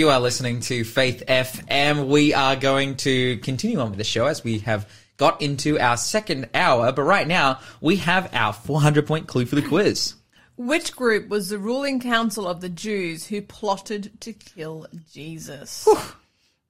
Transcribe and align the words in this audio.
You 0.00 0.08
are 0.08 0.18
listening 0.18 0.60
to 0.60 0.82
Faith 0.82 1.24
FM. 1.28 2.06
We 2.06 2.32
are 2.32 2.56
going 2.56 2.96
to 3.04 3.36
continue 3.40 3.80
on 3.80 3.90
with 3.90 3.98
the 3.98 4.04
show 4.04 4.24
as 4.28 4.42
we 4.42 4.60
have 4.60 4.88
got 5.18 5.42
into 5.42 5.78
our 5.78 5.98
second 5.98 6.48
hour, 6.54 6.90
but 6.90 7.02
right 7.02 7.28
now 7.28 7.60
we 7.82 7.96
have 7.96 8.34
our 8.34 8.54
400 8.54 9.06
point 9.06 9.26
clue 9.26 9.44
for 9.44 9.56
the 9.56 9.68
quiz. 9.68 10.14
Which 10.56 10.96
group 10.96 11.28
was 11.28 11.50
the 11.50 11.58
ruling 11.58 12.00
council 12.00 12.48
of 12.48 12.62
the 12.62 12.70
Jews 12.70 13.26
who 13.26 13.42
plotted 13.42 14.18
to 14.22 14.32
kill 14.32 14.86
Jesus? 15.12 15.86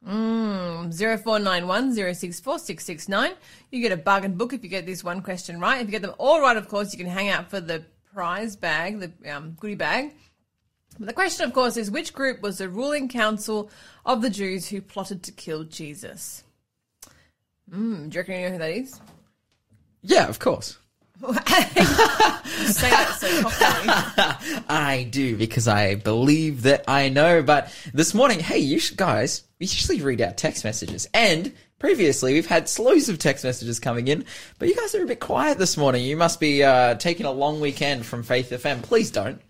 Mm, 0.04 0.92
0491 0.92 1.94
064 1.94 2.58
669. 2.58 3.34
You 3.70 3.80
get 3.80 3.92
a 3.92 3.96
bargain 3.96 4.34
book 4.34 4.52
if 4.52 4.64
you 4.64 4.68
get 4.68 4.86
this 4.86 5.04
one 5.04 5.22
question 5.22 5.60
right. 5.60 5.80
If 5.80 5.86
you 5.86 5.92
get 5.92 6.02
them 6.02 6.16
all 6.18 6.40
right, 6.40 6.56
of 6.56 6.66
course, 6.66 6.92
you 6.92 6.98
can 6.98 7.06
hang 7.06 7.28
out 7.28 7.48
for 7.48 7.60
the 7.60 7.84
prize 8.12 8.56
bag, 8.56 8.98
the 8.98 9.32
um, 9.32 9.52
goodie 9.52 9.76
bag. 9.76 10.14
The 11.02 11.14
question, 11.14 11.46
of 11.46 11.54
course, 11.54 11.78
is 11.78 11.90
which 11.90 12.12
group 12.12 12.42
was 12.42 12.58
the 12.58 12.68
ruling 12.68 13.08
council 13.08 13.70
of 14.04 14.20
the 14.20 14.28
Jews 14.28 14.68
who 14.68 14.82
plotted 14.82 15.22
to 15.22 15.32
kill 15.32 15.64
Jesus? 15.64 16.44
Mm, 17.72 18.10
do 18.10 18.14
you 18.14 18.20
reckon 18.20 18.34
you 18.34 18.46
know 18.46 18.52
who 18.52 18.58
that 18.58 18.70
is? 18.70 19.00
Yeah, 20.02 20.28
of 20.28 20.38
course. 20.38 20.76
Say 21.22 22.90
that 22.90 23.16
so 23.18 23.42
cockily. 23.42 24.64
I 24.68 25.08
do 25.10 25.36
because 25.38 25.68
I 25.68 25.94
believe 25.94 26.62
that 26.62 26.84
I 26.86 27.08
know. 27.08 27.42
But 27.42 27.74
this 27.94 28.12
morning, 28.12 28.40
hey, 28.40 28.58
you 28.58 28.78
should, 28.78 28.98
guys, 28.98 29.44
we 29.58 29.66
usually 29.66 30.02
read 30.02 30.20
out 30.20 30.36
text 30.36 30.64
messages. 30.64 31.08
And 31.14 31.54
previously, 31.78 32.34
we've 32.34 32.46
had 32.46 32.68
slows 32.68 33.08
of 33.08 33.18
text 33.18 33.44
messages 33.44 33.80
coming 33.80 34.08
in, 34.08 34.26
but 34.58 34.68
you 34.68 34.76
guys 34.76 34.94
are 34.94 35.02
a 35.02 35.06
bit 35.06 35.20
quiet 35.20 35.56
this 35.56 35.78
morning. 35.78 36.04
You 36.04 36.18
must 36.18 36.40
be 36.40 36.62
uh, 36.62 36.96
taking 36.96 37.24
a 37.24 37.32
long 37.32 37.58
weekend 37.60 38.04
from 38.04 38.22
Faith 38.22 38.50
FM. 38.50 38.82
Please 38.82 39.10
don't. 39.10 39.40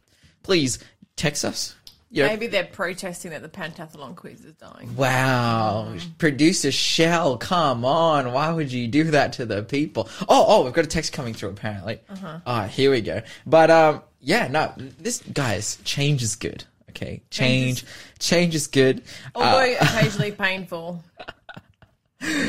Please 0.43 0.79
text 1.21 1.45
us. 1.45 1.75
You 2.13 2.25
know, 2.25 2.31
Maybe 2.31 2.49
they're 2.49 2.65
protesting 2.65 3.31
that 3.31 3.41
the 3.43 3.49
pentathlon 3.49 4.17
quiz 4.17 4.45
is 4.45 4.55
dying. 4.55 4.97
Wow. 4.97 5.95
Producer 6.19 6.73
Shell, 6.73 7.37
come 7.39 7.85
on. 7.85 8.33
Why 8.33 8.51
would 8.51 8.73
you 8.73 8.89
do 8.89 9.05
that 9.13 9.35
to 9.35 9.47
the 9.47 9.63
people? 9.63 10.09
Oh, 10.23 10.45
oh, 10.49 10.65
we've 10.65 10.73
got 10.73 10.85
a 10.85 10.89
text 10.89 11.13
coming 11.13 11.35
through 11.35 11.51
apparently. 11.51 12.01
Uh-huh. 12.09 12.41
Ah, 12.45 12.65
here 12.65 12.91
we 12.91 13.01
go. 13.01 13.23
But 13.47 13.71
um 13.71 14.03
yeah, 14.21 14.49
no, 14.49 14.73
this 14.99 15.23
guys, 15.33 15.79
change 15.85 16.23
is 16.25 16.35
good. 16.35 16.65
Okay. 16.91 17.23
Change 17.31 17.85
change 18.19 18.57
is 18.57 18.67
good. 18.67 19.03
Although 19.37 19.73
Uh, 19.73 19.77
occasionally 19.81 20.33
painful. 20.33 21.05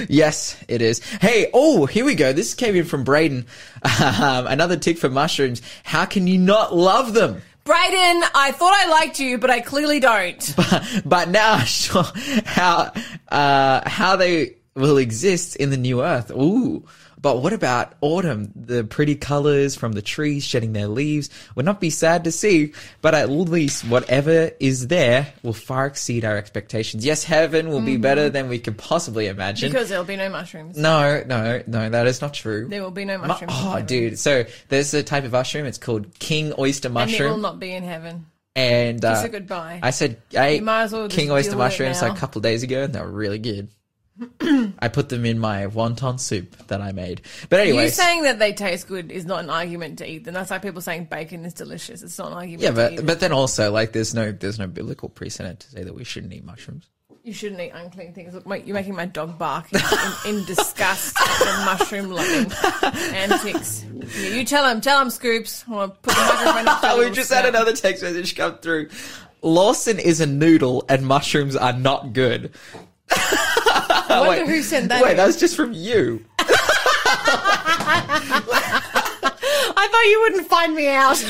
yes, 0.10 0.58
it 0.67 0.82
is. 0.82 1.00
Hey, 1.22 1.50
oh, 1.54 1.86
here 1.86 2.04
we 2.04 2.16
go. 2.16 2.34
This 2.34 2.54
came 2.56 2.76
in 2.76 2.86
from 2.86 3.04
Braden. 3.04 3.45
Um, 4.02 4.45
another 4.48 4.78
tick 4.78 4.98
for 4.98 5.10
mushrooms. 5.10 5.62
How 5.84 6.06
can 6.06 6.26
you 6.28 6.38
not 6.38 6.76
love 6.76 7.14
them? 7.14 7.42
Brayden, 7.64 8.23
I 8.34 8.52
thought 8.54 8.73
I 8.73 8.90
liked 8.90 9.20
you, 9.20 9.38
but 9.38 9.50
I 9.50 9.62
clearly 9.62 10.00
don't. 10.00 10.56
but 11.06 11.30
now 11.30 11.59
sure, 11.59 12.06
how 12.45 12.92
uh, 13.30 13.88
how 13.88 14.16
they 14.16 14.56
will 14.76 14.98
exist 14.98 15.56
in 15.56 15.70
the 15.70 15.78
new 15.78 16.02
earth. 16.04 16.32
Ooh. 16.32 16.86
But 17.22 17.41
what 17.41 17.53
about 17.53 17.94
autumn? 18.02 18.52
The 18.55 18.83
pretty 18.83 19.16
colors 19.16 19.75
from 19.75 19.91
the 19.91 20.02
trees 20.02 20.44
shedding 20.44 20.73
their 20.73 20.88
leaves 20.88 21.30
would 21.55 21.66
not 21.66 21.80
be 21.80 21.91
sad 21.91 22.23
to 22.23 22.31
see, 22.31 22.73
but 23.02 23.14
at 23.14 23.30
least 23.30 23.83
whatever 23.86 24.52
is 24.59 24.88
there 24.88 25.31
will 25.44 25.53
far 25.53 25.86
exceed 25.86 26.25
our 26.25 26.38
expectations. 26.38 27.05
Yes, 27.05 27.23
heaven 27.23 27.69
will 27.69 27.81
be 27.81 27.97
better 27.97 28.30
than 28.30 28.49
we 28.49 28.58
could 28.58 28.77
possibly 28.77 29.27
imagine. 29.27 29.69
Because 29.72 29.89
there'll 29.89 30.03
be 30.03 30.16
no 30.16 30.30
mushrooms. 30.30 30.77
no, 30.77 31.23
no, 31.27 31.61
no, 31.67 31.89
that 31.89 32.08
is 32.08 32.22
not 32.22 32.33
true. 32.33 32.67
There 32.67 32.81
will 32.81 32.92
be 32.92 33.05
no 33.05 33.17
Mu- 33.19 33.27
mushrooms. 33.27 33.53
in 33.53 33.67
oh, 33.67 33.81
dude. 33.81 34.19
So 34.19 34.45
there's 34.69 34.94
a 34.94 35.03
type 35.03 35.23
of 35.23 35.31
mushroom. 35.31 35.66
It's 35.66 35.77
called 35.77 36.17
king 36.19 36.53
oyster 36.58 36.89
mushroom. 36.89 37.22
And 37.22 37.25
it 37.25 37.30
will 37.30 37.38
not 37.38 37.59
be 37.59 37.72
in 37.72 37.83
heaven. 37.83 38.25
And, 38.55 39.03
uh, 39.05 39.16
Kiss 39.16 39.25
it 39.25 39.31
goodbye. 39.31 39.80
I 39.81 39.92
said 39.92 40.22
I 40.38 40.47
ate 40.47 40.64
might 40.64 40.83
as 40.83 40.92
well 40.94 41.08
just 41.08 41.17
king 41.17 41.31
oyster 41.31 41.55
mushrooms 41.55 42.02
like 42.02 42.14
a 42.14 42.17
couple 42.17 42.39
of 42.39 42.44
days 42.44 42.64
ago, 42.64 42.83
and 42.83 42.94
they 42.94 42.99
were 42.99 43.09
really 43.09 43.39
good. 43.39 43.69
I 44.80 44.88
put 44.88 45.09
them 45.09 45.25
in 45.25 45.39
my 45.39 45.66
wonton 45.67 46.19
soup 46.19 46.67
that 46.67 46.81
I 46.81 46.91
made. 46.91 47.21
But 47.49 47.61
anyway, 47.61 47.86
you 47.86 47.89
saying 47.89 48.23
that 48.23 48.39
they 48.39 48.54
taste 48.54 48.87
good 48.87 49.11
is 49.11 49.26
not 49.26 49.43
an 49.43 49.49
argument 49.49 49.99
to 49.99 50.09
eat 50.09 50.26
them. 50.26 50.33
That's 50.33 50.52
like 50.52 50.61
people 50.61 50.82
saying 50.82 51.05
bacon 51.05 51.45
is 51.45 51.54
delicious. 51.54 52.04
It's 52.04 52.17
not 52.17 52.27
an 52.27 52.33
argument 52.33 52.61
yeah, 52.61 52.71
to 52.71 52.93
eat 52.93 52.95
but 52.98 53.05
but 53.05 53.20
then 53.20 53.31
also 53.31 53.71
like 53.71 53.93
there's 53.93 54.14
no 54.14 54.31
there's 54.31 54.60
no 54.60 54.67
biblical 54.67 55.10
precedent 55.10 55.61
to 55.61 55.70
say 55.70 55.83
that 55.83 55.93
we 55.93 56.04
shouldn't 56.04 56.33
eat 56.33 56.43
mushrooms. 56.45 56.89
You 57.23 57.33
shouldn't 57.33 57.61
eat 57.61 57.70
unclean 57.70 58.14
things. 58.14 58.33
Look, 58.33 58.48
mate, 58.48 58.65
you're 58.65 58.73
making 58.73 58.95
my 58.95 59.05
dog 59.05 59.37
bark 59.37 59.71
in, 59.71 59.80
in, 59.80 60.37
in 60.37 60.45
disgust 60.45 61.15
at 61.20 61.39
the 61.39 61.65
mushroom 61.65 62.10
loving 62.10 62.52
antics. 63.14 63.86
Yeah, 64.20 64.30
you 64.30 64.43
tell 64.43 64.67
him, 64.67 64.81
tell 64.81 64.99
him, 64.99 65.11
Scoops. 65.11 65.64
I 65.67 65.71
want 65.71 65.93
to 65.93 65.99
put 65.99 66.15
the 66.15 66.52
microphone 66.54 66.67
up. 66.67 66.98
we 66.98 67.11
just 67.11 67.31
had 67.31 67.45
another 67.45 67.73
text 67.73 68.02
message 68.02 68.36
come 68.36 68.58
through. 68.58 68.89
Lawson 69.43 69.99
is 69.99 70.20
a 70.20 70.26
noodle, 70.26 70.83
and 70.89 71.05
mushrooms 71.05 71.55
are 71.55 71.73
not 71.73 72.14
good. 72.14 72.54
I 73.92 74.24
wonder 74.26 74.46
wait, 74.46 74.56
who 74.56 74.62
sent 74.62 74.90
that. 74.90 75.04
Wait, 75.04 75.12
in. 75.12 75.18
that 75.18 75.28
was 75.28 75.40
just 75.40 75.56
from 75.56 75.74
you. 75.74 76.24
I 79.74 79.88
thought 79.92 80.06
you 80.06 80.22
wouldn't 80.22 80.48
find 80.48 80.76
me 80.76 80.90
out. 80.90 81.24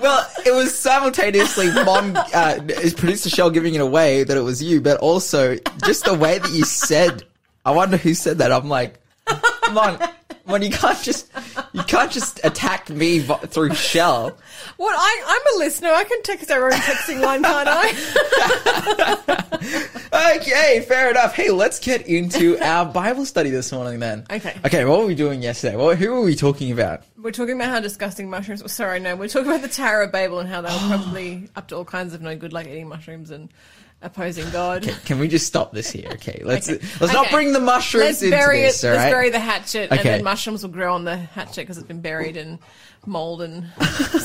Well, 0.00 0.26
it 0.46 0.52
was 0.52 0.76
simultaneously 0.76 1.72
mom 1.72 2.16
uh, 2.16 2.58
is 2.68 2.94
producer 2.94 3.28
Shell 3.28 3.50
giving 3.50 3.74
it 3.74 3.80
away 3.80 4.24
that 4.24 4.36
it 4.36 4.40
was 4.40 4.62
you, 4.62 4.80
but 4.80 4.98
also 5.00 5.56
just 5.84 6.04
the 6.04 6.14
way 6.14 6.38
that 6.38 6.50
you 6.52 6.64
said, 6.64 7.24
I 7.64 7.72
wonder 7.72 7.96
who 7.98 8.14
said 8.14 8.38
that. 8.38 8.50
I'm 8.50 8.68
like, 8.68 8.98
Mon, 9.72 9.98
when 10.44 10.62
you 10.62 10.70
can't 10.70 11.00
just, 11.02 11.30
you 11.72 11.82
can't 11.84 12.10
just 12.10 12.40
attack 12.44 12.90
me 12.90 13.20
through 13.20 13.74
Shell. 13.74 14.36
what? 14.76 14.94
I, 14.98 15.22
I'm 15.26 15.56
a 15.56 15.58
listener. 15.58 15.90
I 15.90 16.04
can 16.04 16.22
text 16.22 16.50
our 16.50 16.64
own 16.64 16.72
texting 16.72 17.20
line, 17.20 17.42
can't 17.42 17.68
I? 17.70 19.46
Okay, 20.12 20.80
fair 20.80 21.10
enough. 21.10 21.34
Hey, 21.34 21.50
let's 21.50 21.78
get 21.78 22.06
into 22.06 22.58
our 22.58 22.84
Bible 22.84 23.24
study 23.24 23.50
this 23.50 23.70
morning 23.72 24.00
then. 24.00 24.26
Okay. 24.30 24.58
Okay, 24.64 24.84
what 24.84 24.98
were 24.98 25.06
we 25.06 25.14
doing 25.14 25.42
yesterday? 25.42 25.76
Well, 25.76 25.94
who 25.94 26.12
were 26.12 26.22
we 26.22 26.34
talking 26.34 26.72
about? 26.72 27.04
We're 27.16 27.30
talking 27.30 27.54
about 27.54 27.68
how 27.68 27.80
disgusting 27.80 28.28
mushrooms. 28.28 28.70
Sorry, 28.72 28.98
no, 28.98 29.14
we're 29.14 29.28
talking 29.28 29.48
about 29.48 29.62
the 29.62 29.68
Tower 29.68 30.02
of 30.02 30.12
Babel 30.12 30.40
and 30.40 30.48
how 30.48 30.62
they 30.62 30.68
were 30.72 30.96
probably 30.96 31.48
up 31.54 31.68
to 31.68 31.76
all 31.76 31.84
kinds 31.84 32.12
of 32.14 32.22
no 32.22 32.34
good, 32.36 32.52
like 32.52 32.66
eating 32.66 32.88
mushrooms 32.88 33.30
and 33.30 33.50
opposing 34.02 34.48
God. 34.50 34.82
Can 35.04 35.18
we 35.18 35.28
just 35.28 35.46
stop 35.46 35.72
this 35.72 35.90
here? 35.90 36.08
Okay, 36.20 36.42
let's 36.44 36.68
Okay. 36.68 36.84
let's 37.00 37.12
not 37.12 37.30
bring 37.30 37.52
the 37.52 37.60
mushrooms 37.60 38.04
Let's 38.04 38.22
into 38.22 38.36
bury 38.36 38.60
this. 38.62 38.82
it. 38.84 38.90
Let's 38.90 39.10
bury 39.10 39.30
the 39.30 39.38
hatchet, 39.40 39.90
and 39.90 40.00
then 40.00 40.24
mushrooms 40.24 40.62
will 40.62 40.70
grow 40.70 40.94
on 40.94 41.04
the 41.04 41.16
hatchet 41.16 41.62
because 41.62 41.78
it's 41.78 41.86
been 41.86 42.00
buried 42.00 42.36
in 42.36 42.58
mold 43.06 43.42
and. 43.42 43.66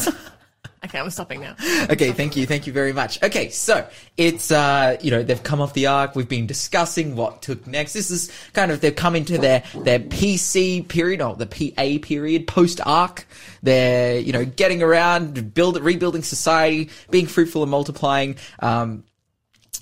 okay, 0.86 1.00
I'm 1.00 1.10
stopping 1.10 1.42
now. 1.42 1.56
Okay, 1.90 2.12
thank 2.12 2.36
you, 2.36 2.46
thank 2.46 2.68
you 2.68 2.74
very 2.74 2.92
much. 2.94 3.22
Okay, 3.24 3.50
so 3.50 3.88
it's 4.18 4.52
uh, 4.52 4.98
you 5.02 5.12
know, 5.12 5.24
they've 5.24 5.42
come 5.42 5.62
off 5.62 5.74
the 5.74 5.88
ark. 5.88 6.16
We've 6.16 6.28
been 6.28 6.48
discussing 6.48 7.16
what 7.16 7.42
took 7.42 7.66
next. 7.68 7.94
This 7.94 8.12
is 8.12 8.32
kind 8.54 8.72
of 8.72 8.82
they've 8.82 8.96
come 8.96 9.16
into 9.16 9.38
their 9.38 9.64
their 9.84 10.00
PC 10.00 10.88
period, 10.88 11.22
or 11.22 11.36
the 11.36 11.46
PA 11.48 12.06
period, 12.06 12.48
post 12.48 12.82
ark. 12.86 13.26
They're 13.64 14.20
you 14.20 14.34
know 14.34 14.46
getting 14.46 14.82
around, 14.84 15.54
build 15.54 15.80
rebuilding 15.80 16.24
society, 16.24 16.90
being 17.10 17.28
fruitful 17.28 17.62
and 17.64 17.72
multiplying. 17.72 18.36
Um, 18.60 19.04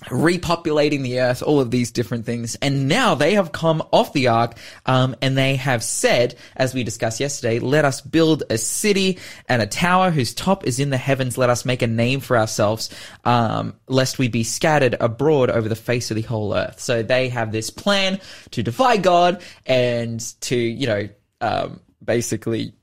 repopulating 0.02 1.02
the 1.02 1.20
earth, 1.20 1.42
all 1.42 1.60
of 1.60 1.70
these 1.70 1.90
different 1.90 2.26
things. 2.26 2.54
And 2.56 2.88
now 2.88 3.14
they 3.14 3.34
have 3.34 3.52
come 3.52 3.82
off 3.92 4.12
the 4.12 4.28
ark, 4.28 4.56
um, 4.86 5.16
and 5.20 5.36
they 5.36 5.56
have 5.56 5.82
said, 5.82 6.36
as 6.56 6.74
we 6.74 6.84
discussed 6.84 7.20
yesterday, 7.20 7.58
let 7.58 7.84
us 7.84 8.00
build 8.00 8.44
a 8.50 8.58
city 8.58 9.18
and 9.48 9.62
a 9.62 9.66
tower 9.66 10.10
whose 10.10 10.34
top 10.34 10.66
is 10.66 10.78
in 10.80 10.90
the 10.90 10.96
heavens. 10.96 11.38
Let 11.38 11.50
us 11.50 11.64
make 11.64 11.82
a 11.82 11.86
name 11.86 12.20
for 12.20 12.36
ourselves, 12.36 12.90
um, 13.24 13.74
lest 13.88 14.18
we 14.18 14.28
be 14.28 14.44
scattered 14.44 14.96
abroad 15.00 15.50
over 15.50 15.68
the 15.68 15.76
face 15.76 16.10
of 16.10 16.16
the 16.16 16.22
whole 16.22 16.54
earth. 16.54 16.80
So 16.80 17.02
they 17.02 17.28
have 17.30 17.52
this 17.52 17.70
plan 17.70 18.20
to 18.50 18.62
defy 18.62 18.96
God 18.96 19.42
and 19.66 20.20
to, 20.42 20.56
you 20.56 20.86
know, 20.86 21.08
um, 21.40 21.80
basically 22.02 22.74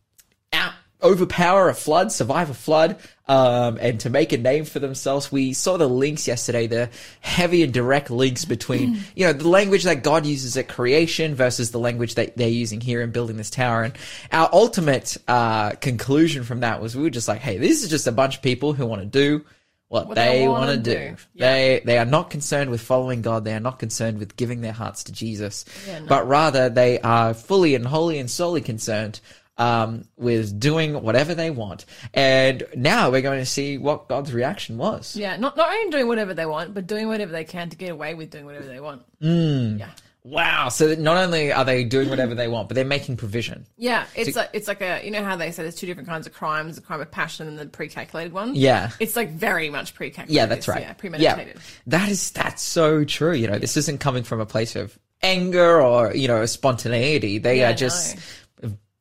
out 0.53 0.73
overpower 1.03 1.69
a 1.69 1.73
flood, 1.73 2.11
survive 2.11 2.49
a 2.49 2.53
flood, 2.53 2.97
um, 3.31 3.77
and 3.79 3.97
to 4.01 4.09
make 4.09 4.33
a 4.33 4.37
name 4.37 4.65
for 4.65 4.79
themselves. 4.79 5.31
We 5.31 5.53
saw 5.53 5.77
the 5.77 5.87
links 5.87 6.27
yesterday, 6.27 6.67
the 6.67 6.89
heavy 7.21 7.63
and 7.63 7.71
direct 7.73 8.11
links 8.11 8.43
between, 8.43 8.97
you 9.15 9.25
know, 9.25 9.31
the 9.31 9.47
language 9.47 9.83
that 9.83 10.03
God 10.03 10.25
uses 10.25 10.57
at 10.57 10.67
creation 10.67 11.33
versus 11.33 11.71
the 11.71 11.79
language 11.79 12.15
that 12.15 12.35
they're 12.35 12.49
using 12.49 12.81
here 12.81 13.01
in 13.01 13.11
building 13.11 13.37
this 13.37 13.49
tower. 13.49 13.83
And 13.83 13.93
our 14.33 14.49
ultimate 14.51 15.15
uh, 15.29 15.71
conclusion 15.79 16.43
from 16.43 16.59
that 16.59 16.81
was 16.81 16.93
we 16.93 17.03
were 17.03 17.09
just 17.09 17.29
like, 17.29 17.39
hey, 17.39 17.57
this 17.57 17.81
is 17.83 17.89
just 17.89 18.05
a 18.05 18.11
bunch 18.11 18.35
of 18.35 18.41
people 18.41 18.73
who 18.73 18.85
want 18.85 19.01
to 19.01 19.07
do 19.07 19.45
what, 19.87 20.07
What 20.07 20.15
they, 20.15 20.39
they 20.39 20.47
want 20.47 20.69
to 20.71 20.77
do. 20.77 20.93
do. 20.93 21.15
Yeah. 21.33 21.51
They 21.53 21.81
they 21.85 21.97
are 21.99 22.05
not 22.05 22.29
concerned 22.29 22.69
with 22.69 22.79
following 22.81 23.21
God. 23.21 23.43
They 23.45 23.53
are 23.53 23.59
not 23.59 23.77
concerned 23.79 24.19
with 24.19 24.37
giving 24.37 24.61
their 24.61 24.71
hearts 24.73 25.03
to 25.05 25.11
Jesus, 25.11 25.65
Yeah, 25.87 25.99
no. 25.99 26.05
but 26.05 26.27
rather 26.27 26.69
they 26.69 26.99
are 26.99 27.33
fully 27.33 27.75
and 27.75 27.85
wholly 27.85 28.17
and 28.19 28.29
solely 28.29 28.61
concerned 28.61 29.19
um, 29.61 30.05
with 30.17 30.59
doing 30.59 31.01
whatever 31.03 31.35
they 31.35 31.51
want. 31.51 31.85
And 32.15 32.63
now 32.75 33.11
we're 33.11 33.21
going 33.21 33.39
to 33.39 33.45
see 33.45 33.77
what 33.77 34.07
God's 34.07 34.33
reaction 34.33 34.77
was. 34.77 35.15
Yeah, 35.15 35.37
not 35.37 35.55
not 35.55 35.71
only 35.71 35.91
doing 35.91 36.07
whatever 36.07 36.33
they 36.33 36.47
want, 36.47 36.73
but 36.73 36.87
doing 36.87 37.07
whatever 37.07 37.31
they 37.31 37.43
can 37.43 37.69
to 37.69 37.77
get 37.77 37.91
away 37.91 38.15
with 38.15 38.31
doing 38.31 38.45
whatever 38.45 38.65
they 38.65 38.79
want. 38.79 39.03
Mm. 39.21 39.79
Yeah. 39.79 39.89
Wow. 40.23 40.69
So 40.69 40.87
that 40.87 40.99
not 40.99 41.17
only 41.17 41.51
are 41.51 41.65
they 41.65 41.83
doing 41.83 42.09
whatever 42.09 42.35
they 42.35 42.47
want, 42.47 42.67
but 42.69 42.75
they're 42.75 42.85
making 42.85 43.17
provision. 43.17 43.65
Yeah, 43.77 44.05
it's 44.15 44.35
like 44.35 44.49
it's 44.53 44.67
like 44.67 44.81
a 44.81 45.01
you 45.03 45.11
know 45.11 45.23
how 45.23 45.35
they 45.35 45.51
say 45.51 45.63
there's 45.63 45.75
two 45.75 45.87
different 45.87 46.09
kinds 46.09 46.27
of 46.27 46.33
crimes: 46.33 46.75
the 46.75 46.81
crime 46.81 47.01
of 47.01 47.09
passion 47.11 47.47
and 47.47 47.57
the 47.57 47.65
pre-calculated 47.65 48.33
one. 48.33 48.55
Yeah. 48.55 48.91
it's 48.99 49.15
like 49.15 49.31
very 49.31 49.69
much 49.69 49.95
pre-calculated. 49.95 50.35
Yeah, 50.35 50.45
that's 50.47 50.67
right. 50.67 50.81
Yeah, 50.81 50.93
premeditated. 50.93 51.55
Yeah. 51.55 51.61
That 51.87 52.09
is 52.09 52.31
that's 52.31 52.61
so 52.61 53.03
true. 53.03 53.33
You 53.33 53.47
know, 53.47 53.57
this 53.59 53.77
isn't 53.77 53.99
coming 53.99 54.23
from 54.23 54.39
a 54.39 54.45
place 54.45 54.75
of 54.75 54.97
anger 55.23 55.81
or 55.81 56.13
you 56.15 56.27
know 56.27 56.45
spontaneity. 56.45 57.37
They 57.39 57.59
Yeah, 57.59 57.71
are 57.71 57.73
just 57.73 58.17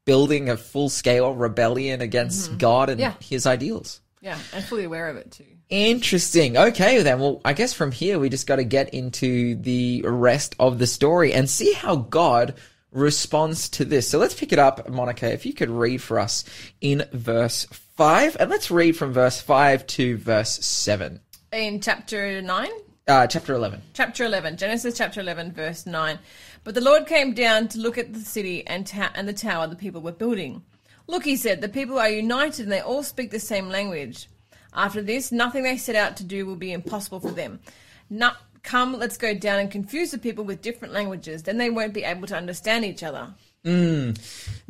building 0.05 0.49
a 0.49 0.56
full 0.56 0.88
scale 0.88 1.35
rebellion 1.35 2.00
against 2.00 2.49
mm-hmm. 2.49 2.58
God 2.58 2.91
and 2.91 3.00
Yeah. 3.00 3.14
His 3.20 3.47
ideals. 3.47 4.00
Yeah, 4.23 4.38
and 4.52 4.62
fully 4.64 4.85
aware 4.85 5.08
of 5.08 5.17
it 5.17 5.31
too. 5.31 5.47
Interesting. 5.70 6.56
Okay, 6.56 7.02
then. 7.02 7.20
Well, 7.20 7.41
I 7.44 7.55
guess 7.55 7.73
from 7.73 7.91
here 7.91 8.19
we 8.19 8.29
just 8.29 8.47
got 8.47 8.56
to 8.56 8.64
get 8.64 8.93
into 8.93 9.55
the 9.55 10.02
rest 10.05 10.55
of 10.58 10.79
the 10.79 10.87
story 10.87 11.32
and 11.32 11.49
see 11.49 11.73
how 11.73 11.97
God 11.97 12.56
responds 12.93 13.69
to 13.70 13.85
this. 13.85 14.08
So 14.08 14.19
let's 14.19 14.35
pick 14.35 14.52
it 14.52 14.58
up, 14.58 14.88
Monica. 14.88 15.32
If 15.32 15.47
you 15.47 15.55
could 15.55 15.70
read 15.70 16.03
for 16.03 16.19
us 16.19 16.44
in 16.81 17.06
verse 17.12 17.67
five, 17.96 18.37
and 18.38 18.50
let's 18.50 18.70
read 18.70 18.96
from 18.96 19.12
verse 19.12 19.41
five 19.41 19.87
to 19.87 20.19
verse 20.19 20.50
seven. 20.64 21.20
In 21.53 21.81
chapter 21.81 22.43
nine, 22.43 22.70
Uh, 23.08 23.26
chapter 23.26 23.55
eleven. 23.55 23.82
chapter 23.93 24.25
11 24.25 24.56
genesis 24.56 24.97
chapter 24.97 25.20
11 25.20 25.52
verse 25.52 25.85
9 25.85 26.19
but 26.62 26.75
the 26.75 26.81
lord 26.81 27.06
came 27.06 27.32
down 27.35 27.67
to 27.67 27.79
look 27.81 27.99
at 27.99 28.12
the 28.12 28.20
city 28.20 28.64
and, 28.69 28.87
ta- 28.87 29.11
and 29.14 29.26
the 29.26 29.32
tower 29.32 29.67
the 29.67 29.75
people 29.75 30.00
were 30.00 30.12
building. 30.12 30.62
Look 31.08 31.25
he 31.25 31.37
said 31.37 31.61
the 31.61 31.69
people 31.69 31.99
are 31.99 32.08
united 32.08 32.64
and 32.64 32.70
they 32.73 32.81
all 32.81 33.02
speak 33.02 33.31
the 33.32 33.41
same 33.41 33.69
language. 33.69 34.29
After 34.73 35.02
this 35.02 35.32
nothing 35.32 35.64
they 35.64 35.76
set 35.76 35.97
out 35.97 36.17
to 36.19 36.25
do 36.25 36.47
will 36.47 36.56
be 36.56 36.73
impossible 36.73 37.19
for 37.20 37.32
them. 37.32 37.58
Come 38.62 38.93
let's 38.99 39.17
go 39.17 39.35
down 39.35 39.58
and 39.58 39.70
confuse 39.70 40.11
the 40.11 40.19
people 40.19 40.44
with 40.44 40.61
different 40.62 40.93
languages. 40.94 41.43
Then 41.43 41.56
they 41.56 41.70
won't 41.70 41.94
be 41.94 42.05
able 42.05 42.29
to 42.29 42.37
understand 42.37 42.85
each 42.85 43.03
other 43.03 43.35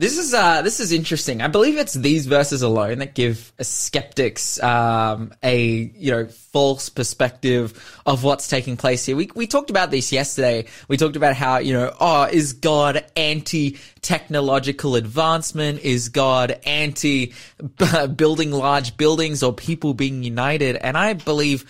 This 0.01 0.19
is 0.19 0.35
uh, 0.35 0.63
this 0.63 0.81
is 0.81 0.91
interesting. 0.91 1.43
I 1.43 1.49
believe 1.49 1.77
it's 1.77 1.95
these 1.95 2.27
verses 2.27 2.63
alone 2.63 2.99
that 2.99 3.15
give 3.15 3.53
skeptics 3.61 4.61
um, 4.63 5.33
a 5.45 5.93
you 5.95 6.11
know 6.11 6.27
false 6.27 6.89
perspective 6.89 8.01
of 8.05 8.25
what's 8.25 8.49
taking 8.49 8.77
place 8.77 9.07
here. 9.07 9.15
We 9.15 9.31
we 9.37 9.47
talked 9.47 9.71
about 9.71 9.93
this 9.93 10.11
yesterday. 10.11 10.67
We 10.89 10.97
talked 10.97 11.15
about 11.15 11.37
how 11.37 11.59
you 11.59 11.73
know 11.73 11.95
oh 12.01 12.25
is 12.25 12.53
God 12.55 13.05
anti 13.15 13.79
technological 14.03 14.97
advancement? 14.97 15.81
Is 15.81 16.09
God 16.09 16.59
anti 16.65 17.33
building 18.17 18.51
large 18.51 18.97
buildings 18.97 19.45
or 19.45 19.53
people 19.53 19.95
being 19.95 20.25
united? 20.25 20.77
And 20.77 20.99
I 20.99 21.13
believe. 21.13 21.65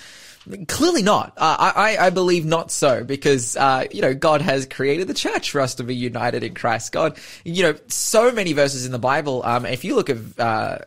Clearly 0.69 1.03
not. 1.03 1.35
Uh, 1.37 1.73
I, 1.77 1.97
I 1.99 2.11
believe 2.11 2.45
not 2.45 2.71
so 2.71 3.05
because, 3.05 3.57
uh, 3.57 3.85
you 3.91 4.03
know, 4.03 4.15
God 4.15 4.43
has 4.43 4.67
created 4.67 5.09
the 5.09 5.15
church 5.15 5.51
for 5.51 5.61
us 5.61 5.77
to 5.77 5.85
be 5.85 5.95
united 5.95 6.43
in 6.43 6.55
Christ. 6.55 6.93
God, 6.93 7.19
you 7.45 7.63
know, 7.63 7.75
so 7.89 8.33
many 8.33 8.53
verses 8.53 8.87
in 8.87 8.93
the 8.93 8.99
Bible. 8.99 9.43
Um, 9.45 9.67
if 9.67 9.85
you 9.85 9.95
look 9.95 10.11
at, 10.11 10.19
uh, 10.39 10.79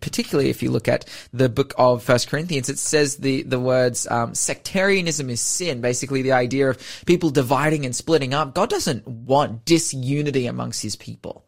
particularly 0.00 0.50
if 0.50 0.62
you 0.62 0.70
look 0.70 0.88
at 0.88 1.04
the 1.32 1.48
book 1.48 1.74
of 1.78 2.02
First 2.02 2.28
Corinthians, 2.28 2.68
it 2.68 2.78
says 2.78 3.16
the 3.16 3.42
the 3.42 3.60
words 3.60 4.08
um, 4.10 4.34
sectarianism 4.34 5.30
is 5.30 5.40
sin. 5.40 5.80
Basically, 5.80 6.22
the 6.22 6.32
idea 6.32 6.70
of 6.70 7.02
people 7.06 7.30
dividing 7.30 7.84
and 7.84 7.94
splitting 7.94 8.34
up. 8.34 8.54
God 8.54 8.70
doesn't 8.70 9.06
want 9.06 9.64
disunity 9.64 10.46
amongst 10.46 10.82
His 10.82 10.96
people. 10.96 11.46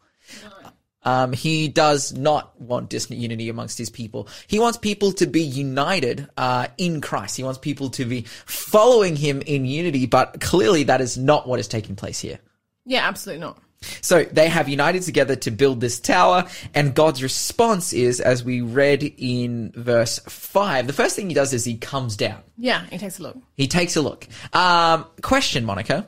Um, 1.05 1.31
he 1.33 1.67
does 1.69 2.13
not 2.13 2.59
want 2.59 2.89
disunity 2.89 3.47
amongst 3.49 3.77
his 3.77 3.89
people. 3.89 4.27
He 4.47 4.59
wants 4.59 4.77
people 4.77 5.11
to 5.13 5.25
be 5.27 5.41
united 5.43 6.27
uh, 6.35 6.67
in 6.77 6.99
Christ. 7.01 7.37
He 7.37 7.43
wants 7.43 7.59
people 7.59 7.89
to 7.91 8.05
be 8.05 8.21
following 8.45 9.15
him 9.15 9.41
in 9.45 9.65
unity, 9.65 10.05
but 10.07 10.41
clearly 10.41 10.83
that 10.85 11.01
is 11.01 11.17
not 11.17 11.47
what 11.47 11.59
is 11.59 11.67
taking 11.67 11.95
place 11.95 12.19
here. 12.19 12.39
yeah 12.85 13.07
absolutely 13.07 13.41
not 13.45 13.57
So 14.01 14.23
they 14.23 14.47
have 14.49 14.67
united 14.67 15.03
together 15.03 15.35
to 15.45 15.51
build 15.51 15.79
this 15.79 15.99
tower, 15.99 16.45
and 16.73 16.95
God's 16.95 17.21
response 17.21 17.93
is, 17.93 18.19
as 18.19 18.43
we 18.43 18.61
read 18.61 19.03
in 19.03 19.71
verse 19.75 20.19
5, 20.27 20.87
the 20.87 20.93
first 20.93 21.15
thing 21.15 21.27
he 21.29 21.35
does 21.35 21.53
is 21.53 21.63
he 21.65 21.77
comes 21.77 22.17
down. 22.17 22.41
yeah 22.57 22.85
he 22.91 22.97
takes 22.97 23.19
a 23.19 23.23
look 23.23 23.37
He 23.55 23.67
takes 23.67 23.95
a 23.95 24.01
look. 24.01 24.27
Um, 24.53 25.05
question, 25.21 25.65
Monica. 25.65 26.05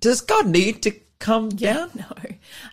Does 0.00 0.22
God 0.22 0.46
need 0.48 0.82
to 0.84 0.90
come 1.20 1.48
down? 1.50 1.90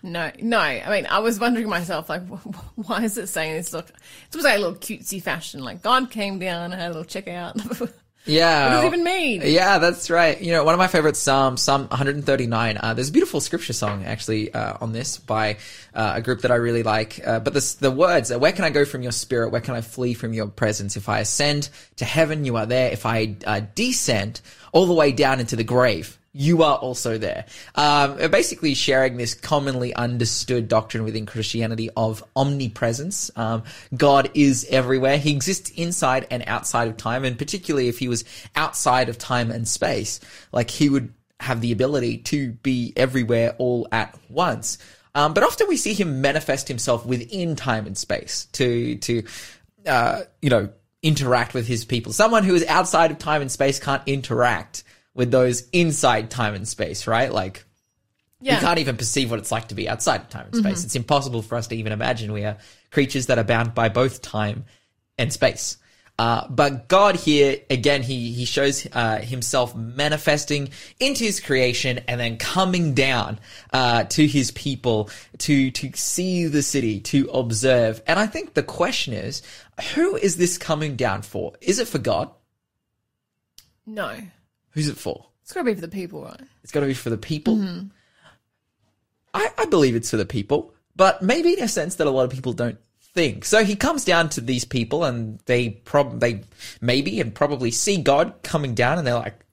No, 0.01 0.31
no, 0.31 0.31
no. 0.41 0.57
I 0.59 0.89
mean, 0.89 1.05
I 1.07 1.19
was 1.19 1.39
wondering 1.39 1.69
myself, 1.69 2.09
like, 2.09 2.27
wh- 2.27 2.41
wh- 2.55 2.89
why 2.89 3.03
is 3.03 3.17
it 3.17 3.27
saying 3.27 3.53
this? 3.57 3.73
Look, 3.73 3.89
it's 4.25 4.35
almost 4.35 4.45
like 4.45 4.57
a 4.57 4.61
little 4.61 4.75
cutesy 4.75 5.21
fashion. 5.21 5.63
Like, 5.63 5.81
God 5.83 6.09
came 6.09 6.39
down 6.39 6.71
and 6.71 6.81
had 6.81 6.91
a 6.91 6.97
little 6.97 7.03
checkout. 7.03 7.55
what 7.79 7.93
Yeah. 8.25 8.69
does 8.69 8.83
it 8.83 8.87
even 8.87 9.03
mean? 9.03 9.41
Yeah, 9.45 9.77
that's 9.77 10.09
right. 10.09 10.39
You 10.41 10.53
know, 10.53 10.63
one 10.63 10.73
of 10.73 10.77
my 10.79 10.87
favorite 10.87 11.15
psalms, 11.17 11.61
Psalm 11.61 11.87
139. 11.89 12.77
Uh, 12.81 12.93
there's 12.93 13.09
a 13.09 13.11
beautiful 13.11 13.39
scripture 13.41 13.73
song 13.73 14.03
actually 14.05 14.53
uh, 14.53 14.77
on 14.81 14.93
this 14.93 15.17
by 15.17 15.57
uh, 15.93 16.13
a 16.15 16.21
group 16.21 16.41
that 16.41 16.51
I 16.51 16.55
really 16.55 16.83
like. 16.83 17.19
Uh, 17.25 17.39
but 17.39 17.53
this, 17.53 17.75
the 17.75 17.91
words, 17.91 18.31
uh, 18.31 18.39
"Where 18.39 18.51
can 18.53 18.63
I 18.65 18.69
go 18.69 18.85
from 18.85 19.03
your 19.03 19.11
spirit? 19.11 19.49
Where 19.51 19.61
can 19.61 19.75
I 19.75 19.81
flee 19.81 20.13
from 20.13 20.33
your 20.33 20.47
presence? 20.47 20.95
If 20.97 21.07
I 21.09 21.19
ascend 21.19 21.69
to 21.97 22.05
heaven, 22.05 22.45
you 22.45 22.55
are 22.57 22.65
there. 22.65 22.91
If 22.91 23.05
I 23.05 23.35
uh, 23.45 23.61
descend 23.75 24.41
all 24.71 24.85
the 24.85 24.93
way 24.93 25.11
down 25.11 25.39
into 25.39 25.55
the 25.55 25.63
grave." 25.65 26.17
You 26.39 26.61
are 26.61 26.77
also 26.77 27.17
there. 27.17 27.45
Um, 27.73 28.17
basically, 28.29 28.75
sharing 28.75 29.17
this 29.17 29.33
commonly 29.33 29.95
understood 29.95 30.67
doctrine 30.67 31.03
within 31.03 31.25
Christianity 31.25 31.89
of 31.97 32.23
omnipresence. 32.35 33.31
Um, 33.35 33.63
God 33.95 34.29
is 34.35 34.63
everywhere. 34.69 35.17
He 35.17 35.31
exists 35.31 35.71
inside 35.71 36.27
and 36.29 36.43
outside 36.45 36.89
of 36.89 36.97
time, 36.97 37.25
and 37.25 37.39
particularly 37.39 37.87
if 37.87 37.97
he 37.97 38.07
was 38.07 38.23
outside 38.55 39.09
of 39.09 39.17
time 39.17 39.49
and 39.49 39.67
space, 39.67 40.19
like 40.51 40.69
he 40.69 40.89
would 40.89 41.11
have 41.39 41.59
the 41.59 41.71
ability 41.71 42.19
to 42.19 42.51
be 42.51 42.93
everywhere 42.95 43.55
all 43.57 43.87
at 43.91 44.15
once. 44.29 44.77
Um, 45.15 45.33
but 45.33 45.43
often 45.43 45.67
we 45.67 45.75
see 45.75 45.95
him 45.95 46.21
manifest 46.21 46.67
himself 46.67 47.03
within 47.03 47.55
time 47.55 47.87
and 47.87 47.97
space 47.97 48.45
to 48.51 48.97
to 48.97 49.23
uh, 49.87 50.21
you 50.43 50.51
know 50.51 50.69
interact 51.01 51.55
with 51.55 51.65
his 51.65 51.83
people. 51.83 52.13
Someone 52.13 52.43
who 52.43 52.53
is 52.53 52.63
outside 52.67 53.09
of 53.09 53.17
time 53.17 53.41
and 53.41 53.51
space 53.51 53.79
can't 53.79 54.03
interact 54.05 54.83
with 55.17 55.31
those 55.31 55.67
inside 55.73 56.29
time 56.29 56.53
and 56.53 56.65
space, 56.65 57.07
right? 57.07 57.33
Like 57.33 57.65
Yeah. 58.39 58.55
we 58.55 58.61
can't 58.61 58.79
even 58.79 58.95
perceive 58.95 59.29
what 59.29 59.39
it's 59.39 59.51
like 59.51 59.67
to 59.69 59.75
be 59.75 59.89
outside 59.89 60.21
of 60.21 60.29
time 60.29 60.45
and 60.45 60.55
space. 60.55 60.85
It's 60.85 60.95
impossible 60.95 61.41
for 61.41 61.57
us 61.57 61.67
to 61.67 61.75
even 61.75 61.91
imagine. 61.91 62.31
We 62.31 62.45
are 62.45 62.57
creatures 62.91 63.25
that 63.25 63.37
are 63.37 63.43
bound 63.43 63.73
by 63.73 63.89
both 63.89 64.21
time 64.21 64.63
and 65.17 65.33
space. 65.33 65.77
Uh, 66.19 66.47
but 66.49 66.87
God 66.87 67.15
here, 67.15 67.57
again, 67.69 68.01
he, 68.01 68.31
he 68.31 68.45
shows, 68.45 68.87
uh, 68.91 69.19
himself 69.19 69.75
manifesting 69.75 70.69
into 70.99 71.23
his 71.23 71.39
creation 71.39 71.99
and 72.07 72.19
then 72.19 72.37
coming 72.37 72.95
down, 72.95 73.39
uh, 73.71 74.03
to 74.05 74.25
his 74.25 74.49
people 74.51 75.11
to, 75.37 75.69
to 75.69 75.91
see 75.95 76.45
the 76.47 76.63
city, 76.63 76.99
to 77.01 77.29
observe. 77.29 78.01
And 78.07 78.17
I 78.17 78.25
think 78.25 78.55
the 78.55 78.63
question 78.63 79.13
is, 79.13 79.43
who 79.93 80.15
is 80.15 80.37
this 80.37 80.57
coming 80.57 80.95
down 80.95 81.21
for? 81.21 81.53
Is 81.61 81.77
it 81.77 81.87
for 81.87 81.99
God? 81.99 82.31
No. 83.85 84.17
Who's 84.77 84.89
it 84.89 84.97
for? 84.97 85.25
It's 85.41 85.53
got 85.53 85.61
to 85.61 85.65
be 85.65 85.73
for 85.73 85.81
the 85.81 85.87
people, 85.87 86.23
right? 86.23 86.39
It's 86.61 86.71
got 86.71 86.81
to 86.81 86.85
be 86.85 86.93
for 86.93 87.09
the 87.09 87.17
people. 87.17 87.55
Mm-hmm. 87.55 87.87
I, 89.33 89.49
I 89.57 89.65
believe 89.65 89.95
it's 89.95 90.11
for 90.11 90.17
the 90.17 90.25
people, 90.25 90.71
but 90.95 91.23
maybe 91.23 91.53
in 91.53 91.63
a 91.63 91.67
sense 91.67 91.95
that 91.95 92.05
a 92.05 92.11
lot 92.11 92.25
of 92.25 92.29
people 92.29 92.53
don't 92.53 92.77
think. 93.01 93.43
So 93.43 93.63
he 93.63 93.75
comes 93.75 94.05
down 94.05 94.29
to 94.29 94.41
these 94.41 94.65
people, 94.65 95.03
and 95.03 95.39
they 95.47 95.71
prob 95.71 96.19
they 96.19 96.43
maybe 96.79 97.19
and 97.19 97.33
probably 97.33 97.71
see 97.71 97.97
God 97.97 98.35
coming 98.43 98.75
down, 98.75 98.99
and 98.99 99.07
they're 99.07 99.15
like, 99.15 99.43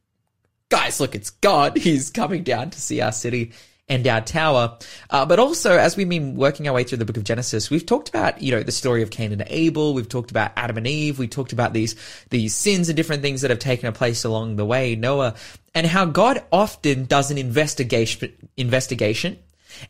"Guys, 0.68 1.00
look, 1.00 1.14
it's 1.14 1.30
God. 1.30 1.78
He's 1.78 2.10
coming 2.10 2.42
down 2.42 2.68
to 2.68 2.78
see 2.78 3.00
our 3.00 3.12
city." 3.12 3.52
And 3.86 4.06
our 4.06 4.22
tower, 4.22 4.78
uh, 5.10 5.26
but 5.26 5.38
also 5.38 5.76
as 5.76 5.94
we've 5.94 6.08
been 6.08 6.36
working 6.36 6.66
our 6.66 6.72
way 6.72 6.84
through 6.84 6.96
the 6.96 7.04
book 7.04 7.18
of 7.18 7.24
Genesis, 7.24 7.68
we've 7.68 7.84
talked 7.84 8.08
about 8.08 8.40
you 8.40 8.50
know 8.50 8.62
the 8.62 8.72
story 8.72 9.02
of 9.02 9.10
Cain 9.10 9.30
and 9.30 9.44
Abel. 9.48 9.92
We've 9.92 10.08
talked 10.08 10.30
about 10.30 10.52
Adam 10.56 10.78
and 10.78 10.86
Eve. 10.86 11.18
We 11.18 11.28
talked 11.28 11.52
about 11.52 11.74
these 11.74 11.94
these 12.30 12.54
sins 12.54 12.88
and 12.88 12.96
different 12.96 13.20
things 13.20 13.42
that 13.42 13.50
have 13.50 13.58
taken 13.58 13.86
a 13.86 13.92
place 13.92 14.24
along 14.24 14.56
the 14.56 14.64
way. 14.64 14.96
Noah 14.96 15.34
and 15.74 15.86
how 15.86 16.06
God 16.06 16.42
often 16.50 17.04
does 17.04 17.30
an 17.30 17.36
investigation 17.36 18.32
investigation 18.56 19.38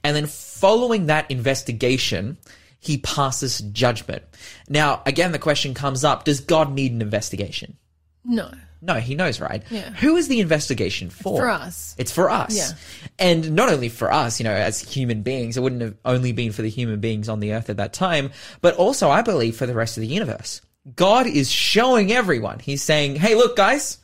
and 0.02 0.16
then 0.16 0.26
following 0.26 1.06
that 1.06 1.30
investigation, 1.30 2.38
he 2.80 2.98
passes 2.98 3.60
judgment. 3.60 4.22
Now, 4.68 5.02
again, 5.06 5.32
the 5.32 5.38
question 5.38 5.74
comes 5.74 6.04
up, 6.04 6.24
does 6.24 6.40
God 6.40 6.72
need 6.72 6.92
an 6.92 7.02
investigation? 7.02 7.76
No. 8.24 8.50
No, 8.80 8.94
he 8.94 9.14
knows, 9.14 9.40
right? 9.40 9.62
Yeah. 9.70 9.90
Who 9.94 10.16
is 10.16 10.28
the 10.28 10.40
investigation 10.40 11.08
for? 11.10 11.40
for 11.40 11.48
us. 11.48 11.94
It's 11.98 12.12
for 12.12 12.28
us. 12.28 12.56
Yeah. 12.56 12.70
And 13.18 13.52
not 13.52 13.72
only 13.72 13.88
for 13.88 14.12
us, 14.12 14.38
you 14.38 14.44
know, 14.44 14.52
as 14.52 14.80
human 14.80 15.22
beings, 15.22 15.56
it 15.56 15.60
wouldn't 15.60 15.80
have 15.80 15.96
only 16.04 16.32
been 16.32 16.52
for 16.52 16.62
the 16.62 16.68
human 16.68 17.00
beings 17.00 17.28
on 17.28 17.40
the 17.40 17.54
earth 17.54 17.70
at 17.70 17.78
that 17.78 17.92
time, 17.92 18.30
but 18.60 18.74
also, 18.76 19.10
I 19.10 19.22
believe, 19.22 19.56
for 19.56 19.66
the 19.66 19.74
rest 19.74 19.96
of 19.96 20.02
the 20.02 20.06
universe. 20.06 20.60
God 20.94 21.26
is 21.26 21.50
showing 21.50 22.12
everyone. 22.12 22.58
He's 22.58 22.82
saying, 22.82 23.16
hey, 23.16 23.34
look, 23.34 23.56
guys, 23.56 23.98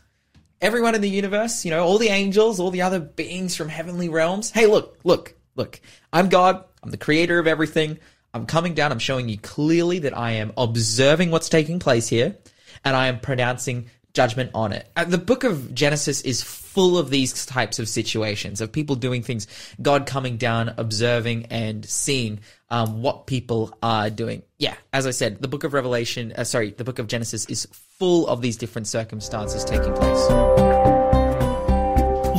everyone 0.62 0.95
in 0.95 1.03
the 1.03 1.11
universe, 1.11 1.65
you 1.65 1.71
know, 1.71 1.85
all 1.85 1.99
the 1.99 2.09
angels, 2.09 2.59
all 2.59 2.71
the 2.71 2.83
other 2.83 3.00
beings 3.00 3.57
from 3.57 3.69
heavenly 3.69 4.09
realms. 4.09 4.50
Hey, 4.50 4.67
look, 4.67 4.99
look, 5.05 5.35
look. 5.57 5.81
I'm 6.12 6.29
God. 6.29 6.65
I'm 6.83 6.91
the 6.91 6.97
creator 6.97 7.39
of 7.39 7.47
everything. 7.47 7.99
I'm 8.33 8.47
coming 8.47 8.75
down. 8.75 8.93
I'm 8.93 8.99
showing 8.99 9.29
you 9.29 9.37
clearly 9.39 10.00
that 10.00 10.17
I 10.17 10.33
am 10.33 10.53
observing 10.57 11.31
what's 11.31 11.49
taking 11.49 11.79
place 11.79 12.09
here 12.09 12.37
and 12.85 12.97
I 12.97 13.09
am 13.09 13.21
pronouncing 13.21 13.91
judgment 14.14 14.50
on 14.55 14.73
it. 14.73 14.88
Uh, 14.97 15.05
the 15.05 15.19
book 15.19 15.45
of 15.45 15.75
Genesis 15.75 16.21
is 16.23 16.43
full 16.43 16.99
of 16.99 17.11
these 17.11 17.47
types 17.47 17.79
of 17.79 17.88
situations 17.88 18.61
of 18.61 18.71
people 18.71 18.97
doing 18.97 19.23
things, 19.23 19.47
God 19.83 20.07
coming 20.07 20.37
down, 20.37 20.75
observing 20.76 21.47
and 21.47 21.85
seeing 21.85 22.40
um, 22.71 23.02
what 23.02 23.26
people 23.26 23.76
are 23.83 24.11
doing. 24.11 24.43
Yeah, 24.59 24.75
as 24.93 25.07
I 25.07 25.11
said, 25.11 25.43
the 25.43 25.49
book 25.49 25.64
of 25.64 25.75
Revelation, 25.75 26.33
uh, 26.37 26.45
sorry, 26.45 26.71
the 26.71 26.85
book 26.85 26.99
of 26.99 27.09
Genesis 27.09 27.45
is 27.47 27.67
full 27.99 28.26
of 28.29 28.40
these 28.40 28.57
different 28.57 28.87
circumstances 28.87 29.64
taking 29.64 29.93
place. 29.95 30.31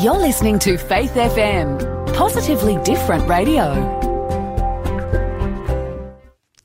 You're 0.01 0.18
listening 0.18 0.58
to 0.60 0.78
Faith 0.78 1.13
FM, 1.13 2.16
positively 2.16 2.78
different 2.84 3.28
radio. 3.28 4.00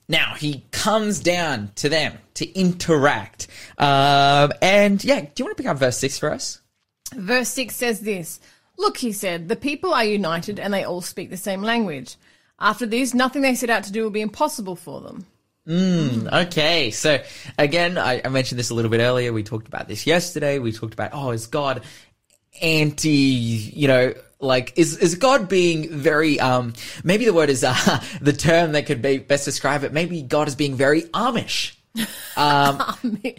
Now 0.09 0.35
he 0.35 0.65
comes 0.71 1.19
down 1.19 1.73
to 1.77 1.89
them 1.89 2.17
to 2.37 2.59
interact. 2.59 3.49
Um, 3.79 4.53
and 4.63 5.03
yeah, 5.05 5.21
do 5.21 5.31
you 5.37 5.45
want 5.45 5.57
to 5.57 5.63
pick 5.63 5.71
up 5.71 5.79
verse 5.79 5.99
6 5.99 6.19
for 6.19 6.33
us? 6.33 6.61
Verse 7.15 7.49
6 7.49 7.75
says 7.75 8.01
this 8.01 8.41
Look, 8.79 8.99
he 8.99 9.13
said, 9.13 9.49
the 9.49 9.57
people 9.57 9.93
are 9.93 10.05
united 10.05 10.61
and 10.61 10.73
they 10.73 10.85
all 10.85 11.01
speak 11.01 11.31
the 11.31 11.37
same 11.37 11.63
language. 11.63 12.17
After 12.59 12.87
this, 12.87 13.15
nothing 13.15 13.43
they 13.43 13.55
set 13.55 13.71
out 13.71 13.85
to 13.85 13.93
do 13.93 14.03
will 14.03 14.11
be 14.11 14.21
impossible 14.21 14.77
for 14.77 15.01
them. 15.01 15.27
Okay, 15.69 16.91
so 16.93 17.23
again, 17.59 17.99
I, 17.99 18.23
I 18.25 18.29
mentioned 18.29 18.59
this 18.59 18.71
a 18.71 18.75
little 18.75 18.91
bit 18.91 19.01
earlier. 19.01 19.33
We 19.33 19.43
talked 19.43 19.67
about 19.67 19.89
this 19.89 20.07
yesterday. 20.07 20.59
We 20.59 20.73
talked 20.73 20.95
about, 20.95 21.11
oh, 21.13 21.33
is 21.33 21.49
God 21.49 21.83
anti, 22.63 23.11
you 23.11 23.89
know, 23.89 24.15
like 24.39 24.75
is 24.77 24.97
is 24.99 25.15
God 25.15 25.49
being 25.49 25.89
very 25.89 26.39
um 26.39 26.75
maybe 27.03 27.25
the 27.25 27.33
word 27.33 27.49
is 27.49 27.65
uh, 27.65 28.01
the 28.21 28.35
term 28.35 28.73
that 28.73 28.87
could 28.87 29.03
be 29.03 29.19
best 29.19 29.45
describe 29.45 29.83
it. 29.83 29.93
Maybe 29.93 30.23
God 30.23 30.47
is 30.47 30.55
being 30.55 30.75
very 30.77 31.03
Amish. 31.03 31.75
Um. 32.39 32.83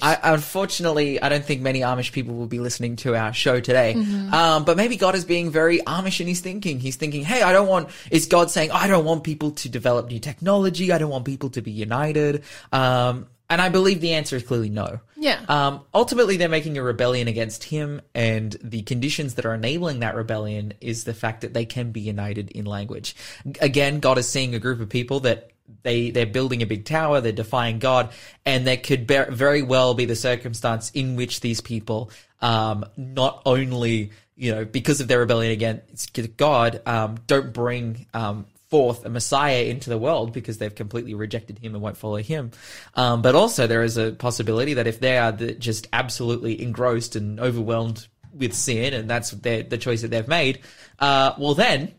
I, 0.02 0.18
unfortunately, 0.24 1.22
I 1.22 1.30
don't 1.30 1.46
think 1.46 1.62
many 1.62 1.82
Amish 1.82 2.12
people 2.12 2.34
will 2.34 2.48
be 2.48 2.58
listening 2.58 2.96
to 2.98 3.16
our 3.16 3.32
show 3.32 3.60
today. 3.60 3.94
Um, 3.94 4.66
but 4.66 4.76
maybe 4.76 4.98
God 4.98 5.14
is 5.14 5.24
being 5.24 5.52
very 5.52 5.82
Amish 5.82 6.20
in 6.20 6.26
his 6.26 6.40
thinking. 6.40 6.80
He's 6.80 6.96
thinking, 6.96 7.24
hey, 7.24 7.44
I 7.44 7.54
don't 7.54 7.68
want, 7.68 7.90
is 8.10 8.26
God 8.26 8.50
saying, 8.50 8.72
I 8.72 8.88
don't 8.88 9.06
want 9.06 9.24
people 9.24 9.52
to 9.52 9.70
develop 9.70 10.08
new 10.08 10.18
technology. 10.18 10.92
I 10.92 10.98
don't 10.98 11.12
want 11.12 11.26
people 11.26 11.52
to 11.52 11.62
be 11.62 11.70
united. 11.70 12.44
Um, 12.72 13.28
and 13.50 13.62
I 13.62 13.70
believe 13.70 14.02
the 14.02 14.14
answer 14.14 14.36
is 14.36 14.44
clearly 14.44 14.70
no. 14.70 15.00
Yeah. 15.16 15.40
Um, 15.48 15.82
ultimately, 15.94 16.38
they're 16.38 16.50
making 16.50 16.78
a 16.78 16.84
rebellion 16.84 17.28
against 17.28 17.64
him, 17.64 18.02
and 18.14 18.56
the 18.62 18.82
conditions 18.82 19.36
that 19.36 19.46
are 19.46 19.54
enabling 19.54 20.02
that 20.02 20.16
rebellion 20.16 20.74
is 20.82 21.06
the 21.06 21.14
fact 21.14 21.42
that 21.42 21.54
they 21.54 21.66
can 21.66 21.92
be 21.92 22.02
united 22.02 22.52
in 22.52 22.66
language. 22.66 23.16
Again, 23.62 24.00
God 24.00 24.18
is 24.18 24.28
seeing 24.28 24.54
a 24.54 24.60
group 24.60 24.82
of 24.82 24.90
people 24.90 25.22
that 25.22 25.52
they 25.84 26.12
they're 26.12 26.26
building 26.26 26.62
a 26.62 26.66
big 26.66 26.86
tower, 26.86 27.22
they're 27.22 27.32
defying 27.32 27.80
God, 27.80 28.12
and 28.46 28.66
there 28.66 28.78
could 28.78 29.08
be, 29.08 29.22
very 29.30 29.62
well 29.62 29.94
be 29.94 30.06
the 30.06 30.16
circumstance 30.16 30.92
in 30.94 31.16
which 31.16 31.42
these 31.42 31.62
people, 31.62 32.12
um, 32.42 32.86
not 32.96 33.42
only 33.46 34.12
you 34.36 34.54
know 34.54 34.66
because 34.66 35.02
of 35.02 35.08
their 35.08 35.20
rebellion 35.20 35.52
against 35.52 36.38
God, 36.38 36.82
um, 36.86 37.18
don't 37.28 37.54
bring 37.54 38.06
um, 38.14 38.46
forth 38.70 39.06
a 39.06 39.10
Messiah 39.10 39.64
into 39.64 39.90
the 39.90 39.98
world 39.98 40.34
because 40.34 40.58
they've 40.58 40.74
completely 40.74 41.14
rejected 41.14 41.60
him 41.60 41.74
and 41.74 41.82
won't 41.82 41.98
follow 41.98 42.18
him. 42.18 42.52
Um, 42.96 43.22
but 43.22 43.36
also 43.36 43.68
there 43.68 43.84
is 43.84 43.98
a 43.98 44.12
possibility 44.12 44.76
that 44.76 44.88
if 44.88 45.00
they 45.00 45.18
are 45.18 45.32
the, 45.32 45.54
just 45.54 45.88
absolutely 45.94 46.62
engrossed 46.62 47.16
and 47.16 47.40
overwhelmed 47.40 48.08
with 48.34 48.54
sin, 48.54 48.94
and 48.94 49.10
that's 49.10 49.32
the 49.32 49.78
choice 49.80 50.02
that 50.02 50.10
they've 50.10 50.28
made, 50.28 50.60
uh, 51.00 51.34
well 51.38 51.56
then 51.56 51.94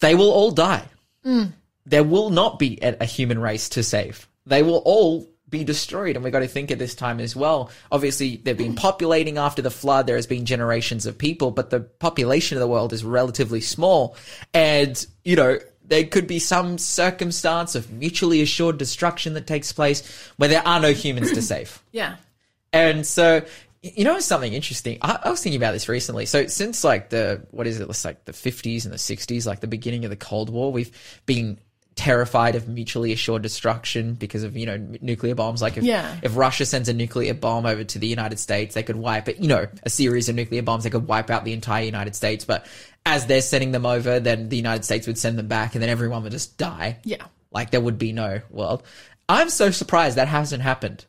they 0.00 0.14
will 0.14 0.30
all 0.30 0.50
die. 0.50 0.86
There 1.86 2.04
will 2.04 2.30
not 2.30 2.58
be 2.58 2.78
a, 2.82 2.96
a 3.00 3.04
human 3.04 3.38
race 3.38 3.68
to 3.70 3.82
save. 3.82 4.28
They 4.46 4.62
will 4.62 4.82
all 4.84 5.30
be 5.50 5.64
destroyed. 5.64 6.16
And 6.16 6.24
we've 6.24 6.32
got 6.32 6.40
to 6.40 6.48
think 6.48 6.70
at 6.70 6.78
this 6.78 6.94
time 6.94 7.20
as 7.20 7.34
well. 7.34 7.70
Obviously, 7.90 8.36
they've 8.36 8.56
been 8.56 8.74
populating 8.76 9.36
after 9.36 9.60
the 9.62 9.70
flood. 9.70 10.06
There 10.06 10.16
has 10.16 10.26
been 10.26 10.46
generations 10.46 11.06
of 11.06 11.18
people, 11.18 11.50
but 11.50 11.70
the 11.70 11.80
population 11.80 12.56
of 12.56 12.60
the 12.60 12.68
world 12.68 12.92
is 12.92 13.04
relatively 13.04 13.60
small. 13.60 14.16
And, 14.54 15.04
you 15.24 15.36
know, 15.36 15.58
there 15.84 16.04
could 16.04 16.26
be 16.26 16.38
some 16.38 16.78
circumstance 16.78 17.74
of 17.74 17.90
mutually 17.90 18.42
assured 18.42 18.78
destruction 18.78 19.34
that 19.34 19.46
takes 19.46 19.72
place 19.72 20.06
where 20.36 20.48
there 20.48 20.66
are 20.66 20.80
no 20.80 20.92
humans 20.92 21.32
to 21.32 21.42
save. 21.42 21.82
Yeah. 21.92 22.16
And 22.72 23.04
so, 23.04 23.44
you 23.82 24.04
know, 24.04 24.20
something 24.20 24.52
interesting. 24.52 24.98
I, 25.02 25.18
I 25.24 25.30
was 25.30 25.42
thinking 25.42 25.60
about 25.60 25.72
this 25.72 25.88
recently. 25.88 26.24
So, 26.24 26.46
since 26.46 26.84
like 26.84 27.10
the 27.10 27.44
what 27.50 27.66
is 27.66 27.80
it? 27.80 27.90
It's 27.90 28.04
like 28.04 28.26
the 28.26 28.32
fifties 28.32 28.84
and 28.84 28.94
the 28.94 28.98
sixties, 28.98 29.44
like 29.44 29.58
the 29.58 29.66
beginning 29.66 30.04
of 30.04 30.10
the 30.10 30.16
Cold 30.16 30.50
War, 30.50 30.70
we've 30.70 30.92
been 31.26 31.58
terrified 32.00 32.54
of 32.54 32.66
mutually 32.66 33.12
assured 33.12 33.42
destruction 33.42 34.14
because 34.14 34.42
of 34.42 34.56
you 34.56 34.64
know 34.64 34.78
nuclear 35.02 35.34
bombs. 35.34 35.60
Like 35.60 35.76
if 35.76 35.84
Yeah. 35.84 36.16
if 36.22 36.34
Russia 36.34 36.64
sends 36.64 36.88
a 36.88 36.94
nuclear 36.94 37.34
bomb 37.34 37.66
over 37.66 37.84
to 37.84 37.98
the 37.98 38.06
United 38.06 38.38
States, 38.38 38.74
they 38.74 38.82
could 38.82 38.96
wipe 38.96 39.28
it. 39.28 39.38
You 39.38 39.48
know, 39.48 39.66
a 39.82 39.90
series 39.90 40.28
of 40.30 40.34
nuclear 40.34 40.62
bombs, 40.62 40.84
they 40.84 40.90
could 40.90 41.06
wipe 41.06 41.28
out 41.30 41.44
the 41.44 41.52
entire 41.52 41.84
United 41.84 42.16
States. 42.16 42.44
But 42.46 42.66
as 43.04 43.26
they're 43.26 43.42
sending 43.42 43.72
them 43.72 43.84
over, 43.84 44.18
then 44.18 44.48
the 44.48 44.56
United 44.56 44.84
States 44.84 45.06
would 45.06 45.18
send 45.18 45.38
them 45.38 45.46
back, 45.48 45.74
and 45.74 45.82
then 45.82 45.90
everyone 45.90 46.22
would 46.22 46.32
just 46.32 46.56
die. 46.56 46.96
Yeah. 47.04 47.24
Like 47.52 47.70
there 47.70 47.80
would 47.82 47.98
be 47.98 48.12
no 48.12 48.40
world. 48.50 48.82
I'm 49.28 49.50
so 49.50 49.70
surprised 49.70 50.16
that 50.16 50.28
hasn't 50.28 50.62
happened. 50.62 51.04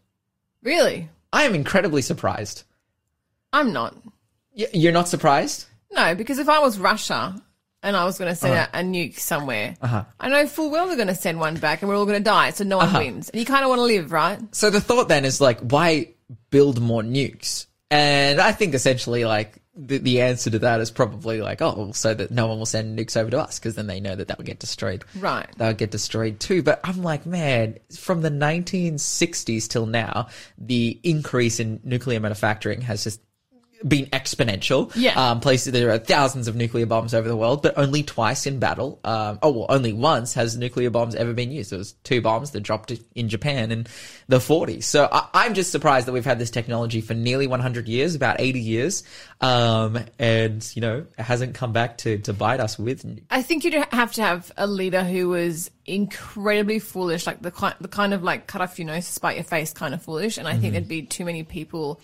Really? 0.62 1.10
I 1.32 1.44
am 1.44 1.56
incredibly 1.56 2.02
surprised. 2.02 2.64
I'm 3.54 3.72
not. 3.72 3.96
Y- 4.58 4.68
You're 4.74 4.92
not 4.92 5.08
surprised? 5.08 5.66
No, 5.92 6.16
because 6.16 6.38
if 6.40 6.50
I 6.50 6.60
was 6.60 6.78
Russia 6.78 7.42
and 7.84 7.96
I 7.96 8.06
was 8.06 8.18
going 8.18 8.30
to 8.32 8.36
send 8.36 8.54
Uh-huh. 8.54 8.68
out 8.74 8.82
a 8.82 8.84
nuke 8.86 9.18
somewhere, 9.20 9.76
I 9.82 10.30
know 10.30 10.48
full 10.48 10.70
well 10.72 10.88
they're 10.88 10.96
going 10.96 11.08
to 11.08 11.16
send 11.16 11.40
one 11.40 11.56
back 11.56 11.82
and 11.82 11.90
we're 11.90 11.96
all 11.98 12.06
going 12.06 12.20
to 12.20 12.24
die, 12.24 12.52
so 12.52 12.64
no 12.64 12.78
one 12.78 12.88
Uh-huh. 12.88 13.00
wins. 13.00 13.30
And 13.30 13.40
you 13.40 13.46
kind 13.46 13.64
of 13.64 13.70
want 13.70 13.80
to 13.80 13.84
live, 13.84 14.12
right? 14.12 14.40
So 14.54 14.70
the 14.70 14.82
thought 14.82 15.08
then 15.08 15.26
is 15.26 15.42
like, 15.42 15.60
why 15.62 16.10
build 16.50 16.80
more 16.82 17.02
nukes? 17.02 17.66
And 17.90 18.40
I 18.40 18.52
think 18.54 18.74
essentially 18.74 19.26
like 19.26 19.58
the, 19.76 19.98
the 19.98 20.22
answer 20.22 20.50
to 20.50 20.60
that 20.60 20.80
is 20.82 20.92
probably 20.92 21.42
like, 21.42 21.62
oh, 21.62 21.92
so 21.94 22.14
that 22.14 22.30
no 22.32 22.48
one 22.48 22.58
will 22.60 22.66
send 22.66 22.98
nukes 23.00 23.16
over 23.18 23.30
to 23.32 23.40
us 23.40 23.58
because 23.60 23.76
then 23.76 23.88
they 23.88 24.00
know 24.00 24.16
that 24.16 24.28
that 24.28 24.38
will 24.38 24.46
get 24.46 24.60
destroyed. 24.60 25.04
Right. 25.18 25.48
That 25.58 25.68
will 25.68 25.74
get 25.76 25.92
destroyed 25.92 26.40
too. 26.40 26.62
But 26.62 26.80
I'm 26.84 27.04
like, 27.04 27.26
man, 27.26 27.78
from 27.98 28.22
the 28.22 28.30
1960s 28.30 29.68
till 29.68 29.86
now, 29.86 30.28
the 30.58 31.00
increase 31.04 31.60
in 31.60 31.80
nuclear 31.84 32.20
manufacturing 32.20 32.82
has 32.82 33.04
just 33.04 33.22
been 33.88 34.06
exponential. 34.08 34.92
Yeah. 34.96 35.14
Um, 35.32 35.40
places 35.40 35.74
there 35.74 35.92
are 35.92 35.98
thousands 35.98 36.48
of 36.48 36.56
nuclear 36.56 36.86
bombs 36.86 37.14
over 37.14 37.28
the 37.28 37.36
world, 37.36 37.62
but 37.64 37.78
only 37.78 38.04
twice 38.04 38.46
in 38.46 38.60
battle. 38.60 39.00
Um, 39.04 39.40
oh, 39.42 39.52
well, 39.52 39.66
only 39.70 39.94
once 39.94 40.34
has 40.36 40.58
nuclear 40.58 40.90
bombs 40.90 41.16
ever 41.16 41.34
been 41.34 41.52
used. 41.52 41.72
There 41.72 41.80
was 41.80 41.94
two 42.04 42.22
bombs 42.22 42.52
that 42.52 42.62
dropped 42.62 42.92
in 43.16 43.30
Japan 43.30 43.72
in 43.72 43.88
the 44.28 44.38
40s. 44.38 44.84
So 44.84 45.08
I, 45.12 45.28
I'm 45.34 45.54
just 45.54 45.72
surprised 45.72 46.08
that 46.08 46.12
we've 46.14 46.26
had 46.26 46.40
this 46.40 46.52
technology 46.52 47.02
for 47.02 47.14
nearly 47.14 47.48
100 47.48 47.88
years, 47.88 48.16
about 48.16 48.40
80 48.40 48.60
years, 48.60 49.04
um, 49.42 50.00
and 50.20 50.70
you 50.76 50.82
know 50.82 51.06
it 51.18 51.22
hasn't 51.24 51.56
come 51.56 51.74
back 51.74 51.98
to 52.00 52.18
to 52.20 52.34
bite 52.34 52.60
us 52.60 52.78
with. 52.78 53.06
I 53.32 53.42
think 53.42 53.64
you'd 53.64 53.74
have 53.92 54.12
to 54.14 54.22
have 54.22 54.52
a 54.58 54.68
leader 54.68 55.04
who 55.04 55.30
was 55.30 55.72
incredibly 55.86 56.80
foolish, 56.80 57.26
like 57.26 57.42
the 57.42 57.52
kind, 57.52 57.76
the 57.82 57.88
kind 57.88 58.14
of 58.14 58.22
like 58.24 58.48
cut 58.48 58.62
off 58.62 58.78
your 58.78 58.88
nose, 58.88 59.06
to 59.08 59.12
spite 59.12 59.36
your 59.38 59.44
face 59.44 59.74
kind 59.74 59.94
of 59.94 60.02
foolish. 60.02 60.38
And 60.38 60.48
I 60.48 60.52
Mm-hmm. 60.52 60.62
think 60.62 60.74
there'd 60.74 60.88
be 60.88 61.02
too 61.04 61.26
many 61.26 61.44
people 61.44 62.00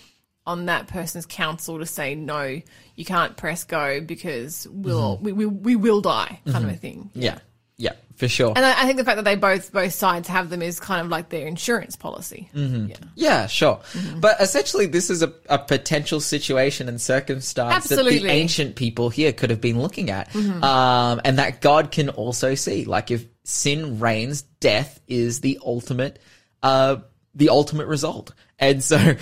on 0.47 0.65
that 0.65 0.87
person's 0.87 1.27
counsel 1.27 1.77
to 1.77 1.85
say 1.85 2.15
no, 2.15 2.59
you 2.95 3.05
can't 3.05 3.37
press 3.37 3.65
go 3.65 4.01
because 4.01 4.67
we'll 4.71 5.17
we, 5.17 5.31
we, 5.31 5.45
we 5.45 5.75
will 5.75 6.01
die, 6.01 6.39
kind 6.47 6.65
of 6.65 6.71
a 6.71 6.75
thing. 6.75 7.11
Mm-hmm. 7.11 7.21
Yeah, 7.21 7.39
yeah, 7.77 7.93
for 8.15 8.27
sure. 8.27 8.53
And 8.55 8.65
I 8.65 8.81
I 8.81 8.85
think 8.85 8.97
the 8.97 9.03
fact 9.03 9.17
that 9.17 9.25
they 9.25 9.35
both 9.35 9.71
both 9.71 9.93
sides 9.93 10.27
have 10.29 10.49
them 10.49 10.61
is 10.63 10.79
kind 10.79 11.01
of 11.01 11.09
like 11.09 11.29
their 11.29 11.45
insurance 11.45 11.95
policy. 11.95 12.49
Mm-hmm. 12.55 12.87
Yeah. 12.87 12.95
Yeah, 13.15 13.47
sure. 13.47 13.81
But 14.15 14.39
essentially, 14.39 14.85
this 14.85 15.09
is 15.09 15.21
a, 15.21 15.33
a 15.49 15.59
potential 15.59 16.19
situation 16.21 16.87
and 16.87 16.99
circumstance 16.99 17.89
that 17.89 18.03
the 18.03 18.27
ancient 18.27 18.75
people 18.75 19.09
here 19.09 19.33
could 19.33 19.49
have 19.49 19.61
been 19.61 19.81
looking 19.81 20.09
at. 20.09 20.33
Um, 20.35 21.21
and 21.25 21.37
that 21.39 21.61
God 21.61 21.91
can 21.91 22.09
also 22.09 22.55
see. 22.55 22.85
Like, 22.85 23.11
if 23.11 23.25
sin 23.43 23.99
reigns, 23.99 24.43
death 24.61 24.99
is 25.07 25.41
the 25.41 25.59
ultimate, 25.63 26.19
uh, 26.63 26.97
the 27.35 27.49
ultimate 27.49 27.87
result. 27.87 28.33
And 28.57 28.83
so 28.83 29.15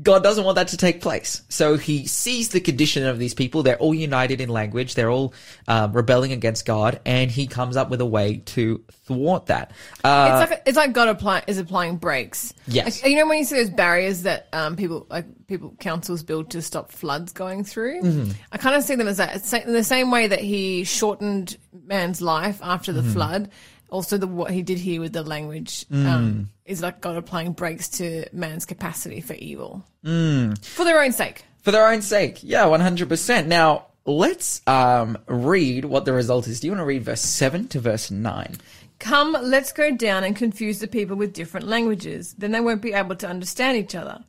God 0.00 0.22
doesn't 0.22 0.44
want 0.44 0.56
that 0.56 0.68
to 0.68 0.78
take 0.78 1.02
place. 1.02 1.42
So 1.50 1.76
he 1.76 2.06
sees 2.06 2.48
the 2.48 2.60
condition 2.60 3.04
of 3.04 3.18
these 3.18 3.34
people. 3.34 3.62
They're 3.62 3.76
all 3.76 3.92
united 3.92 4.40
in 4.40 4.48
language. 4.48 4.94
They're 4.94 5.10
all 5.10 5.34
um, 5.68 5.92
rebelling 5.92 6.32
against 6.32 6.64
God. 6.64 7.00
And 7.04 7.30
he 7.30 7.46
comes 7.46 7.76
up 7.76 7.90
with 7.90 8.00
a 8.00 8.06
way 8.06 8.38
to 8.46 8.82
thwart 9.06 9.46
that. 9.46 9.72
Uh, 10.02 10.40
it's 10.40 10.50
like 10.50 10.62
it's 10.64 10.76
like 10.78 10.92
God 10.94 11.08
apply, 11.08 11.42
is 11.46 11.58
applying 11.58 11.98
brakes. 11.98 12.54
Yes. 12.66 13.02
Like, 13.02 13.10
you 13.12 13.18
know 13.18 13.26
when 13.26 13.38
you 13.38 13.44
see 13.44 13.56
those 13.56 13.68
barriers 13.68 14.22
that 14.22 14.48
um, 14.54 14.76
people 14.76 15.06
like 15.10 15.26
people 15.46 15.74
councils 15.78 16.22
build 16.22 16.52
to 16.52 16.62
stop 16.62 16.90
floods 16.90 17.34
going 17.34 17.62
through. 17.62 18.00
Mm-hmm. 18.02 18.30
I 18.50 18.56
kind 18.56 18.74
of 18.76 18.84
see 18.84 18.94
them 18.94 19.08
as 19.08 19.18
that. 19.18 19.36
It's 19.36 19.52
in 19.52 19.74
the 19.74 19.84
same 19.84 20.10
way 20.10 20.26
that 20.28 20.40
he 20.40 20.84
shortened 20.84 21.58
man's 21.84 22.22
life 22.22 22.60
after 22.62 22.94
the 22.94 23.02
Mm-hmm. 23.02 23.12
flood. 23.12 23.50
Also, 23.92 24.16
the 24.16 24.26
what 24.26 24.50
he 24.50 24.62
did 24.62 24.78
here 24.78 25.00
with 25.02 25.12
the 25.12 25.22
language 25.22 25.84
Mm. 25.90 26.06
um, 26.06 26.50
is 26.64 26.80
like 26.80 27.00
God 27.02 27.16
applying 27.16 27.52
brakes 27.52 27.88
to 28.00 28.24
man's 28.32 28.64
capacity 28.64 29.20
for 29.20 29.34
evil 29.34 29.84
Mm. 30.04 30.58
for 30.64 30.84
their 30.84 31.00
own 31.02 31.12
sake. 31.12 31.44
for 31.62 31.70
their 31.70 31.86
own 31.86 32.02
sake. 32.02 32.40
Yeah, 32.42 32.64
100%. 32.66 33.46
Now, 33.46 33.86
let's 34.06 34.62
um, 34.66 35.16
read 35.28 35.84
what 35.84 36.04
the 36.06 36.12
result 36.12 36.48
is. 36.48 36.58
Do 36.60 36.66
you 36.66 36.72
want 36.72 36.80
to 36.80 36.86
read 36.86 37.04
verse 37.04 37.20
7 37.20 37.68
to 37.68 37.78
verse 37.80 38.10
9? 38.10 38.56
Come, 38.98 39.36
let's 39.40 39.72
go 39.72 39.94
down 39.94 40.24
and 40.24 40.34
confuse 40.34 40.78
the 40.80 40.88
people 40.88 41.16
with 41.16 41.32
different 41.34 41.66
languages. 41.68 42.34
Then 42.38 42.50
they 42.52 42.60
won't 42.60 42.82
be 42.82 42.94
able 42.94 43.14
to 43.16 43.28
understand 43.28 43.76
each 43.78 43.94
other. 43.94 44.24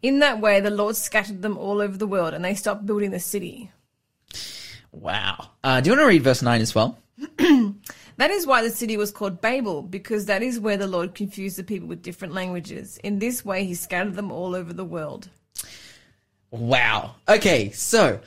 In 0.00 0.18
that 0.20 0.40
way, 0.40 0.60
the 0.60 0.70
Lord 0.70 0.96
scattered 0.96 1.42
them 1.42 1.56
all 1.58 1.80
over 1.82 1.96
the 1.96 2.06
world 2.08 2.32
and 2.34 2.44
they 2.44 2.54
stopped 2.54 2.84
building 2.86 3.10
the 3.12 3.20
city. 3.20 3.70
Wow. 4.90 5.50
Uh, 5.62 5.80
do 5.80 5.90
you 5.90 5.96
want 5.96 6.02
to 6.04 6.08
read 6.08 6.22
verse 6.24 6.42
9 6.42 6.60
as 6.60 6.74
well? 6.74 6.98
That 8.16 8.30
is 8.30 8.46
why 8.46 8.62
the 8.62 8.70
city 8.70 8.96
was 8.96 9.10
called 9.10 9.40
Babel, 9.40 9.82
because 9.82 10.26
that 10.26 10.42
is 10.42 10.60
where 10.60 10.76
the 10.76 10.86
Lord 10.86 11.14
confused 11.14 11.56
the 11.56 11.64
people 11.64 11.88
with 11.88 12.02
different 12.02 12.34
languages. 12.34 12.98
In 13.02 13.18
this 13.18 13.44
way, 13.44 13.64
he 13.64 13.74
scattered 13.74 14.14
them 14.14 14.30
all 14.30 14.54
over 14.54 14.72
the 14.72 14.84
world. 14.84 15.28
Wow. 16.50 17.14
Okay, 17.28 17.70
so 17.70 18.20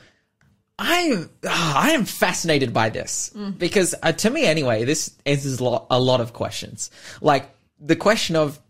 I 0.78 1.24
ah, 1.46 1.82
I 1.84 1.90
am 1.92 2.04
fascinated 2.04 2.72
by 2.72 2.90
this 2.90 3.30
because 3.56 3.94
uh, 4.02 4.12
to 4.12 4.30
me 4.30 4.44
anyway, 4.46 4.84
this 4.84 5.14
answers 5.24 5.60
a 5.60 5.64
lot, 5.64 5.86
a 5.90 6.00
lot 6.00 6.20
of 6.20 6.32
questions. 6.32 6.90
Like 7.20 7.48
the 7.80 7.96
question 7.96 8.36
of 8.36 8.60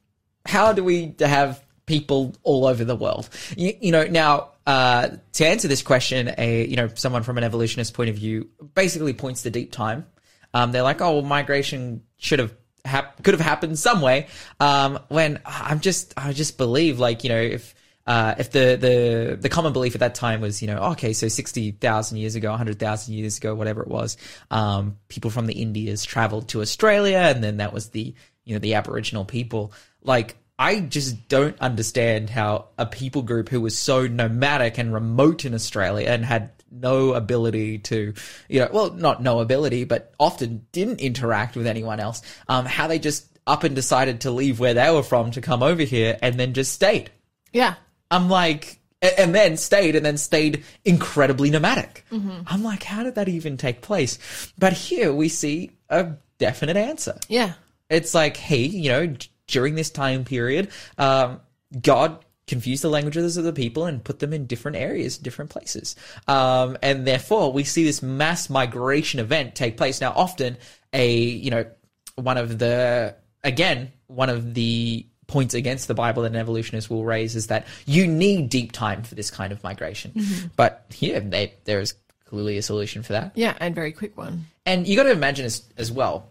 how 0.45 0.73
do 0.73 0.85
we 0.85 1.15
have 1.19 1.63
people 1.87 2.35
all 2.43 2.67
over 2.67 2.85
the 2.85 2.97
world? 2.97 3.29
You, 3.57 3.73
you 3.81 3.93
know, 3.93 4.05
now 4.05 4.51
uh, 4.67 5.09
to 5.33 5.47
answer 5.47 5.69
this 5.69 5.83
question, 5.83 6.33
a 6.39 6.67
you 6.67 6.77
know 6.77 6.89
someone 6.95 7.23
from 7.23 7.39
an 7.39 7.45
evolutionist 7.45 7.95
point 7.95 8.11
of 8.11 8.17
view 8.17 8.49
basically 8.75 9.13
points 9.13 9.43
to 9.43 9.51
deep 9.51 9.73
time. 9.73 10.07
Um, 10.55 10.73
they're 10.73 10.83
like, 10.83 11.01
oh, 11.01 11.15
well, 11.15 11.23
migration 11.23 12.03
should 12.17 12.39
have 12.39 12.55
hap- 12.85 13.23
could 13.23 13.35
have 13.35 13.41
happened 13.41 13.79
some 13.79 14.01
way. 14.01 14.29
Um, 14.61 14.99
when 15.09 15.41
I'm 15.45 15.81
just 15.81 16.15
I 16.17 16.33
just 16.33 16.57
believe 16.59 16.99
like 16.99 17.25
you 17.25 17.31
know 17.31 17.41
if 17.41 17.75
uh, 18.07 18.37
if 18.39 18.53
the, 18.53 18.77
the 18.81 19.37
the 19.41 19.49
common 19.49 19.73
belief 19.73 19.95
at 19.97 20.01
that 20.01 20.15
time 20.15 20.41
was, 20.41 20.63
you 20.63 20.69
know, 20.69 20.79
okay, 20.93 21.13
so 21.13 21.27
sixty 21.27 21.73
thousand 21.73 22.19
years 22.19 22.37
ago, 22.37 22.53
hundred 22.57 22.79
thousand 22.79 23.15
years 23.15 23.37
ago, 23.37 23.55
whatever 23.55 23.83
it 23.83 23.89
was, 23.89 24.17
um, 24.51 24.97
people 25.09 25.31
from 25.31 25.47
the 25.47 25.55
Indias 25.55 26.05
traveled 26.05 26.49
to 26.49 26.61
Australia, 26.61 27.19
and 27.19 27.43
then 27.43 27.57
that 27.57 27.73
was 27.73 27.91
the 27.91 28.15
you 28.45 28.55
know 28.55 28.61
the 28.61 28.75
Aboriginal 28.75 29.25
people. 29.25 29.73
Like, 30.03 30.37
I 30.59 30.81
just 30.81 31.29
don't 31.29 31.59
understand 31.61 32.31
how 32.31 32.69
a 32.79 32.87
people 32.87 33.23
group 33.23 33.49
who 33.49 33.61
was 33.61 33.77
so 33.77 34.07
nomadic 34.07 34.79
and 34.79 34.93
remote 34.93 35.45
in 35.45 35.55
Australia 35.55 36.09
and 36.09 36.25
had 36.25 36.51
no 36.71 37.13
ability 37.13 37.79
to, 37.79 38.15
you 38.49 38.61
know, 38.61 38.69
well, 38.73 38.93
not 38.93 39.23
no 39.23 39.41
ability, 39.41 39.85
but 39.85 40.15
often 40.19 40.67
didn't 40.73 41.01
interact 41.01 41.57
with 41.57 41.67
anyone 41.67 42.01
else. 42.01 42.23
Um, 42.49 42.65
how 42.65 42.87
they 42.87 42.99
just 42.99 43.27
up 43.47 43.65
and 43.65 43.75
decided 43.75 44.23
to 44.23 44.31
leave 44.31 44.59
where 44.59 44.75
they 44.75 44.91
were 44.91 45.03
from 45.03 45.31
to 45.33 45.41
come 45.41 45.63
over 45.63 45.83
here 45.83 46.19
and 46.23 46.41
then 46.41 46.53
just 46.53 46.73
stayed. 46.73 47.11
Yeah. 47.53 47.75
I'm 48.11 48.29
like, 48.29 48.81
and 49.03 49.35
then 49.35 49.57
stayed 49.57 49.95
and 49.95 50.05
then 50.05 50.17
stayed 50.17 50.65
incredibly 50.85 51.51
nomadic. 51.51 52.05
I'm 52.47 52.63
like, 52.63 52.83
how 52.83 53.03
did 53.03 53.17
that 53.17 53.29
even 53.29 53.57
take 53.57 53.83
place? 53.83 54.19
But 54.59 54.73
here 54.73 55.13
we 55.13 55.29
see 55.29 55.73
a 55.89 56.13
definite 56.39 56.77
answer. 56.77 57.19
Yeah. 57.29 57.53
It's 57.89 58.15
like, 58.15 58.37
hey, 58.37 58.65
you 58.65 58.89
know, 58.91 59.15
during 59.47 59.75
this 59.75 59.91
time 59.91 60.25
period, 60.25 60.71
um, 60.99 61.41
God 61.81 62.25
confused 62.47 62.85
the 62.85 62.89
languages 62.89 63.37
of 63.37 63.45
the 63.45 63.53
people 63.53 63.87
and 63.87 64.05
put 64.05 64.21
them 64.21 64.33
in 64.33 64.47
different 64.47 64.77
areas, 64.77 65.19
different 65.19 65.51
places. 65.51 65.97
Um, 66.29 66.79
and 66.83 67.07
therefore, 67.07 67.53
we 67.53 67.65
see 67.65 67.85
this 67.85 68.03
mass 68.03 68.49
migration 68.49 69.19
event 69.19 69.55
take 69.55 69.77
place. 69.77 70.01
Now, 70.01 70.13
often 70.13 70.57
a, 70.93 71.17
you 71.19 71.51
know, 71.51 71.67
one 72.15 72.39
of 72.39 72.59
the, 72.59 73.17
again, 73.43 73.93
one 74.07 74.31
of 74.31 74.55
the 74.55 75.07
points 75.27 75.55
against 75.55 75.89
the 75.89 75.95
Bible 75.95 76.23
that 76.23 76.31
an 76.33 76.37
evolutionist 76.37 76.89
will 76.89 77.05
raise 77.05 77.35
is 77.35 77.49
that 77.49 77.67
you 77.85 78.07
need 78.07 78.49
deep 78.49 78.71
time 78.71 79.03
for 79.03 79.17
this 79.17 79.29
kind 79.31 79.53
of 79.53 79.63
migration. 79.65 80.13
But 80.55 80.87
here, 80.95 81.19
they, 81.19 81.55
there 81.65 81.81
is 81.81 81.95
clearly 82.27 82.59
a 82.59 82.63
solution 82.63 83.03
for 83.03 83.15
that. 83.15 83.33
Yeah. 83.35 83.57
And 83.59 83.75
very 83.75 83.91
quick 83.91 84.17
one. 84.17 84.47
And 84.65 84.87
you 84.87 84.95
got 84.95 85.05
to 85.05 85.11
imagine 85.11 85.47
as, 85.47 85.65
as 85.77 85.91
well, 85.91 86.31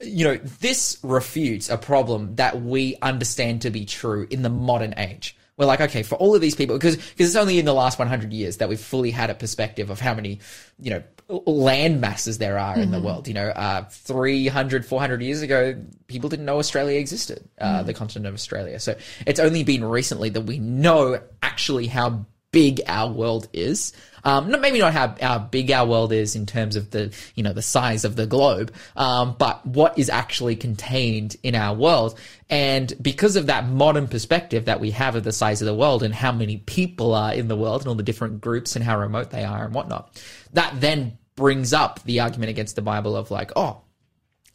you 0.00 0.24
know, 0.24 0.36
this 0.36 0.98
refutes 1.02 1.68
a 1.68 1.76
problem 1.76 2.36
that 2.36 2.62
we 2.62 2.96
understand 3.02 3.62
to 3.62 3.70
be 3.70 3.84
true 3.84 4.26
in 4.30 4.42
the 4.42 4.48
modern 4.48 4.94
age. 4.96 5.36
We're 5.56 5.66
like, 5.66 5.82
okay, 5.82 6.02
for 6.02 6.14
all 6.14 6.34
of 6.34 6.40
these 6.40 6.54
people, 6.54 6.76
because 6.76 6.96
because 6.96 7.28
it's 7.28 7.36
only 7.36 7.58
in 7.58 7.66
the 7.66 7.74
last 7.74 7.98
100 7.98 8.32
years 8.32 8.56
that 8.58 8.70
we've 8.70 8.80
fully 8.80 9.10
had 9.10 9.28
a 9.28 9.34
perspective 9.34 9.90
of 9.90 10.00
how 10.00 10.14
many, 10.14 10.40
you 10.78 10.90
know, 10.90 11.02
land 11.28 12.00
masses 12.00 12.38
there 12.38 12.58
are 12.58 12.78
in 12.78 12.90
the 12.90 13.00
world. 13.00 13.28
You 13.28 13.34
know, 13.34 13.48
uh, 13.48 13.84
300, 13.84 14.86
400 14.86 15.22
years 15.22 15.42
ago, 15.42 15.80
people 16.06 16.30
didn't 16.30 16.46
know 16.46 16.58
Australia 16.58 16.98
existed, 16.98 17.46
uh, 17.60 17.82
the 17.82 17.92
continent 17.92 18.26
of 18.26 18.34
Australia. 18.34 18.80
So 18.80 18.96
it's 19.26 19.38
only 19.38 19.62
been 19.62 19.84
recently 19.84 20.30
that 20.30 20.40
we 20.40 20.58
know 20.58 21.20
actually 21.42 21.86
how 21.86 22.24
big 22.52 22.80
our 22.86 23.10
world 23.10 23.48
is. 23.52 23.92
Um, 24.22 24.50
maybe 24.60 24.78
not 24.78 24.92
how, 24.92 25.14
how 25.20 25.38
big 25.38 25.70
our 25.70 25.86
world 25.86 26.12
is 26.12 26.36
in 26.36 26.44
terms 26.44 26.76
of 26.76 26.90
the, 26.90 27.14
you 27.34 27.42
know, 27.42 27.52
the 27.52 27.62
size 27.62 28.04
of 28.04 28.16
the 28.16 28.26
globe, 28.26 28.72
um, 28.96 29.34
but 29.38 29.64
what 29.64 29.98
is 29.98 30.10
actually 30.10 30.56
contained 30.56 31.36
in 31.42 31.54
our 31.54 31.74
world. 31.74 32.18
And 32.50 32.92
because 33.00 33.36
of 33.36 33.46
that 33.46 33.66
modern 33.66 34.08
perspective 34.08 34.66
that 34.66 34.80
we 34.80 34.90
have 34.90 35.14
of 35.14 35.24
the 35.24 35.32
size 35.32 35.62
of 35.62 35.66
the 35.66 35.74
world 35.74 36.02
and 36.02 36.14
how 36.14 36.32
many 36.32 36.58
people 36.58 37.14
are 37.14 37.32
in 37.32 37.48
the 37.48 37.56
world 37.56 37.82
and 37.82 37.88
all 37.88 37.94
the 37.94 38.02
different 38.02 38.40
groups 38.40 38.76
and 38.76 38.84
how 38.84 38.98
remote 38.98 39.30
they 39.30 39.44
are 39.44 39.64
and 39.64 39.74
whatnot, 39.74 40.22
that 40.52 40.78
then 40.80 41.16
brings 41.36 41.72
up 41.72 42.02
the 42.02 42.20
argument 42.20 42.50
against 42.50 42.76
the 42.76 42.82
Bible 42.82 43.16
of 43.16 43.30
like, 43.30 43.52
oh, 43.56 43.80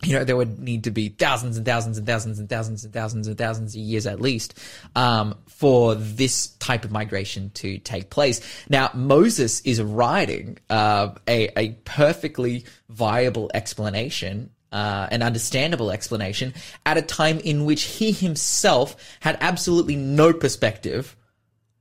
you 0.03 0.13
know, 0.13 0.23
there 0.23 0.35
would 0.37 0.59
need 0.59 0.83
to 0.83 0.91
be 0.91 1.09
thousands 1.09 1.57
and 1.57 1.65
thousands 1.65 1.97
and 1.97 2.05
thousands 2.05 2.39
and 2.39 2.49
thousands 2.49 2.83
and 2.83 2.93
thousands 2.93 3.27
and 3.27 3.37
thousands 3.37 3.73
of 3.75 3.81
years 3.81 4.05
at 4.05 4.19
least 4.21 4.53
um, 4.95 5.35
for 5.47 5.95
this 5.95 6.47
type 6.57 6.83
of 6.85 6.91
migration 6.91 7.49
to 7.55 7.77
take 7.79 8.09
place. 8.09 8.41
Now, 8.69 8.91
Moses 8.93 9.61
is 9.61 9.81
writing 9.81 10.57
uh, 10.69 11.09
a, 11.27 11.49
a 11.57 11.69
perfectly 11.85 12.65
viable 12.89 13.49
explanation. 13.53 14.51
Uh, 14.71 15.07
an 15.09 15.21
understandable 15.23 15.89
explanation 15.89 16.53
at 16.85 16.97
a 16.97 17.01
time 17.01 17.39
in 17.39 17.63
which 17.63 17.83
he 17.83 18.11
himself 18.11 18.97
had 19.21 19.37
absolutely 19.39 19.95
no 19.95 20.33
perspective 20.33 21.15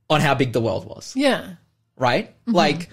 on 0.09 0.21
how 0.21 0.33
big 0.33 0.53
the 0.53 0.61
world 0.61 0.85
was 0.85 1.13
Yeah. 1.13 1.55
right? 1.97 2.33
Like 2.45 2.89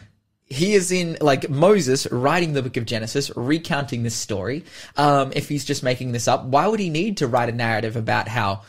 he 0.52 0.74
is 0.74 0.92
in 0.92 1.16
like 1.20 1.48
Moses 1.48 2.06
writing 2.10 2.52
the 2.52 2.62
book 2.62 2.76
of 2.76 2.84
Genesis, 2.84 3.30
recounting 3.34 4.02
this 4.02 4.14
story. 4.14 4.64
Um, 4.96 5.32
if 5.34 5.48
he's 5.48 5.64
just 5.64 5.82
making 5.82 6.12
this 6.12 6.28
up, 6.28 6.44
why 6.44 6.66
would 6.66 6.78
he 6.78 6.90
need 6.90 7.18
to 7.18 7.26
write 7.26 7.48
a 7.48 7.52
narrative 7.52 7.96
about 7.96 8.28
how, 8.28 8.62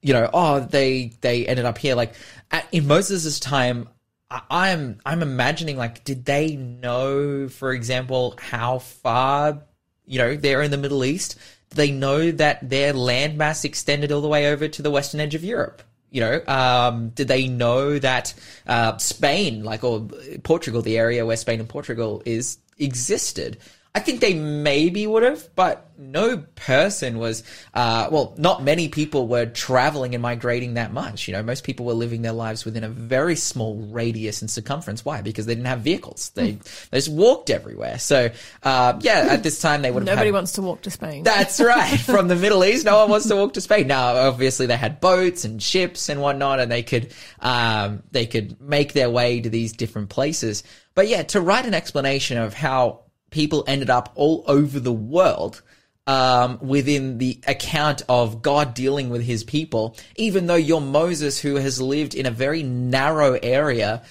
you 0.00 0.14
know, 0.14 0.30
oh 0.32 0.60
they 0.60 1.12
they 1.20 1.46
ended 1.46 1.64
up 1.64 1.78
here? 1.78 1.96
Like 1.96 2.14
at, 2.50 2.66
in 2.72 2.86
Moses' 2.86 3.40
time, 3.40 3.88
I, 4.30 4.42
I'm 4.48 5.00
I'm 5.04 5.22
imagining 5.22 5.76
like, 5.76 6.04
did 6.04 6.24
they 6.24 6.54
know, 6.56 7.48
for 7.48 7.72
example, 7.72 8.36
how 8.38 8.78
far 8.78 9.62
you 10.06 10.18
know 10.18 10.36
they're 10.36 10.62
in 10.62 10.70
the 10.70 10.78
Middle 10.78 11.04
East? 11.04 11.36
Do 11.70 11.76
they 11.76 11.90
know 11.90 12.30
that 12.30 12.70
their 12.70 12.92
landmass 12.92 13.64
extended 13.64 14.12
all 14.12 14.20
the 14.20 14.28
way 14.28 14.52
over 14.52 14.68
to 14.68 14.82
the 14.82 14.90
western 14.90 15.20
edge 15.20 15.34
of 15.34 15.42
Europe? 15.42 15.82
You 16.14 16.20
know, 16.20 16.46
um, 16.46 17.08
did 17.08 17.26
they 17.26 17.48
know 17.48 17.98
that 17.98 18.34
uh, 18.68 18.98
Spain, 18.98 19.64
like 19.64 19.82
or 19.82 20.08
Portugal, 20.44 20.80
the 20.80 20.96
area 20.96 21.26
where 21.26 21.36
Spain 21.36 21.58
and 21.58 21.68
Portugal 21.68 22.22
is, 22.24 22.58
existed? 22.78 23.58
I 23.96 24.00
think 24.00 24.20
they 24.20 24.34
maybe 24.34 25.06
would 25.06 25.22
have, 25.22 25.48
but 25.54 25.88
no 25.96 26.38
person 26.56 27.20
was. 27.20 27.44
Uh, 27.72 28.08
well, 28.10 28.34
not 28.36 28.64
many 28.64 28.88
people 28.88 29.28
were 29.28 29.46
traveling 29.46 30.16
and 30.16 30.22
migrating 30.22 30.74
that 30.74 30.92
much. 30.92 31.28
You 31.28 31.34
know, 31.34 31.44
most 31.44 31.62
people 31.62 31.86
were 31.86 31.92
living 31.92 32.22
their 32.22 32.32
lives 32.32 32.64
within 32.64 32.82
a 32.82 32.88
very 32.88 33.36
small 33.36 33.76
radius 33.76 34.42
and 34.42 34.50
circumference. 34.50 35.04
Why? 35.04 35.22
Because 35.22 35.46
they 35.46 35.54
didn't 35.54 35.68
have 35.68 35.82
vehicles. 35.82 36.30
They 36.30 36.58
they 36.90 36.98
just 36.98 37.08
walked 37.08 37.50
everywhere. 37.50 38.00
So 38.00 38.30
uh, 38.64 38.98
yeah, 39.00 39.28
at 39.30 39.44
this 39.44 39.60
time 39.60 39.82
they 39.82 39.92
would 39.92 40.02
have 40.02 40.16
Nobody 40.16 40.26
had, 40.30 40.34
wants 40.34 40.52
to 40.54 40.62
walk 40.62 40.82
to 40.82 40.90
Spain. 40.90 41.22
that's 41.22 41.60
right. 41.60 42.00
From 42.00 42.26
the 42.26 42.34
Middle 42.34 42.64
East, 42.64 42.84
no 42.84 42.98
one 42.98 43.10
wants 43.10 43.28
to 43.28 43.36
walk 43.36 43.54
to 43.54 43.60
Spain. 43.60 43.86
Now, 43.86 44.16
obviously, 44.16 44.66
they 44.66 44.76
had 44.76 45.00
boats 45.00 45.44
and 45.44 45.62
ships 45.62 46.08
and 46.08 46.20
whatnot, 46.20 46.58
and 46.58 46.68
they 46.68 46.82
could 46.82 47.12
um, 47.38 48.02
they 48.10 48.26
could 48.26 48.60
make 48.60 48.92
their 48.92 49.08
way 49.08 49.40
to 49.40 49.48
these 49.48 49.72
different 49.72 50.08
places. 50.08 50.64
But 50.96 51.06
yeah, 51.06 51.22
to 51.22 51.40
write 51.40 51.66
an 51.66 51.74
explanation 51.74 52.38
of 52.38 52.54
how 52.54 53.03
people 53.34 53.64
ended 53.66 53.90
up 53.90 54.12
all 54.14 54.44
over 54.46 54.80
the 54.80 54.92
world 54.92 55.60
um, 56.06 56.58
within 56.62 57.18
the 57.18 57.40
account 57.46 58.02
of 58.08 58.40
God 58.40 58.74
dealing 58.74 59.10
with 59.10 59.22
His 59.22 59.44
people, 59.44 59.96
even 60.16 60.46
though 60.46 60.54
you're 60.54 60.80
Moses, 60.80 61.40
who 61.40 61.56
has 61.56 61.80
lived 61.80 62.14
in 62.14 62.26
a 62.26 62.30
very 62.30 62.62
narrow 62.62 63.32
area 63.42 64.02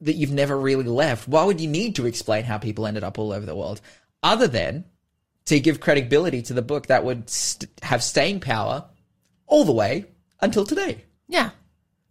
that 0.00 0.14
you've 0.14 0.32
never 0.32 0.58
really 0.58 0.84
left. 0.84 1.28
Why 1.28 1.44
would 1.44 1.60
you 1.60 1.68
need 1.68 1.96
to 1.96 2.06
explain 2.06 2.44
how 2.44 2.58
people 2.58 2.86
ended 2.86 3.04
up 3.04 3.18
all 3.18 3.32
over 3.32 3.46
the 3.46 3.56
world, 3.56 3.80
other 4.22 4.48
than 4.48 4.84
to 5.46 5.60
give 5.60 5.80
credibility 5.80 6.42
to 6.42 6.54
the 6.54 6.62
book 6.62 6.88
that 6.88 7.04
would 7.04 7.30
st- 7.30 7.70
have 7.82 8.02
staying 8.02 8.40
power 8.40 8.84
all 9.46 9.64
the 9.64 9.72
way 9.72 10.06
until 10.40 10.64
today. 10.66 11.04
yeah. 11.28 11.50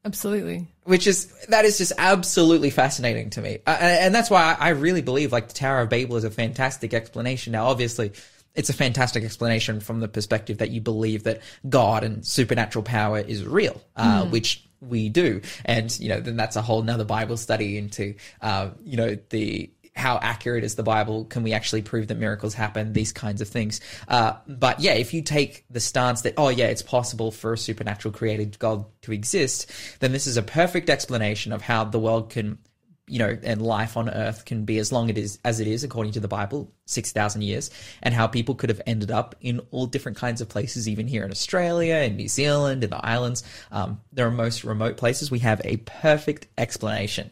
Absolutely. 0.05 0.67
Which 0.85 1.07
is 1.07 1.31
that 1.47 1.63
is 1.63 1.77
just 1.77 1.93
absolutely 1.97 2.69
fascinating 2.69 3.29
to 3.31 3.41
me, 3.41 3.59
uh, 3.65 3.77
and 3.79 4.13
that's 4.13 4.29
why 4.29 4.57
I 4.59 4.67
I 4.67 4.69
really 4.69 5.01
believe 5.01 5.31
like 5.31 5.47
the 5.47 5.53
Tower 5.53 5.81
of 5.81 5.89
Babel 5.89 6.17
is 6.17 6.25
a 6.25 6.29
fantastic 6.29 6.93
explanation. 6.93 7.53
Now, 7.53 7.67
obviously, 7.67 8.11
it's 8.53 8.69
a 8.69 8.73
fantastic 8.73 9.23
explanation 9.23 9.79
from 9.79 9.99
the 9.99 10.07
perspective 10.07 10.57
that 10.57 10.71
you 10.71 10.81
believe 10.81 11.23
that 11.23 11.41
God 11.67 12.03
and 12.03 12.25
supernatural 12.25 12.83
power 12.83 13.19
is 13.19 13.45
real, 13.45 13.81
uh, 13.95 14.25
which 14.25 14.67
we 14.81 15.09
do, 15.09 15.41
and 15.65 15.97
you 15.99 16.09
know 16.09 16.19
then 16.19 16.35
that's 16.35 16.55
a 16.55 16.61
whole 16.61 16.81
nother 16.81 17.05
Bible 17.05 17.37
study 17.37 17.77
into 17.77 18.15
uh, 18.41 18.69
you 18.83 18.97
know 18.97 19.17
the 19.29 19.69
how 19.95 20.17
accurate 20.21 20.63
is 20.63 20.75
the 20.75 20.83
Bible? 20.83 21.25
Can 21.25 21.43
we 21.43 21.53
actually 21.53 21.81
prove 21.81 22.07
that 22.07 22.17
miracles 22.17 22.53
happen? 22.53 22.93
These 22.93 23.11
kinds 23.11 23.41
of 23.41 23.47
things. 23.47 23.79
Uh, 24.07 24.33
but 24.47 24.79
yeah, 24.79 24.93
if 24.93 25.13
you 25.13 25.21
take 25.21 25.65
the 25.69 25.79
stance 25.79 26.21
that, 26.23 26.33
oh 26.37 26.49
yeah, 26.49 26.67
it's 26.67 26.81
possible 26.81 27.31
for 27.31 27.53
a 27.53 27.57
supernatural 27.57 28.13
created 28.13 28.57
God 28.59 28.85
to 29.03 29.11
exist, 29.11 29.71
then 29.99 30.11
this 30.11 30.27
is 30.27 30.37
a 30.37 30.41
perfect 30.41 30.89
explanation 30.89 31.53
of 31.53 31.61
how 31.61 31.83
the 31.83 31.99
world 31.99 32.31
can, 32.31 32.57
you 33.05 33.19
know, 33.19 33.37
and 33.43 33.61
life 33.61 33.95
on 33.95 34.09
earth 34.09 34.45
can 34.45 34.65
be 34.65 34.79
as 34.79 34.91
long 34.91 35.09
it 35.09 35.17
is 35.17 35.37
as 35.45 35.59
it 35.59 35.67
is 35.67 35.83
according 35.83 36.13
to 36.13 36.19
the 36.19 36.27
Bible, 36.27 36.71
6,000 36.85 37.43
years, 37.43 37.69
and 38.01 38.15
how 38.15 38.25
people 38.25 38.55
could 38.55 38.69
have 38.71 38.81
ended 38.87 39.11
up 39.11 39.35
in 39.41 39.59
all 39.69 39.85
different 39.85 40.17
kinds 40.17 40.41
of 40.41 40.49
places, 40.49 40.89
even 40.89 41.07
here 41.07 41.23
in 41.23 41.29
Australia, 41.29 41.97
in 41.97 42.15
New 42.15 42.29
Zealand, 42.29 42.83
in 42.83 42.89
the 42.89 43.05
islands. 43.05 43.43
Um, 43.71 44.01
there 44.11 44.25
are 44.25 44.31
most 44.31 44.63
remote 44.63 44.97
places. 44.97 45.29
We 45.29 45.39
have 45.39 45.61
a 45.63 45.77
perfect 45.77 46.47
explanation 46.57 47.29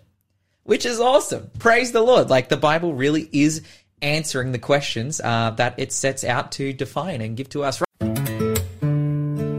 which 0.64 0.86
is 0.86 1.00
awesome. 1.00 1.50
Praise 1.60 1.92
the 1.92 2.02
Lord. 2.02 2.30
Like 2.30 2.50
the 2.50 2.58
Bible 2.58 2.94
really 2.94 3.30
is 3.32 3.62
answering 4.02 4.52
the 4.52 4.60
questions 4.60 5.22
uh, 5.22 5.52
that 5.52 5.76
it 5.78 5.92
sets 5.92 6.24
out 6.24 6.52
to 6.54 6.74
define 6.74 7.22
and 7.22 7.38
give 7.38 7.50
to 7.50 7.64
us. 7.64 7.82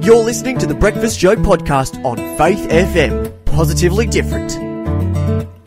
You're 0.04 0.24
listening 0.24 0.58
to 0.58 0.66
the 0.66 0.74
Breakfast 0.74 1.18
Show 1.18 1.36
podcast 1.36 2.04
on 2.04 2.16
Faith 2.36 2.68
FM. 2.68 3.32
Positively 3.44 4.06
different. 4.06 4.56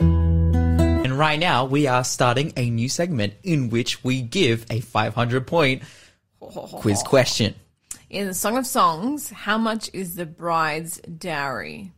And 0.00 1.18
right 1.18 1.38
now, 1.38 1.64
we 1.64 1.86
are 1.86 2.04
starting 2.04 2.52
a 2.56 2.68
new 2.68 2.88
segment 2.88 3.34
in 3.42 3.70
which 3.70 4.04
we 4.04 4.20
give 4.20 4.66
a 4.70 4.80
500 4.80 5.46
point 5.46 5.82
quiz 6.40 7.02
question. 7.02 7.54
In 8.10 8.26
the 8.26 8.34
Song 8.34 8.56
of 8.56 8.66
Songs, 8.66 9.30
how 9.30 9.56
much 9.58 9.90
is 9.92 10.16
the 10.16 10.26
bride's 10.26 10.98
dowry? 11.00 11.92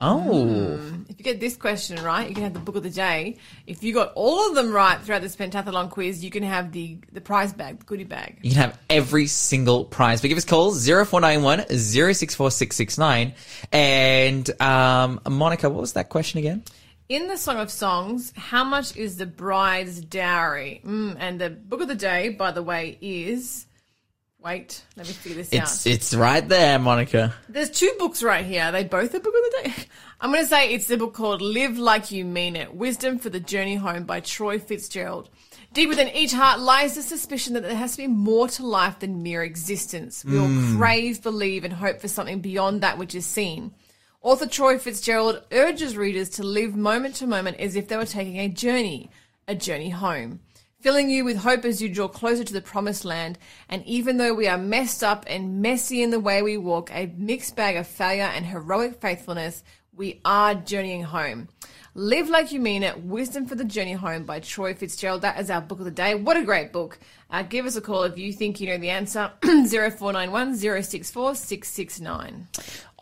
Oh, 0.00 0.78
If 1.08 1.18
you 1.18 1.24
get 1.24 1.40
this 1.40 1.56
question 1.56 2.00
right, 2.04 2.28
you 2.28 2.34
can 2.34 2.44
have 2.44 2.54
the 2.54 2.60
book 2.60 2.76
of 2.76 2.84
the 2.84 2.90
day. 2.90 3.36
If 3.66 3.82
you 3.82 3.92
got 3.92 4.12
all 4.14 4.48
of 4.48 4.54
them 4.54 4.70
right 4.70 5.00
throughout 5.00 5.22
this 5.22 5.34
pentathlon 5.34 5.90
quiz, 5.90 6.22
you 6.24 6.30
can 6.30 6.44
have 6.44 6.70
the 6.70 6.98
the 7.12 7.20
prize 7.20 7.52
bag, 7.52 7.80
the 7.80 7.84
goodie 7.84 8.04
bag. 8.04 8.38
you 8.42 8.52
can 8.52 8.60
have 8.60 8.78
every 8.88 9.26
single 9.26 9.84
prize. 9.84 10.20
But 10.20 10.28
give 10.28 10.38
us 10.38 10.44
a 10.44 10.46
call 10.46 10.70
0491 10.72 11.66
064669. 11.68 13.34
And 13.72 14.62
um, 14.62 15.20
Monica, 15.28 15.68
what 15.68 15.80
was 15.80 15.94
that 15.94 16.08
question 16.10 16.38
again? 16.38 16.62
In 17.08 17.26
the 17.26 17.38
Song 17.38 17.56
of 17.58 17.70
Songs, 17.70 18.32
how 18.36 18.64
much 18.64 18.94
is 18.96 19.16
the 19.16 19.26
bride's 19.26 20.00
dowry? 20.00 20.82
Mm, 20.84 21.16
and 21.18 21.40
the 21.40 21.48
book 21.50 21.80
of 21.80 21.88
the 21.88 21.94
day, 21.94 22.28
by 22.28 22.52
the 22.52 22.62
way, 22.62 22.98
is. 23.00 23.64
Wait, 24.40 24.84
let 24.96 25.06
me 25.06 25.12
figure 25.12 25.36
this 25.36 25.48
It's 25.50 25.86
out. 25.86 25.92
it's 25.92 26.14
right 26.14 26.48
there, 26.48 26.78
Monica. 26.78 27.34
There's 27.48 27.70
two 27.70 27.92
books 27.98 28.22
right 28.22 28.44
here. 28.44 28.62
Are 28.62 28.72
they 28.72 28.84
both 28.84 29.10
the 29.10 29.18
book 29.18 29.34
of 29.34 29.42
the 29.42 29.62
day? 29.64 29.74
I'm 30.20 30.30
going 30.30 30.44
to 30.44 30.48
say 30.48 30.72
it's 30.72 30.86
the 30.86 30.96
book 30.96 31.12
called 31.12 31.42
Live 31.42 31.76
Like 31.76 32.12
You 32.12 32.24
Mean 32.24 32.54
It 32.54 32.72
Wisdom 32.72 33.18
for 33.18 33.30
the 33.30 33.40
Journey 33.40 33.74
Home 33.74 34.04
by 34.04 34.20
Troy 34.20 34.60
Fitzgerald. 34.60 35.28
Deep 35.72 35.88
within 35.88 36.08
each 36.10 36.32
heart 36.32 36.60
lies 36.60 36.94
the 36.94 37.02
suspicion 37.02 37.54
that 37.54 37.64
there 37.64 37.74
has 37.74 37.92
to 37.92 37.98
be 37.98 38.06
more 38.06 38.46
to 38.48 38.64
life 38.64 39.00
than 39.00 39.24
mere 39.24 39.42
existence. 39.42 40.24
We 40.24 40.38
all 40.38 40.46
hmm. 40.46 40.78
crave, 40.78 41.20
believe, 41.20 41.64
and 41.64 41.72
hope 41.72 42.00
for 42.00 42.08
something 42.08 42.40
beyond 42.40 42.80
that 42.80 42.96
which 42.96 43.16
is 43.16 43.26
seen. 43.26 43.74
Author 44.22 44.46
Troy 44.46 44.78
Fitzgerald 44.78 45.42
urges 45.50 45.96
readers 45.96 46.28
to 46.30 46.44
live 46.44 46.76
moment 46.76 47.16
to 47.16 47.26
moment 47.26 47.58
as 47.58 47.74
if 47.74 47.88
they 47.88 47.96
were 47.96 48.06
taking 48.06 48.38
a 48.38 48.48
journey, 48.48 49.10
a 49.48 49.56
journey 49.56 49.90
home 49.90 50.40
filling 50.80 51.10
you 51.10 51.24
with 51.24 51.38
hope 51.38 51.64
as 51.64 51.82
you 51.82 51.88
draw 51.88 52.06
closer 52.06 52.44
to 52.44 52.52
the 52.52 52.60
promised 52.60 53.04
land. 53.04 53.38
And 53.68 53.84
even 53.84 54.16
though 54.16 54.34
we 54.34 54.46
are 54.46 54.58
messed 54.58 55.02
up 55.02 55.24
and 55.26 55.60
messy 55.60 56.02
in 56.02 56.10
the 56.10 56.20
way 56.20 56.42
we 56.42 56.56
walk, 56.56 56.90
a 56.92 57.12
mixed 57.16 57.56
bag 57.56 57.76
of 57.76 57.86
failure 57.86 58.22
and 58.22 58.46
heroic 58.46 59.00
faithfulness, 59.00 59.64
we 59.92 60.20
are 60.24 60.54
journeying 60.54 61.02
home. 61.02 61.48
Live 61.94 62.28
Like 62.28 62.52
You 62.52 62.60
Mean 62.60 62.84
It, 62.84 63.02
Wisdom 63.02 63.46
for 63.46 63.56
the 63.56 63.64
Journey 63.64 63.94
Home 63.94 64.24
by 64.24 64.38
Troy 64.38 64.72
Fitzgerald. 64.72 65.22
That 65.22 65.40
is 65.40 65.50
our 65.50 65.60
book 65.60 65.80
of 65.80 65.84
the 65.84 65.90
day. 65.90 66.14
What 66.14 66.36
a 66.36 66.44
great 66.44 66.72
book. 66.72 67.00
Uh, 67.28 67.42
give 67.42 67.66
us 67.66 67.74
a 67.74 67.80
call 67.80 68.04
if 68.04 68.16
you 68.16 68.32
think 68.32 68.60
you 68.60 68.68
know 68.68 68.78
the 68.78 68.90
answer. 68.90 69.32
0491 69.42 70.56
064 70.56 71.34
669. 71.34 72.46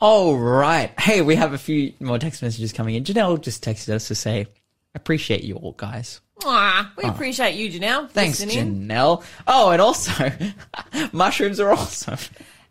All 0.00 0.38
right. 0.38 0.98
Hey, 0.98 1.20
we 1.20 1.34
have 1.34 1.52
a 1.52 1.58
few 1.58 1.92
more 2.00 2.18
text 2.18 2.42
messages 2.42 2.72
coming 2.72 2.94
in. 2.94 3.04
Janelle 3.04 3.38
just 3.38 3.62
texted 3.62 3.90
us 3.90 4.08
to 4.08 4.14
say, 4.14 4.46
appreciate 4.94 5.44
you 5.44 5.56
all, 5.56 5.72
guys. 5.72 6.22
Mwah. 6.42 6.90
We 6.96 7.04
appreciate 7.04 7.54
you, 7.54 7.70
Janelle. 7.70 8.10
Thanks, 8.10 8.40
listening. 8.40 8.88
Janelle. 8.88 9.24
Oh, 9.46 9.70
and 9.70 9.80
also, 9.80 10.30
mushrooms 11.12 11.60
are 11.60 11.72
awesome. 11.72 12.18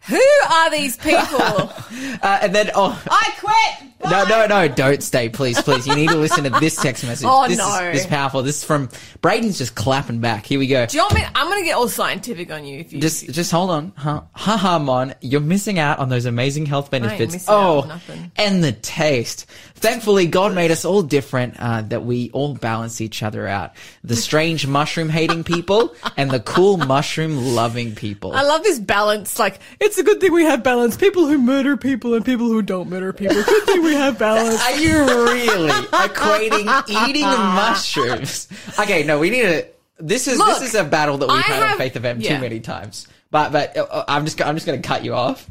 Who 0.08 0.22
are 0.52 0.70
these 0.72 0.98
people? 0.98 1.72
Uh, 2.22 2.40
and 2.42 2.56
then, 2.56 2.72
oh, 2.76 3.02
I 3.10 3.34
quit. 3.40 3.92
No, 4.10 4.24
no, 4.26 4.48
no, 4.48 4.68
don't 4.68 5.02
stay, 5.04 5.30
please, 5.30 5.62
please. 5.62 5.86
You 5.88 5.96
need 5.96 6.10
to 6.10 6.16
listen 6.18 6.44
to 6.46 6.50
this 6.50 6.76
text 6.76 7.04
message. 7.08 7.28
Oh, 7.30 7.48
this 7.48 7.58
no. 7.58 7.68
Is, 7.68 7.94
this 7.94 8.02
is 8.02 8.08
powerful. 8.08 8.42
This 8.44 8.58
is 8.58 8.64
from, 8.64 8.90
Braden's 9.22 9.58
just 9.58 9.76
clapping 9.76 10.20
back. 10.20 10.46
Here 10.46 10.60
we 10.60 10.68
go. 10.68 10.86
Do 10.86 10.98
you 10.98 11.04
want 11.04 11.16
me? 11.16 11.24
I'm 11.36 11.48
going 11.48 11.62
to 11.62 11.66
get 11.66 11.76
all 11.76 11.88
scientific 11.88 12.52
on 12.52 12.66
you 12.66 12.80
if 12.80 12.94
you 12.94 13.02
Just, 13.02 13.30
just 13.32 13.52
hold 13.52 13.70
on. 13.72 13.94
Huh? 13.96 14.22
Ha 14.34 14.58
ha, 14.58 14.80
Mon. 14.80 15.14
You're 15.22 15.42
missing 15.42 15.80
out 15.80 16.00
on 16.00 16.10
those 16.10 16.26
amazing 16.26 16.66
health 16.66 16.92
benefits. 16.92 17.46
oh, 17.48 18.00
and 18.36 18.64
the 18.64 18.72
taste. 18.72 19.46
Thankfully, 19.76 20.28
God 20.28 20.56
made 20.56 20.72
us 20.72 20.86
all 20.86 21.02
different, 21.04 21.56
uh, 21.60 21.82
that 21.84 22.04
we 22.06 22.30
all 22.32 22.56
balance 22.56 23.02
each 23.02 23.22
other 23.22 23.48
out. 23.48 23.74
The 24.04 24.16
strange 24.16 24.66
mushroom 24.76 25.10
hating 25.10 25.44
people 25.44 25.94
and 26.18 26.32
the 26.32 26.40
cool 26.40 26.78
mushroom 26.78 27.56
loving 27.56 27.94
people. 27.96 28.34
I 28.34 28.44
love 28.44 28.64
this 28.64 28.80
balance. 28.80 29.38
Like, 29.38 29.60
it's 29.80 29.98
a 29.98 30.04
good 30.04 30.22
thing 30.22 30.34
we 30.34 30.44
have 30.44 30.64
balance. 30.64 30.96
People 30.98 31.28
who 31.28 31.38
murder 31.38 31.76
people 31.78 32.14
and 32.14 32.24
people 32.26 32.48
who 32.48 32.62
don't 32.62 32.90
murder 32.90 33.12
people. 33.14 33.36
Good 33.36 33.64
thing 33.64 33.84
we 33.84 33.94
have 34.00 34.20
balance. 34.20 34.62
Are 34.62 34.78
you 34.80 35.00
really 35.06 35.70
equating 35.92 37.08
eating 37.10 37.24
mushrooms? 37.24 38.48
Okay, 38.80 39.04
no, 39.04 39.20
we 39.20 39.30
need 39.30 39.42
to. 39.44 39.68
This 39.98 40.28
is 40.28 40.38
Look, 40.38 40.60
this 40.60 40.70
is 40.70 40.76
a 40.76 40.84
battle 40.84 41.18
that 41.20 41.28
we've 41.28 41.38
I 41.38 41.42
had 41.42 41.62
on 41.64 41.70
have- 41.70 41.78
Faith 41.78 41.94
FM 41.94 42.22
yeah. 42.22 42.36
too 42.36 42.42
many 42.42 42.60
times. 42.60 43.08
But 43.32 43.52
but 43.52 43.78
uh, 43.78 44.06
I'm 44.08 44.26
just 44.26 44.42
I'm 44.42 44.56
just 44.56 44.66
going 44.66 44.82
to 44.82 44.88
cut 44.88 45.04
you 45.04 45.14
off, 45.14 45.50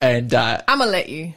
and 0.00 0.32
uh, 0.34 0.62
I'm 0.68 0.78
gonna 0.78 0.90
let 0.90 1.08
you. 1.08 1.32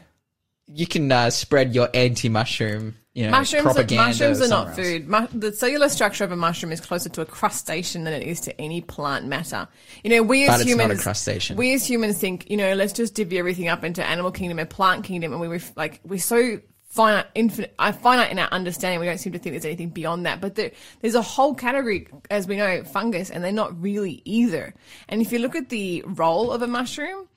you 0.67 0.85
can 0.87 1.11
uh, 1.11 1.29
spread 1.29 1.73
your 1.75 1.89
anti-mushroom, 1.93 2.95
you 3.13 3.25
know, 3.25 3.31
Mushrooms, 3.31 3.75
are, 3.77 3.95
mushrooms 3.95 4.41
are 4.41 4.47
not 4.47 4.73
food. 4.75 5.07
Mu- 5.07 5.27
the 5.33 5.51
cellular 5.51 5.89
structure 5.89 6.23
of 6.23 6.31
a 6.31 6.35
mushroom 6.37 6.71
is 6.71 6.79
closer 6.79 7.09
to 7.09 7.21
a 7.21 7.25
crustacean 7.25 8.05
than 8.05 8.13
it 8.13 8.23
is 8.25 8.39
to 8.41 8.61
any 8.61 8.79
plant 8.81 9.25
matter. 9.25 9.67
You 10.03 10.11
know, 10.11 10.23
we 10.23 10.43
as 10.43 10.49
But 10.49 10.61
it's 10.61 10.69
not 10.69 10.79
a 10.79 10.83
humans, 10.83 11.03
crustacean. 11.03 11.57
we 11.57 11.73
as 11.73 11.85
humans 11.89 12.17
think, 12.19 12.49
you 12.49 12.55
know, 12.55 12.73
let's 12.73 12.93
just 12.93 13.13
divvy 13.13 13.37
everything 13.37 13.67
up 13.67 13.83
into 13.83 14.01
animal 14.03 14.31
kingdom 14.31 14.59
and 14.59 14.69
plant 14.69 15.03
kingdom, 15.03 15.33
and 15.33 15.41
we 15.41 15.47
ref- 15.47 15.75
like 15.75 15.99
we're 16.05 16.19
so 16.19 16.61
finite, 16.85 17.25
infinite, 17.35 17.73
uh, 17.79 17.91
finite 17.91 18.31
in 18.31 18.39
our 18.39 18.47
understanding. 18.49 19.01
We 19.01 19.05
don't 19.07 19.17
seem 19.17 19.33
to 19.33 19.39
think 19.39 19.53
there's 19.53 19.65
anything 19.65 19.89
beyond 19.89 20.25
that. 20.25 20.39
But 20.39 20.55
there, 20.55 20.71
there's 21.01 21.15
a 21.15 21.21
whole 21.21 21.53
category, 21.53 22.07
as 22.29 22.47
we 22.47 22.55
know, 22.55 22.83
fungus, 22.85 23.29
and 23.29 23.43
they're 23.43 23.51
not 23.51 23.81
really 23.81 24.21
either. 24.23 24.73
And 25.09 25.21
if 25.21 25.33
you 25.33 25.39
look 25.39 25.55
at 25.57 25.67
the 25.67 26.03
role 26.05 26.51
of 26.51 26.61
a 26.61 26.67
mushroom. 26.67 27.27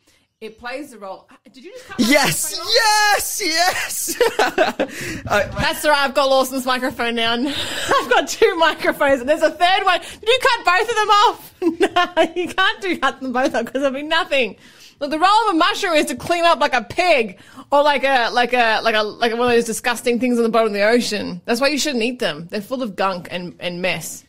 It 0.44 0.58
plays 0.58 0.90
the 0.90 0.98
role. 0.98 1.26
Did 1.52 1.64
you 1.64 1.72
just 1.72 1.86
cut 1.86 1.98
Yes, 2.00 2.52
microphone 2.52 2.66
off? 2.66 2.74
yes, 3.14 3.40
yes. 3.42 5.22
Uh, 5.26 5.48
That's 5.58 5.84
all 5.86 5.90
right. 5.90 6.04
I've 6.04 6.12
got 6.12 6.28
Lawson's 6.28 6.66
microphone 6.66 7.14
now. 7.14 7.32
I've 7.34 8.10
got 8.10 8.28
two 8.28 8.54
microphones, 8.56 9.20
and 9.20 9.28
there's 9.28 9.40
a 9.40 9.50
third 9.50 9.84
one. 9.84 10.00
Did 10.00 10.28
you 10.28 10.38
cut 10.42 10.64
both 10.66 10.88
of 10.90 10.96
them 10.96 11.08
off? 11.08 11.54
no, 11.62 12.42
you 12.42 12.48
can't 12.48 12.80
do 12.82 12.98
cut 12.98 13.20
them 13.20 13.32
both 13.32 13.54
off 13.54 13.64
because 13.64 13.80
there'll 13.80 13.94
be 13.94 14.02
nothing. 14.02 14.56
Look, 15.00 15.10
the 15.10 15.18
role 15.18 15.48
of 15.48 15.54
a 15.54 15.58
mushroom 15.58 15.94
is 15.94 16.06
to 16.06 16.16
clean 16.16 16.44
up 16.44 16.60
like 16.60 16.74
a 16.74 16.82
pig 16.82 17.38
or 17.72 17.82
like 17.82 18.04
a 18.04 18.28
like 18.30 18.52
a 18.52 18.80
like 18.82 18.94
a 18.94 19.02
like 19.02 19.32
one 19.32 19.40
of 19.42 19.48
those 19.48 19.64
disgusting 19.64 20.20
things 20.20 20.36
on 20.36 20.42
the 20.44 20.50
bottom 20.50 20.68
of 20.68 20.74
the 20.74 20.82
ocean. 20.86 21.40
That's 21.46 21.60
why 21.60 21.68
you 21.68 21.78
shouldn't 21.78 22.04
eat 22.04 22.18
them. 22.18 22.48
They're 22.50 22.60
full 22.60 22.82
of 22.82 22.96
gunk 22.96 23.28
and, 23.30 23.56
and 23.60 23.80
mess. 23.80 24.24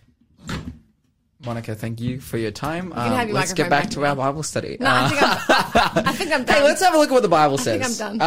Monica, 1.45 1.75
thank 1.75 2.01
you 2.01 2.19
for 2.19 2.37
your 2.37 2.51
time. 2.51 2.91
Uh, 2.93 3.03
have 3.15 3.27
your 3.27 3.35
let's 3.35 3.53
get 3.53 3.69
back 3.69 3.89
to 3.91 4.05
our 4.05 4.15
Bible 4.15 4.43
study. 4.43 4.77
No, 4.79 4.87
Uh, 4.87 4.91
I 5.03 5.09
think 5.09 5.21
I'm, 5.23 6.07
I 6.07 6.11
think 6.13 6.31
I'm 6.33 6.43
done. 6.45 6.55
hey, 6.57 6.63
let's 6.63 6.81
have 6.83 6.93
a 6.95 6.97
look 6.97 7.09
at 7.09 7.13
what 7.13 7.21
the 7.23 7.29
Bible 7.29 7.57
says. 7.57 7.81
I 7.81 7.85
think 7.87 8.01
I'm 8.01 8.17
done. 8.17 8.21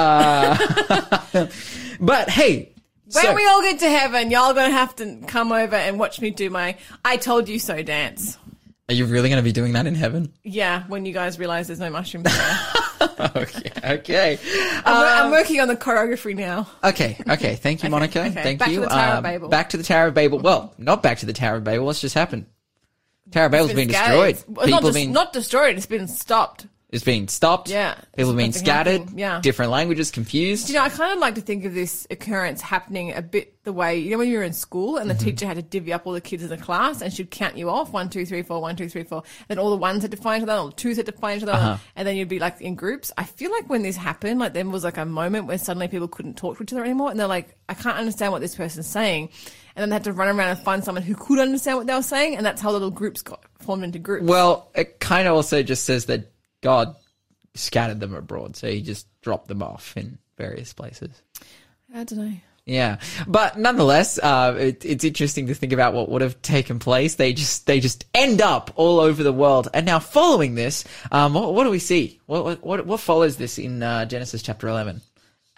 Uh, 1.32 1.48
but 2.00 2.30
hey, 2.30 2.72
when 3.12 3.24
so- 3.24 3.34
we 3.34 3.46
all 3.46 3.62
get 3.62 3.80
to 3.80 3.90
heaven, 3.90 4.30
y'all 4.30 4.54
gonna 4.54 4.70
have 4.70 4.94
to 4.96 5.20
come 5.26 5.50
over 5.52 5.76
and 5.76 5.98
watch 5.98 6.20
me 6.20 6.30
do 6.30 6.48
my 6.50 6.76
"I 7.04 7.16
told 7.16 7.48
you 7.48 7.58
so" 7.58 7.82
dance. 7.82 8.38
are 8.88 8.94
you 8.94 9.04
really 9.06 9.28
going 9.28 9.38
to 9.40 9.44
be 9.44 9.52
doing 9.52 9.72
that 9.74 9.86
in 9.86 9.94
heaven? 9.94 10.32
Yeah, 10.44 10.84
when 10.88 11.04
you 11.04 11.12
guys 11.12 11.38
realize 11.38 11.66
there's 11.66 11.80
no 11.80 11.90
mushrooms 11.90 12.24
there. 12.24 12.58
okay, 13.36 13.70
okay. 13.84 14.38
I'm, 14.84 14.96
Um, 14.96 15.26
I'm 15.26 15.30
working 15.30 15.60
on 15.60 15.68
the 15.68 15.76
choreography 15.76 16.34
now. 16.36 16.68
Okay, 16.84 17.18
okay. 17.28 17.56
Thank 17.56 17.82
you, 17.82 17.90
Monica. 17.90 18.20
okay. 18.20 18.30
Thank 18.30 18.58
Back 18.60 18.68
to 18.68 18.74
you. 18.74 18.80
the 18.80 18.86
Tower 18.86 19.10
of 19.12 19.16
Um, 19.18 19.22
Babel. 19.24 19.48
Back 19.48 19.68
to 19.70 19.76
the 19.76 19.82
Tower 19.82 20.06
of 20.06 20.14
Babel. 20.14 20.38
Well, 20.38 20.72
not 20.78 21.02
back 21.02 21.18
to 21.18 21.26
the 21.26 21.32
Tower 21.34 21.56
of 21.56 21.64
Babel. 21.64 21.84
What's 21.84 22.00
just 22.00 22.14
happened? 22.14 22.46
Tower 23.30 23.48
Babel's 23.48 23.72
been 23.74 23.90
It's 23.90 23.98
destroyed. 23.98 24.38
Well, 24.48 24.64
it's 24.64 24.70
not, 24.70 24.78
People 24.80 24.90
des- 24.92 24.98
been 25.04 25.12
not 25.12 25.32
destroyed. 25.32 25.76
It's 25.76 25.86
been 25.86 26.08
stopped. 26.08 26.66
is 26.90 27.04
being 27.04 27.28
stopped. 27.28 27.68
Yeah, 27.68 27.94
People 28.16 28.30
it's 28.30 28.36
being 28.36 28.48
nothing 28.50 28.52
scattered. 28.64 28.98
happening, 29.00 29.18
yeah. 29.18 29.40
Different 29.42 29.70
languages, 29.70 30.10
confused. 30.10 30.68
You 30.70 30.76
know, 30.76 30.82
I 30.82 30.88
kind 30.88 31.12
of 31.12 31.18
like 31.18 31.34
to 31.34 31.42
think 31.42 31.66
of 31.66 31.74
this 31.74 32.06
occurrence 32.10 32.62
happening 32.62 33.12
a 33.12 33.20
bit 33.20 33.54
the 33.64 33.72
way 33.74 33.98
you 33.98 34.10
know 34.12 34.16
when 34.16 34.30
you 34.30 34.38
were 34.38 34.42
in 34.44 34.54
school 34.54 34.96
and 34.96 35.10
the 35.10 35.14
Mm-hmm. 35.14 35.24
teacher 35.24 35.46
had 35.46 35.56
to 35.56 35.62
divvy 35.62 35.92
up 35.92 36.06
all 36.06 36.14
the 36.14 36.22
kids 36.22 36.42
in 36.42 36.48
the 36.48 36.56
class 36.56 37.02
and 37.02 37.12
she'd 37.12 37.30
count 37.30 37.58
you 37.58 37.68
off 37.68 37.92
one, 37.92 38.08
two, 38.08 38.24
three, 38.24 38.40
four, 38.42 38.62
one, 38.62 38.74
two, 38.76 38.88
three, 38.88 39.02
four. 39.04 39.22
Then 39.48 39.58
all 39.58 39.68
the 39.68 39.76
ones 39.76 40.00
had 40.00 40.10
to 40.12 40.16
find 40.16 40.42
each 40.42 40.48
other, 40.48 40.58
all 40.58 40.68
the 40.68 40.72
twos 40.72 40.96
had 40.96 41.04
to 41.04 41.12
find 41.12 41.36
each 41.36 41.42
other, 41.42 41.52
Uh-huh. 41.52 41.76
and 41.94 42.08
then 42.08 42.16
you'd 42.16 42.28
be 42.30 42.38
like 42.38 42.62
in 42.62 42.74
groups. 42.76 43.12
I 43.18 43.24
feel 43.24 43.50
like 43.50 43.68
when 43.68 43.82
this 43.82 43.96
happened, 43.96 44.40
like 44.40 44.54
there 44.54 44.64
was 44.64 44.84
like 44.84 44.96
a 44.96 45.04
moment 45.04 45.46
where 45.46 45.58
suddenly 45.58 45.88
people 45.88 46.08
couldn't 46.08 46.38
talk 46.38 46.56
to 46.56 46.62
each 46.62 46.72
other 46.72 46.82
anymore, 46.84 47.10
and 47.10 47.20
they're 47.20 47.26
like, 47.26 47.54
I 47.68 47.74
can't 47.74 47.98
understand 47.98 48.32
what 48.32 48.40
this 48.40 48.54
person's 48.56 48.86
saying, 48.86 49.28
and 49.78 49.82
then 49.82 49.90
they 49.90 49.94
had 49.94 50.04
to 50.04 50.12
run 50.12 50.26
around 50.26 50.48
and 50.48 50.58
find 50.58 50.82
someone 50.82 51.04
who 51.04 51.14
could 51.14 51.38
understand 51.38 51.78
what 51.78 51.86
they 51.86 51.94
were 51.94 52.02
saying, 52.02 52.34
and 52.34 52.44
that's 52.44 52.60
how 52.60 52.72
little 52.72 52.90
groups 52.90 53.22
got 53.22 53.44
formed 53.60 53.84
into 53.84 54.00
groups. 54.00 54.26
Well, 54.26 54.72
it 54.74 54.98
kind 54.98 55.28
of 55.28 55.36
also 55.36 55.62
just 55.62 55.84
says 55.84 56.06
that 56.06 56.32
God 56.62 56.96
scattered 57.54 58.00
them 58.00 58.12
abroad, 58.12 58.56
so 58.56 58.68
he 58.68 58.82
just 58.82 59.06
dropped 59.22 59.46
them 59.46 59.62
off 59.62 59.96
in 59.96 60.18
various 60.36 60.72
places. 60.72 61.22
I 61.94 62.02
don't 62.02 62.18
know. 62.18 62.32
Yeah, 62.66 62.98
but 63.28 63.56
nonetheless, 63.56 64.18
uh, 64.18 64.56
it, 64.58 64.84
it's 64.84 65.04
interesting 65.04 65.46
to 65.46 65.54
think 65.54 65.72
about 65.72 65.94
what 65.94 66.08
would 66.10 66.22
have 66.22 66.42
taken 66.42 66.80
place. 66.80 67.14
They 67.14 67.32
just 67.32 67.66
they 67.66 67.78
just 67.78 68.04
end 68.12 68.42
up 68.42 68.72
all 68.74 68.98
over 68.98 69.22
the 69.22 69.32
world. 69.32 69.68
And 69.72 69.86
now, 69.86 70.00
following 70.00 70.56
this, 70.56 70.84
um, 71.12 71.34
what, 71.34 71.54
what 71.54 71.64
do 71.64 71.70
we 71.70 71.78
see? 71.78 72.20
What 72.26 72.62
what 72.62 72.84
what 72.84 73.00
follows 73.00 73.36
this 73.36 73.58
in 73.58 73.82
uh, 73.82 74.06
Genesis 74.06 74.42
chapter 74.42 74.68
eleven? 74.68 75.00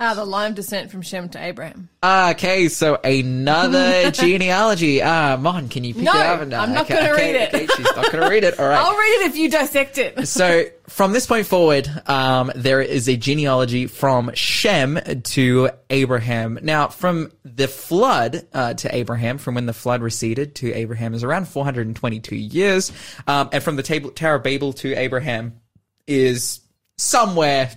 Ah, 0.02 0.14
the 0.14 0.24
line 0.24 0.52
of 0.52 0.56
descent 0.56 0.90
from 0.90 1.02
Shem 1.02 1.28
to 1.28 1.44
Abraham. 1.44 1.90
Okay, 2.02 2.68
so 2.68 2.98
another 3.04 4.10
genealogy. 4.12 5.02
Ah, 5.02 5.36
Mon, 5.38 5.68
can 5.68 5.84
you 5.84 5.92
pick 5.92 6.04
No, 6.04 6.12
it 6.12 6.24
up? 6.24 6.40
And, 6.40 6.54
uh, 6.54 6.60
I'm 6.62 6.72
not 6.72 6.86
okay, 6.86 6.94
gonna 6.94 7.12
okay, 7.12 7.34
read 7.34 7.42
it. 7.42 7.54
Okay, 7.54 7.66
she's 7.66 7.84
not 7.84 8.10
going 8.10 8.24
to 8.24 8.30
read 8.30 8.42
it. 8.42 8.58
All 8.58 8.66
right. 8.66 8.78
I'll 8.78 8.96
read 8.96 9.20
it 9.20 9.26
if 9.26 9.36
you 9.36 9.50
dissect 9.50 9.98
it. 9.98 10.26
so 10.26 10.64
from 10.88 11.12
this 11.12 11.26
point 11.26 11.46
forward, 11.46 11.86
um, 12.06 12.50
there 12.54 12.80
is 12.80 13.10
a 13.10 13.16
genealogy 13.18 13.88
from 13.88 14.30
Shem 14.32 14.98
to 15.24 15.68
Abraham. 15.90 16.58
Now, 16.62 16.88
from 16.88 17.30
the 17.44 17.68
flood 17.68 18.46
uh, 18.54 18.72
to 18.72 18.94
Abraham, 18.94 19.36
from 19.36 19.54
when 19.56 19.66
the 19.66 19.74
flood 19.74 20.00
receded 20.00 20.54
to 20.56 20.72
Abraham, 20.72 21.12
is 21.12 21.24
around 21.24 21.46
422 21.46 22.36
years, 22.36 22.90
um, 23.26 23.50
and 23.52 23.62
from 23.62 23.76
the 23.76 23.82
table, 23.82 24.08
Tower 24.12 24.36
of 24.36 24.44
Babel 24.44 24.72
to 24.72 24.94
Abraham 24.94 25.60
is 26.06 26.60
somewhere 26.96 27.70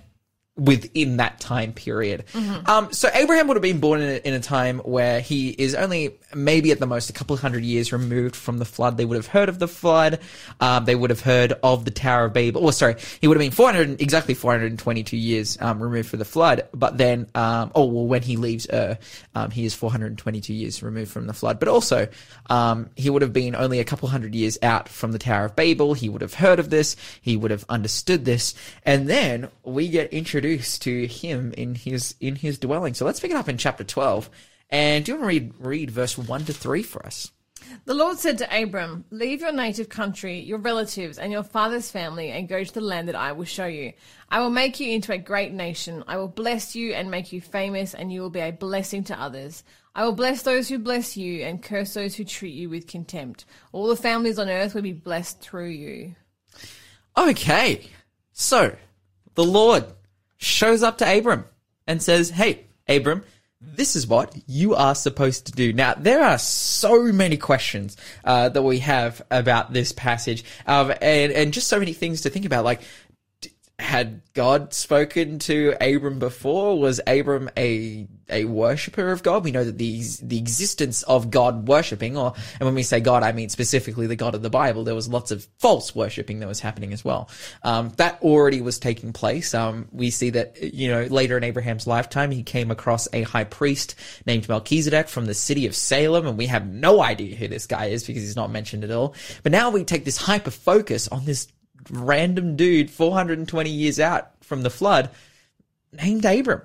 within 0.56 1.18
that 1.18 1.40
time 1.40 1.74
period. 1.74 2.26
Um, 2.68 2.94
so 2.94 3.10
Abraham 3.12 3.48
would 3.48 3.58
have 3.58 3.64
been 3.64 3.80
born 3.80 4.02
in 4.02 4.10
a, 4.10 4.28
in 4.28 4.34
a 4.36 4.40
time 4.40 4.80
where 4.80 5.20
he 5.20 5.50
is 5.50 5.74
only 5.74 6.16
maybe 6.36 6.72
at 6.72 6.80
the 6.80 6.86
most 6.86 7.10
a 7.10 7.14
couple 7.14 7.34
of 7.34 7.42
hundred 7.42 7.64
years 7.64 7.92
removed 7.92 8.36
from 8.36 8.60
the 8.60 8.66
flood. 8.66 8.98
They 8.98 9.06
would 9.06 9.16
have 9.16 9.26
heard 9.26 9.50
of 9.50 9.58
the 9.58 9.68
flood. 9.68 10.20
Um, 10.60 10.86
they 10.86 10.94
would 10.94 11.10
have 11.10 11.22
heard 11.22 11.54
of 11.64 11.86
the 11.86 11.92
Tower 11.92 12.26
of 12.26 12.34
Babel. 12.34 12.64
Or 12.64 12.72
sorry, 12.72 12.98
he 13.20 13.28
would 13.28 13.36
have 13.36 13.44
been 13.44 13.52
400, 13.52 14.00
exactly 14.00 14.36
422 14.36 15.18
years 15.18 15.58
um, 15.60 15.82
removed 15.82 16.10
from 16.10 16.20
the 16.20 16.26
flood. 16.26 16.68
But 16.72 17.00
then, 17.00 17.28
um, 17.34 17.72
oh 17.74 17.86
well, 17.86 18.06
when 18.06 18.22
he 18.22 18.38
leaves 18.38 18.68
Ur, 18.72 19.00
um, 19.34 19.50
he 19.50 19.66
is 19.66 19.74
422 19.74 20.54
years 20.54 20.84
removed 20.84 21.12
from 21.12 21.26
the 21.26 21.34
flood. 21.34 21.60
But 21.60 21.68
also, 21.68 22.08
um, 22.52 22.92
he 22.96 23.10
would 23.10 23.24
have 23.24 23.34
been 23.34 23.56
only 23.56 23.80
a 23.80 23.84
couple 23.84 24.08
hundred 24.08 24.36
years 24.36 24.60
out 24.62 24.88
from 24.88 25.14
the 25.14 25.20
Tower 25.20 25.46
of 25.46 25.56
Babel. 25.56 25.96
He 25.96 26.10
would 26.10 26.22
have 26.22 26.36
heard 26.36 26.60
of 26.60 26.70
this. 26.70 26.96
He 27.22 27.38
would 27.38 27.50
have 27.50 27.66
understood 27.70 28.24
this. 28.24 28.54
And 28.86 29.10
then 29.10 29.50
we 29.64 29.88
get 29.88 30.14
introduced 30.14 30.43
to 30.44 31.08
him 31.08 31.54
in 31.58 31.76
his 31.76 32.16
in 32.20 32.36
his 32.36 32.60
dwelling. 32.60 32.94
So 32.94 33.06
let's 33.06 33.20
pick 33.20 33.32
it 33.32 33.38
up 33.38 33.50
in 33.50 33.58
chapter 33.58 33.84
12. 33.84 34.30
And 34.70 35.06
do 35.06 35.12
you 35.12 35.18
want 35.18 35.24
to 35.24 35.28
read 35.28 35.54
read 35.60 35.92
verse 35.92 36.18
1 36.18 36.46
to 36.46 36.54
3 36.54 36.84
for 36.84 37.06
us? 37.06 37.32
The 37.86 37.94
Lord 37.94 38.20
said 38.20 38.38
to 38.40 38.64
Abram, 38.64 39.06
Leave 39.10 39.42
your 39.42 39.52
native 39.52 39.90
country, 39.90 40.40
your 40.40 40.58
relatives, 40.58 41.18
and 41.18 41.32
your 41.32 41.44
father's 41.44 41.90
family, 41.90 42.32
and 42.32 42.48
go 42.48 42.64
to 42.64 42.74
the 42.74 42.82
land 42.82 43.08
that 43.08 43.16
I 43.16 43.32
will 43.32 43.46
show 43.46 43.66
you. 43.66 43.94
I 44.30 44.42
will 44.42 44.50
make 44.50 44.80
you 44.80 44.92
into 44.92 45.14
a 45.14 45.18
great 45.18 45.54
nation. 45.54 46.04
I 46.08 46.18
will 46.18 46.28
bless 46.28 46.76
you 46.76 46.94
and 46.94 47.10
make 47.10 47.32
you 47.32 47.42
famous, 47.42 47.94
and 47.94 48.12
you 48.12 48.22
will 48.22 48.30
be 48.30 48.42
a 48.42 48.52
blessing 48.52 49.04
to 49.06 49.20
others. 49.20 49.64
I 49.96 50.06
will 50.06 50.14
bless 50.14 50.44
those 50.44 50.70
who 50.70 50.80
bless 50.80 51.16
you, 51.18 51.44
and 51.44 51.64
curse 51.64 51.94
those 51.94 52.16
who 52.16 52.24
treat 52.24 52.54
you 52.54 52.70
with 52.70 52.88
contempt. 52.88 53.46
All 53.72 53.88
the 53.88 53.96
families 53.96 54.40
on 54.40 54.50
earth 54.50 54.76
will 54.76 54.82
be 54.82 54.94
blessed 54.94 55.40
through 55.40 55.70
you. 55.70 56.16
Okay. 57.18 57.90
So 58.34 58.76
the 59.36 59.44
Lord 59.44 59.86
shows 60.44 60.84
up 60.84 60.98
to 61.00 61.18
Abram 61.18 61.46
and 61.88 62.02
says, 62.02 62.30
Hey, 62.30 62.66
Abram, 62.88 63.24
this 63.62 63.96
is 63.96 64.06
what 64.06 64.36
you 64.46 64.76
are 64.76 64.94
supposed 64.94 65.46
to 65.48 65.52
do. 65.54 65.74
Now, 65.74 65.94
there 65.94 66.24
are 66.24 66.38
so 66.38 67.04
many 67.04 67.38
questions 67.38 67.96
uh, 68.24 68.50
that 68.50 68.62
we 68.62 68.80
have 68.80 69.22
about 69.32 69.72
this 69.74 69.92
passage, 69.92 70.44
um, 70.68 70.92
and 71.02 71.32
and 71.32 71.54
just 71.54 71.70
so 71.70 71.80
many 71.80 71.94
things 71.94 72.22
to 72.22 72.30
think 72.30 72.46
about. 72.46 72.66
Like, 72.66 72.82
had 73.80 74.22
God 74.34 74.72
spoken 74.74 75.40
to 75.40 75.76
Abram 75.82 76.20
before? 76.20 76.80
Was 76.80 77.02
Abram 77.08 77.50
a 77.58 78.08
a 78.30 78.46
worshipper 78.46 79.12
of 79.12 79.24
God? 79.24 79.44
We 79.44 79.52
know 79.52 79.64
that 79.64 79.80
the 79.80 80.04
the 80.22 80.38
existence 80.38 81.02
of 81.04 81.32
God 81.32 81.68
worshiping, 81.68 82.16
or 82.16 82.34
and 82.60 82.68
when 82.68 82.76
we 82.76 82.84
say 82.84 83.00
God, 83.00 83.24
I 83.24 83.32
mean 83.32 83.50
specifically 83.50 84.06
the 84.06 84.16
God 84.16 84.36
of 84.36 84.44
the 84.44 84.50
Bible. 84.52 84.84
There 84.84 84.94
was 84.94 85.10
lots 85.10 85.32
of 85.32 85.48
false 85.58 85.96
worshiping 85.96 86.40
that 86.40 86.48
was 86.48 86.60
happening 86.60 86.94
as 86.94 87.04
well. 87.04 87.30
Um, 87.64 87.92
that 87.98 88.22
already 88.22 88.62
was 88.62 88.78
taking 88.78 89.12
place. 89.12 89.56
Um, 89.56 89.88
we 89.92 90.12
see 90.12 90.30
that 90.30 90.62
you 90.62 90.92
know 90.92 91.04
later 91.06 91.36
in 91.36 91.44
Abraham's 91.44 91.88
lifetime, 91.88 92.30
he 92.30 92.44
came 92.44 92.70
across 92.70 93.08
a 93.12 93.24
high 93.24 93.44
priest 93.44 93.96
named 94.28 94.48
Melchizedek 94.48 95.08
from 95.08 95.26
the 95.26 95.34
city 95.34 95.66
of 95.66 95.76
Salem, 95.76 96.28
and 96.28 96.38
we 96.38 96.46
have 96.46 96.68
no 96.68 97.02
idea 97.02 97.36
who 97.36 97.48
this 97.48 97.66
guy 97.66 97.86
is 97.86 98.06
because 98.06 98.22
he's 98.22 98.36
not 98.36 98.52
mentioned 98.52 98.84
at 98.84 98.92
all. 98.92 99.16
But 99.42 99.52
now 99.52 99.72
we 99.72 99.84
take 99.84 100.06
this 100.06 100.18
hyper 100.18 100.52
focus 100.52 101.08
on 101.08 101.26
this 101.26 101.48
random 101.90 102.56
dude 102.56 102.90
420 102.90 103.70
years 103.70 104.00
out 104.00 104.32
from 104.44 104.62
the 104.64 104.70
flood 104.70 105.10
named 105.92 106.26
Abram. 106.26 106.62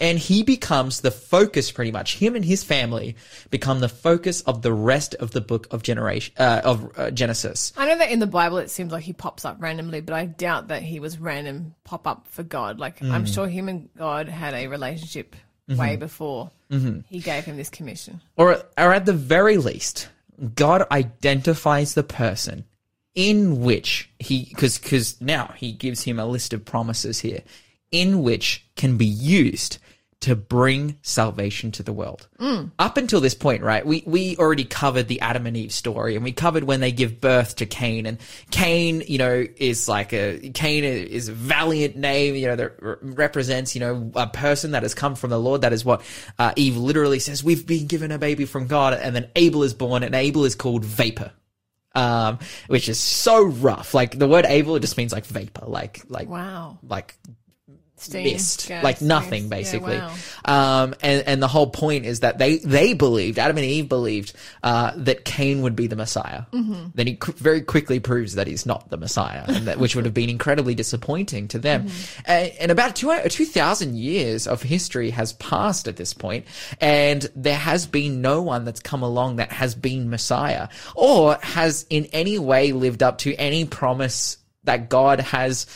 And 0.00 0.18
he 0.18 0.42
becomes 0.42 1.00
the 1.00 1.10
focus 1.10 1.70
pretty 1.72 1.92
much. 1.92 2.16
Him 2.16 2.34
and 2.36 2.44
his 2.44 2.62
family 2.62 3.16
become 3.48 3.80
the 3.80 3.88
focus 3.88 4.42
of 4.42 4.60
the 4.60 4.72
rest 4.72 5.14
of 5.14 5.30
the 5.30 5.40
book 5.40 5.66
of 5.70 5.82
generation 5.82 6.34
uh, 6.36 6.60
of 6.62 6.98
uh, 6.98 7.10
Genesis. 7.10 7.72
I 7.76 7.86
know 7.86 7.96
that 7.96 8.10
in 8.10 8.18
the 8.18 8.26
Bible 8.26 8.58
it 8.58 8.70
seems 8.70 8.92
like 8.92 9.04
he 9.04 9.14
pops 9.14 9.46
up 9.46 9.56
randomly, 9.60 10.02
but 10.02 10.14
I 10.14 10.26
doubt 10.26 10.68
that 10.68 10.82
he 10.82 11.00
was 11.00 11.16
random 11.18 11.74
pop 11.84 12.06
up 12.06 12.26
for 12.28 12.42
God. 12.42 12.80
Like 12.80 13.02
I'm 13.02 13.24
sure 13.24 13.46
him 13.48 13.68
and 13.68 13.88
God 13.96 14.28
had 14.28 14.52
a 14.52 14.66
relationship 14.66 15.36
way 15.68 15.96
before 15.96 16.50
he 17.08 17.20
gave 17.20 17.44
him 17.44 17.56
this 17.56 17.70
commission. 17.70 18.20
Or 18.36 18.62
or 18.76 18.92
at 18.92 19.06
the 19.06 19.14
very 19.14 19.56
least, 19.56 20.08
God 20.54 20.86
identifies 20.90 21.94
the 21.94 22.02
person 22.02 22.64
in 23.14 23.60
which 23.60 24.10
he 24.18 24.46
because 24.50 24.78
because 24.78 25.20
now 25.20 25.52
he 25.56 25.72
gives 25.72 26.02
him 26.02 26.18
a 26.18 26.26
list 26.26 26.52
of 26.52 26.64
promises 26.64 27.20
here 27.20 27.42
in 27.90 28.22
which 28.22 28.66
can 28.74 28.96
be 28.96 29.06
used 29.06 29.78
to 30.22 30.36
bring 30.36 30.96
salvation 31.02 31.72
to 31.72 31.82
the 31.82 31.92
world. 31.92 32.28
Up 32.78 32.96
until 32.96 33.20
this 33.20 33.34
point, 33.34 33.62
right, 33.62 33.84
we, 33.84 34.04
we 34.06 34.36
already 34.36 34.64
covered 34.64 35.08
the 35.08 35.20
Adam 35.20 35.46
and 35.46 35.56
Eve 35.56 35.72
story 35.72 36.14
and 36.14 36.22
we 36.22 36.30
covered 36.30 36.62
when 36.62 36.78
they 36.78 36.92
give 36.92 37.20
birth 37.20 37.56
to 37.56 37.66
Cain 37.66 38.06
and 38.06 38.18
Cain, 38.52 39.02
you 39.08 39.18
know, 39.18 39.44
is 39.56 39.88
like 39.88 40.12
a, 40.12 40.50
Cain 40.54 40.84
is 40.84 41.28
a 41.28 41.32
valiant 41.32 41.96
name, 41.96 42.36
you 42.36 42.46
know, 42.46 42.54
that 42.54 42.76
represents, 43.02 43.74
you 43.74 43.80
know, 43.80 44.12
a 44.14 44.28
person 44.28 44.70
that 44.70 44.84
has 44.84 44.94
come 44.94 45.16
from 45.16 45.30
the 45.30 45.40
Lord. 45.40 45.62
That 45.62 45.72
is 45.72 45.84
what 45.84 46.02
uh, 46.38 46.52
Eve 46.54 46.76
literally 46.76 47.18
says. 47.18 47.42
We've 47.42 47.66
been 47.66 47.88
given 47.88 48.12
a 48.12 48.18
baby 48.18 48.44
from 48.44 48.68
God 48.68 48.94
and 48.94 49.16
then 49.16 49.28
Abel 49.34 49.64
is 49.64 49.74
born 49.74 50.04
and 50.04 50.14
Abel 50.14 50.44
is 50.44 50.54
called 50.54 50.84
vapor 50.84 51.32
um, 51.94 52.38
which 52.68 52.88
is 52.88 52.98
so 52.98 53.44
rough. 53.44 53.94
Like 53.94 54.18
the 54.18 54.28
word 54.28 54.44
Abel 54.46 54.76
it 54.76 54.80
just 54.80 54.96
means 54.96 55.12
like 55.12 55.24
vapor, 55.26 55.66
like 55.66 56.02
like 56.08 56.28
Wow. 56.28 56.78
like 56.86 57.16
Steam, 58.02 58.24
mist, 58.24 58.68
gas, 58.68 58.82
like 58.82 59.00
nothing 59.00 59.48
basically. 59.48 59.94
Yeah, 59.94 60.14
wow. 60.46 60.82
Um, 60.82 60.94
and 61.02 61.26
and 61.26 61.42
the 61.42 61.48
whole 61.48 61.68
point 61.70 62.04
is 62.04 62.20
that 62.20 62.38
they 62.38 62.58
they 62.58 62.94
believed 62.94 63.38
Adam 63.38 63.56
and 63.56 63.64
Eve 63.66 63.88
believed 63.88 64.32
uh, 64.62 64.92
that 64.96 65.24
Cain 65.24 65.62
would 65.62 65.76
be 65.76 65.86
the 65.86 65.96
Messiah. 65.96 66.42
Mm-hmm. 66.52 66.88
Then 66.94 67.06
he 67.06 67.14
qu- 67.14 67.32
very 67.32 67.62
quickly 67.62 68.00
proves 68.00 68.34
that 68.34 68.46
he's 68.46 68.66
not 68.66 68.90
the 68.90 68.96
Messiah, 68.96 69.44
and 69.46 69.66
that 69.66 69.78
which 69.78 69.94
would 69.94 70.04
have 70.04 70.14
been 70.14 70.30
incredibly 70.30 70.74
disappointing 70.74 71.48
to 71.48 71.58
them. 71.58 71.88
Mm-hmm. 71.88 72.22
And, 72.26 72.52
and 72.60 72.70
about 72.70 72.96
two 72.96 73.16
two 73.28 73.46
thousand 73.46 73.96
years 73.96 74.46
of 74.46 74.62
history 74.62 75.10
has 75.10 75.32
passed 75.34 75.88
at 75.88 75.96
this 75.96 76.12
point, 76.12 76.46
and 76.80 77.30
there 77.36 77.56
has 77.56 77.86
been 77.86 78.20
no 78.20 78.42
one 78.42 78.64
that's 78.64 78.80
come 78.80 79.02
along 79.02 79.36
that 79.36 79.52
has 79.52 79.74
been 79.74 80.10
Messiah 80.10 80.68
or 80.96 81.38
has 81.42 81.86
in 81.88 82.06
any 82.06 82.38
way 82.38 82.72
lived 82.72 83.02
up 83.02 83.18
to 83.18 83.34
any 83.34 83.64
promise 83.64 84.38
that 84.64 84.88
God 84.88 85.20
has 85.20 85.66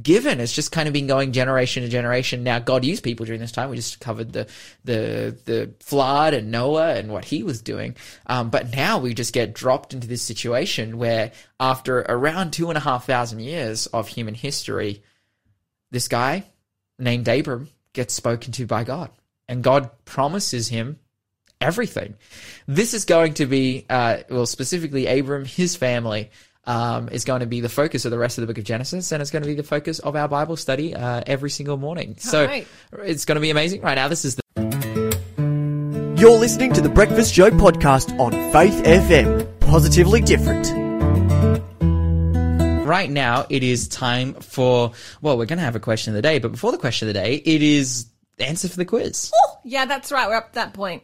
given. 0.00 0.40
It's 0.40 0.52
just 0.52 0.72
kind 0.72 0.86
of 0.86 0.92
been 0.92 1.06
going 1.06 1.32
generation 1.32 1.82
to 1.82 1.88
generation. 1.88 2.44
Now, 2.44 2.58
God 2.58 2.84
used 2.84 3.02
people 3.02 3.26
during 3.26 3.40
this 3.40 3.52
time. 3.52 3.70
We 3.70 3.76
just 3.76 4.00
covered 4.00 4.32
the 4.32 4.46
the 4.84 5.36
the 5.44 5.72
flood 5.80 6.34
and 6.34 6.50
Noah 6.50 6.94
and 6.94 7.10
what 7.10 7.24
he 7.24 7.42
was 7.42 7.60
doing. 7.60 7.96
Um, 8.26 8.50
but 8.50 8.74
now 8.74 8.98
we 8.98 9.14
just 9.14 9.32
get 9.32 9.54
dropped 9.54 9.94
into 9.94 10.06
this 10.06 10.22
situation 10.22 10.98
where, 10.98 11.32
after 11.58 12.00
around 12.00 12.52
two 12.52 12.68
and 12.68 12.76
a 12.76 12.80
half 12.80 13.06
thousand 13.06 13.40
years 13.40 13.86
of 13.86 14.08
human 14.08 14.34
history, 14.34 15.02
this 15.90 16.08
guy 16.08 16.44
named 16.98 17.28
Abram 17.28 17.68
gets 17.92 18.14
spoken 18.14 18.52
to 18.52 18.66
by 18.66 18.84
God, 18.84 19.10
and 19.48 19.64
God 19.64 19.90
promises 20.04 20.68
him 20.68 20.98
everything. 21.60 22.14
This 22.66 22.94
is 22.94 23.06
going 23.06 23.34
to 23.34 23.46
be, 23.46 23.86
uh, 23.88 24.18
well, 24.28 24.46
specifically 24.46 25.06
Abram, 25.06 25.44
his 25.46 25.74
family, 25.74 26.30
um, 26.66 27.08
is 27.10 27.24
going 27.24 27.40
to 27.40 27.46
be 27.46 27.60
the 27.60 27.68
focus 27.68 28.04
of 28.04 28.10
the 28.10 28.18
rest 28.18 28.38
of 28.38 28.42
the 28.42 28.46
book 28.46 28.58
of 28.58 28.64
Genesis, 28.64 29.12
and 29.12 29.20
it's 29.20 29.30
going 29.30 29.42
to 29.42 29.48
be 29.48 29.54
the 29.54 29.62
focus 29.62 29.98
of 30.00 30.16
our 30.16 30.28
Bible 30.28 30.56
study 30.56 30.94
uh, 30.94 31.22
every 31.26 31.50
single 31.50 31.76
morning. 31.76 32.16
So 32.18 32.46
right. 32.46 32.66
it's 33.04 33.24
going 33.24 33.36
to 33.36 33.40
be 33.40 33.50
amazing. 33.50 33.82
Right 33.82 33.94
now, 33.94 34.08
this 34.08 34.24
is 34.24 34.36
the 34.36 34.42
You're 36.18 36.38
listening 36.38 36.72
to 36.74 36.80
the 36.80 36.88
Breakfast 36.88 37.34
Show 37.34 37.50
podcast 37.50 38.18
on 38.18 38.32
Faith 38.52 38.84
FM. 38.84 39.60
Positively 39.60 40.20
different. 40.20 40.86
right 42.86 43.10
now. 43.10 43.44
It 43.50 43.62
is 43.62 43.88
time 43.88 44.34
for 44.34 44.92
well, 45.20 45.36
we're 45.36 45.46
going 45.46 45.58
to 45.58 45.64
have 45.64 45.76
a 45.76 45.80
question 45.80 46.12
of 46.12 46.14
the 46.14 46.22
day, 46.22 46.38
but 46.38 46.52
before 46.52 46.72
the 46.72 46.78
question 46.78 47.08
of 47.08 47.14
the 47.14 47.20
day, 47.20 47.34
it 47.34 47.62
is 47.62 48.06
answer 48.38 48.68
for 48.68 48.76
the 48.76 48.84
quiz. 48.84 49.32
Yeah, 49.64 49.84
that's 49.84 50.12
right. 50.12 50.28
We're 50.28 50.36
up 50.36 50.50
to 50.50 50.54
that 50.56 50.74
point. 50.74 51.02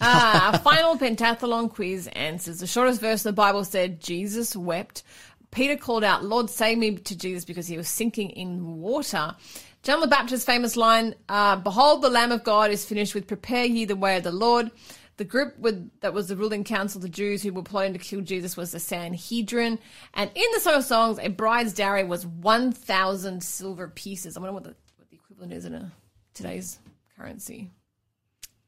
Uh, 0.00 0.52
our 0.52 0.58
final 0.60 0.96
pentathlon 0.96 1.72
quiz 1.72 2.08
answers. 2.12 2.60
The 2.60 2.66
shortest 2.66 3.00
verse 3.00 3.20
of 3.20 3.34
the 3.34 3.40
Bible 3.40 3.64
said, 3.64 4.00
Jesus 4.00 4.54
wept. 4.54 5.02
Peter 5.50 5.76
called 5.76 6.04
out, 6.04 6.24
Lord, 6.24 6.50
save 6.50 6.78
me 6.78 6.96
to 6.96 7.16
Jesus 7.16 7.44
because 7.44 7.66
he 7.66 7.76
was 7.76 7.88
sinking 7.88 8.30
in 8.30 8.78
water. 8.78 9.34
John 9.82 10.00
the 10.00 10.06
Baptist's 10.06 10.44
famous 10.44 10.76
line, 10.76 11.14
uh, 11.28 11.56
Behold, 11.56 12.02
the 12.02 12.10
Lamb 12.10 12.32
of 12.32 12.44
God 12.44 12.70
is 12.70 12.84
finished 12.84 13.14
with, 13.14 13.26
prepare 13.26 13.64
ye 13.64 13.84
the 13.84 13.96
way 13.96 14.16
of 14.16 14.24
the 14.24 14.32
Lord. 14.32 14.70
The 15.16 15.24
group 15.24 15.58
with, 15.58 15.90
that 16.00 16.14
was 16.14 16.28
the 16.28 16.36
ruling 16.36 16.62
council 16.62 17.00
the 17.00 17.08
Jews 17.08 17.42
who 17.42 17.52
were 17.52 17.62
plotting 17.62 17.92
to 17.92 17.98
kill 17.98 18.20
Jesus 18.20 18.56
was 18.56 18.70
the 18.70 18.78
Sanhedrin. 18.78 19.78
And 20.14 20.30
in 20.34 20.44
the 20.54 20.60
Song 20.60 20.74
of 20.76 20.84
Songs, 20.84 21.18
a 21.20 21.28
bride's 21.28 21.72
dowry 21.72 22.04
was 22.04 22.24
1,000 22.24 23.42
silver 23.42 23.88
pieces. 23.88 24.36
I 24.36 24.40
wonder 24.40 24.52
what 24.52 24.62
the, 24.62 24.76
what 24.96 25.08
the 25.10 25.16
equivalent 25.16 25.54
is 25.54 25.64
in 25.64 25.74
a, 25.74 25.90
today's 26.34 26.78
currency. 27.16 27.70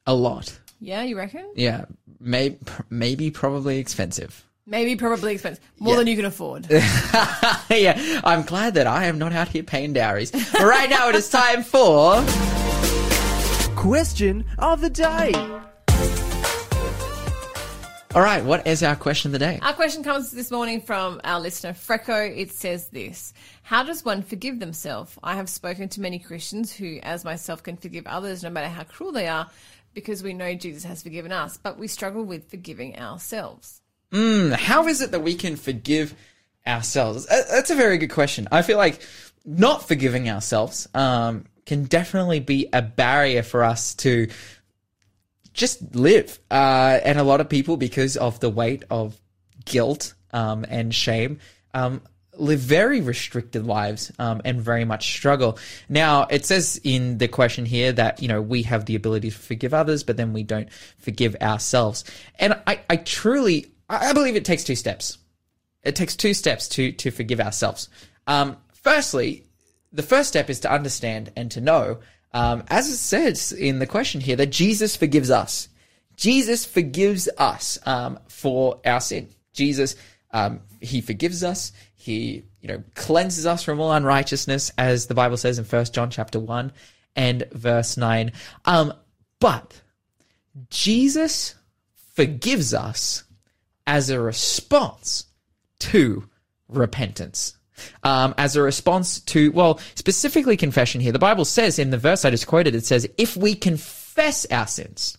A 0.07 0.15
lot. 0.15 0.59
Yeah, 0.81 1.03
you 1.03 1.17
reckon? 1.17 1.47
Yeah, 1.55 1.85
may, 2.19 2.57
maybe 2.89 3.31
probably 3.31 3.79
expensive. 3.79 4.47
Maybe 4.67 4.97
probably 4.97 5.35
expensive. 5.35 5.63
More 5.79 5.93
Yeah. 5.95 5.99
than 5.99 6.07
you 6.07 6.17
can 6.17 6.25
afford. 6.25 6.67
yeah, 6.71 8.21
I'm 8.25 8.43
glad 8.43 8.75
that 8.75 8.87
I 8.87 9.05
am 9.07 9.19
not 9.19 9.33
out 9.33 9.49
here 9.49 9.63
paying 9.63 9.93
dowries. 9.93 10.31
But 10.31 10.63
right 10.63 10.89
now, 10.89 11.09
it 11.09 11.15
is 11.15 11.29
time 11.29 11.63
for. 11.63 12.25
Question 13.77 14.45
of 14.59 14.81
the 14.81 14.91
day. 14.91 15.33
All 18.13 18.23
right, 18.23 18.45
what 18.45 18.67
is 18.67 18.83
our 18.83 18.97
question 18.97 19.29
of 19.29 19.33
the 19.33 19.39
day? 19.39 19.59
Our 19.63 19.73
question 19.73 20.03
comes 20.03 20.33
this 20.33 20.51
morning 20.51 20.81
from 20.81 21.21
our 21.23 21.39
listener, 21.41 21.73
Freco. 21.73 22.37
It 22.37 22.51
says 22.51 22.89
this 22.89 23.33
How 23.63 23.83
does 23.85 24.05
one 24.05 24.23
forgive 24.23 24.59
themselves? 24.59 25.17
I 25.23 25.37
have 25.37 25.49
spoken 25.49 25.89
to 25.91 26.01
many 26.01 26.19
Christians 26.19 26.73
who, 26.73 26.99
as 27.03 27.25
myself, 27.25 27.63
can 27.63 27.77
forgive 27.77 28.07
others 28.07 28.43
no 28.43 28.51
matter 28.51 28.69
how 28.69 28.83
cruel 28.85 29.13
they 29.13 29.29
are 29.29 29.49
because 29.95 30.23
we 30.23 30.33
know 30.33 30.55
Jesus 30.55 30.85
has 30.85 31.03
forgiven 31.03 31.33
us, 31.33 31.57
but 31.57 31.79
we 31.79 31.89
struggle 31.89 32.25
with 32.25 32.51
forgiving 32.51 32.99
ourselves. 32.99 33.81
How 34.13 34.87
is 34.89 35.01
it 35.01 35.13
that 35.13 35.21
we 35.21 35.35
can 35.35 35.57
forgive 35.57 36.15
ourselves? 36.67 37.27
That's 37.27 37.71
a 37.71 37.77
very 37.77 37.99
good 37.99 38.11
question. 38.11 38.49
I 38.51 38.63
feel 38.63 38.77
like 38.77 39.01
not 39.45 39.87
forgiving 39.87 40.29
ourselves 40.29 40.89
um, 40.95 41.45
can 41.65 41.85
definitely 41.85 42.41
be 42.41 42.69
a 42.73 42.83
barrier 42.83 43.43
for 43.43 43.63
us 43.65 43.95
to 43.97 44.29
just 45.53 45.95
live. 45.95 46.39
Uh, 46.51 47.01
and 47.05 47.19
a 47.19 47.23
lot 47.23 47.41
of 47.41 47.49
people, 47.49 47.77
because 47.77 48.17
of 48.17 48.41
the 48.41 48.51
weight 48.51 48.85
of 48.91 49.21
guilt 49.65 50.15
um, 50.33 50.65
and 50.69 50.95
shame, 50.95 51.39
um, 51.75 52.03
live 52.41 52.61
very 52.61 53.01
restricted 53.01 53.67
lives 53.67 54.11
um, 54.19 54.41
and 54.45 54.61
very 54.61 54.85
much 54.85 55.13
struggle. 55.13 55.59
Now, 55.89 56.27
it 56.31 56.47
says 56.47 56.81
in 56.83 57.19
the 57.19 57.29
question 57.29 57.67
here 57.67 57.93
that, 57.93 58.23
you 58.23 58.29
know, 58.29 58.43
we 58.43 58.63
have 58.63 58.87
the 58.87 58.97
ability 58.97 59.31
to 59.31 59.37
forgive 59.37 59.75
others, 59.75 60.03
but 60.03 60.17
then 60.17 60.33
we 60.33 60.43
don't 60.43 60.73
forgive 60.99 61.37
ourselves. 61.41 62.05
And 62.39 62.59
I, 62.67 62.81
I 62.89 62.97
truly, 62.97 63.73
I 63.89 64.13
believe 64.13 64.37
it 64.37 64.45
takes 64.45 64.65
two 64.65 64.77
steps. 64.77 65.19
It 65.83 65.97
takes 65.97 66.17
two 66.17 66.35
steps 66.35 66.69
to, 66.71 66.93
to 66.93 67.11
forgive 67.11 67.41
ourselves. 67.41 67.89
Um, 68.27 68.57
firstly, 68.73 69.45
the 69.93 70.03
first 70.03 70.29
step 70.29 70.51
is 70.51 70.61
to 70.61 70.73
understand 70.73 71.33
and 71.37 71.51
to 71.53 71.61
know, 71.61 72.01
um, 72.33 72.65
as 72.69 72.89
it 72.89 72.97
says 72.97 73.53
in 73.53 73.79
the 73.79 73.87
question 73.87 74.21
here, 74.21 74.37
that 74.37 74.51
Jesus 74.51 74.97
forgives 74.97 75.31
us. 75.31 75.69
Jesus 76.17 76.65
forgives 76.65 77.29
us 77.39 77.79
um, 77.87 78.19
for 78.29 78.81
our 78.85 79.01
sin. 79.01 79.29
Jesus, 79.53 79.97
um, 80.33 80.61
he 80.81 81.01
forgives 81.01 81.43
us. 81.43 81.73
He, 81.95 82.45
you 82.61 82.69
know, 82.69 82.83
cleanses 82.95 83.47
us 83.47 83.63
from 83.63 83.81
all 83.81 83.93
unrighteousness, 83.93 84.73
as 84.79 85.07
the 85.07 85.15
Bible 85.15 85.37
says 85.37 85.59
in 85.59 85.65
First 85.65 85.95
John 85.95 86.11
chapter 86.11 86.41
one 86.41 86.73
and 87.17 87.47
verse 87.53 87.97
nine. 87.97 88.33
Um, 88.65 88.93
but 89.39 89.81
Jesus 90.69 91.55
forgives 92.15 92.75
us 92.75 93.25
as 93.87 94.11
a 94.11 94.21
response 94.21 95.25
to 95.81 96.29
repentance. 96.69 97.57
Um, 98.03 98.35
as 98.37 98.57
a 98.57 98.63
response 98.63 99.21
to, 99.21 99.51
well, 99.53 99.81
specifically 99.95 100.57
confession 100.57 101.01
here. 101.01 101.13
The 101.13 101.19
Bible 101.19 101.47
says 101.47 101.79
in 101.79 101.89
the 101.89 101.97
verse 101.97 102.27
I 102.27 102.31
just 102.31 102.47
quoted, 102.47 102.75
it 102.75 102.85
says, 102.85 103.09
if 103.17 103.39
we 103.39 103.55
confess 103.55 104.45
our 104.51 104.67
sins, 104.67 105.17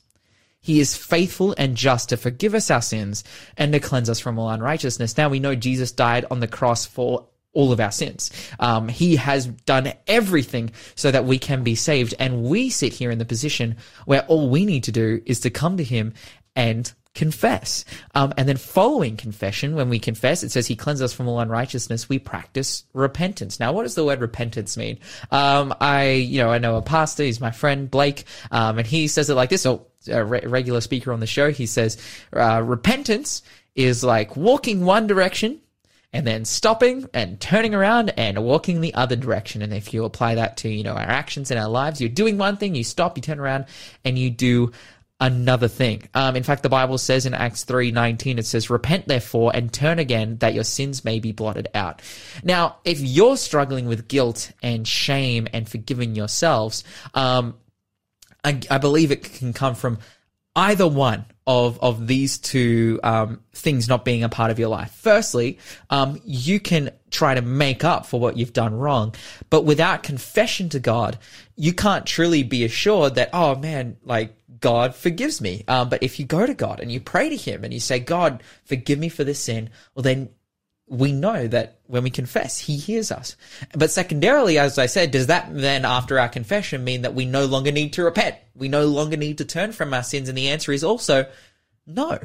he 0.62 0.80
is 0.80 0.95
faithful 0.95 1.56
and 1.58 1.76
just 1.76 2.10
to 2.10 2.17
forgive 2.17 2.54
us 2.54 2.69
our 2.69 2.82
sins 2.82 3.24
and 3.58 3.74
to 3.74 3.80
cleanse 3.80 4.10
us 4.10 4.19
from 4.19 4.38
all 4.38 4.50
unrighteousness. 4.50 5.17
Now 5.17 5.30
we 5.30 5.39
know 5.39 5.56
Jesus 5.56 5.91
died 5.91 6.26
on 6.30 6.39
the 6.39 6.47
cross 6.47 6.86
for 6.86 7.28
all 7.54 7.71
of 7.71 7.80
our 7.80 7.91
sins. 7.91 8.32
Um, 8.60 8.88
he 8.88 9.15
has 9.17 9.47
done 9.47 9.91
everything 10.08 10.71
so 10.95 11.12
that 11.12 11.26
we 11.26 11.38
can 11.38 11.63
be 11.63 11.76
saved. 11.76 12.13
And 12.19 12.43
we 12.43 12.69
sit 12.69 12.93
here 12.93 13.12
in 13.12 13.17
the 13.17 13.26
position 13.26 13.76
where 14.06 14.21
all 14.28 14.50
we 14.50 14.65
need 14.65 14.84
to 14.86 14.91
do 14.91 15.21
is 15.26 15.41
to 15.41 15.50
come 15.50 15.78
to 15.78 15.84
him 15.84 16.13
and 16.56 16.93
confess. 17.13 17.84
Um, 18.15 18.34
and 18.38 18.47
then 18.47 18.58
following 18.58 19.17
confession, 19.17 19.76
when 19.76 19.89
we 19.89 20.00
confess, 20.00 20.43
it 20.43 20.52
says 20.52 20.67
he 20.67 20.76
cleanses 20.76 21.04
us 21.04 21.13
from 21.13 21.28
all 21.28 21.39
unrighteousness. 21.39 22.08
We 22.08 22.19
practice 22.19 22.86
repentance. 22.93 23.60
Now, 23.60 23.74
what 23.74 23.84
does 23.84 23.95
the 23.95 24.06
word 24.06 24.21
repentance 24.21 24.78
mean? 24.78 25.00
Um, 25.30 25.74
I, 25.82 26.12
you 26.12 26.39
know, 26.39 26.50
I 26.50 26.58
know 26.58 26.78
a 26.78 26.82
pastor, 26.82 27.24
he's 27.24 27.41
my 27.41 27.52
friend 27.52 27.91
Blake, 27.91 28.26
um, 28.50 28.78
and 28.78 28.88
he 28.88 29.08
says 29.08 29.30
it 29.30 29.36
like 29.36 29.50
this. 29.50 29.65
Oh, 29.65 29.88
a 30.08 30.24
re- 30.24 30.45
regular 30.45 30.82
speaker 30.82 31.12
on 31.12 31.19
the 31.19 31.28
show, 31.28 31.52
he 31.52 31.65
says, 31.65 31.97
uh, 32.34 32.62
repentance 32.63 33.43
is 33.76 34.04
like 34.04 34.36
walking 34.36 34.84
one 34.84 35.06
direction 35.08 35.60
and 36.13 36.28
then 36.28 36.43
stopping 36.43 37.08
and 37.13 37.39
turning 37.39 37.74
around 37.74 38.12
and 38.17 38.43
walking 38.43 38.82
the 38.82 38.93
other 38.93 39.15
direction. 39.15 39.62
And 39.62 39.74
if 39.74 39.93
you 39.93 40.04
apply 40.04 40.36
that 40.36 40.58
to, 40.58 40.69
you 40.69 40.84
know, 40.84 40.93
our 40.93 41.00
actions 41.00 41.52
in 41.52 41.58
our 41.58 41.69
lives, 41.69 42.02
you're 42.02 42.10
doing 42.10 42.38
one 42.38 42.58
thing, 42.58 42.76
you 42.76 42.84
stop, 42.84 43.17
you 43.17 43.21
turn 43.21 43.39
around 43.39 43.65
and 44.04 44.17
you 44.17 44.30
do 44.30 44.71
another 45.21 45.67
thing. 45.67 46.10
Um, 46.15 46.36
in 46.36 46.43
fact, 46.43 46.63
the 46.63 46.69
Bible 46.69 46.97
says 46.97 47.25
in 47.25 47.34
Acts 47.34 47.63
3:19 47.63 48.39
it 48.39 48.45
says 48.45 48.69
repent 48.69 49.07
therefore 49.07 49.51
and 49.53 49.71
turn 49.71 49.99
again 49.99 50.38
that 50.39 50.55
your 50.55 50.63
sins 50.63 51.05
may 51.05 51.19
be 51.19 51.31
blotted 51.31 51.69
out. 51.75 52.01
Now, 52.43 52.77
if 52.84 52.99
you're 52.99 53.38
struggling 53.38 53.88
with 53.88 54.07
guilt 54.07 54.51
and 54.62 54.86
shame 54.86 55.47
and 55.53 55.69
forgiving 55.69 56.15
yourselves, 56.15 56.84
um, 57.13 57.55
I, 58.43 58.60
I 58.69 58.79
believe 58.79 59.12
it 59.12 59.23
can 59.23 59.53
come 59.53 59.75
from 59.75 59.99
either 60.55 60.88
one 60.88 61.25
of 61.47 61.79
of 61.79 62.07
these 62.07 62.38
two 62.38 62.99
um, 63.03 63.41
things 63.53 63.88
not 63.88 64.03
being 64.03 64.23
a 64.23 64.29
part 64.29 64.51
of 64.51 64.60
your 64.60 64.69
life. 64.69 64.91
Firstly, 64.91 65.60
um, 65.89 66.19
you 66.25 66.60
can 66.60 66.91
try 67.10 67.36
to 67.36 67.41
make 67.41 67.84
up 67.84 68.05
for 68.05 68.19
what 68.19 68.38
you've 68.38 68.53
done 68.53 68.73
wrong, 68.73 69.13
but 69.49 69.65
without 69.65 70.01
confession 70.01 70.69
to 70.69 70.79
God, 70.79 71.17
you 71.55 71.73
can't 71.73 72.05
truly 72.05 72.43
be 72.43 72.63
assured 72.63 73.15
that 73.15 73.29
oh 73.34 73.55
man, 73.55 73.97
like 74.03 74.36
God 74.59 74.95
forgives 74.95 75.41
me. 75.41 75.63
Um, 75.67 75.89
but 75.89 76.03
if 76.03 76.19
you 76.19 76.25
go 76.25 76.45
to 76.45 76.53
God 76.53 76.79
and 76.79 76.91
you 76.91 76.99
pray 76.99 77.29
to 77.29 77.35
Him 77.35 77.63
and 77.63 77.73
you 77.73 77.79
say, 77.79 77.99
God, 77.99 78.43
forgive 78.65 78.99
me 78.99 79.09
for 79.09 79.23
this 79.23 79.39
sin, 79.39 79.69
well 79.95 80.03
then 80.03 80.29
we 80.91 81.13
know 81.13 81.47
that 81.47 81.79
when 81.87 82.03
we 82.03 82.09
confess, 82.09 82.59
he 82.59 82.75
hears 82.75 83.13
us. 83.13 83.37
But 83.73 83.91
secondarily, 83.91 84.59
as 84.59 84.77
I 84.77 84.87
said, 84.87 85.11
does 85.11 85.27
that 85.27 85.47
then, 85.49 85.85
after 85.85 86.19
our 86.19 86.27
confession, 86.27 86.83
mean 86.83 87.03
that 87.03 87.13
we 87.13 87.25
no 87.25 87.45
longer 87.45 87.71
need 87.71 87.93
to 87.93 88.03
repent? 88.03 88.35
We 88.55 88.67
no 88.67 88.85
longer 88.85 89.15
need 89.15 89.37
to 89.37 89.45
turn 89.45 89.71
from 89.71 89.93
our 89.93 90.03
sins? 90.03 90.27
And 90.27 90.37
the 90.37 90.49
answer 90.49 90.73
is 90.73 90.83
also 90.83 91.27
no. 91.87 92.19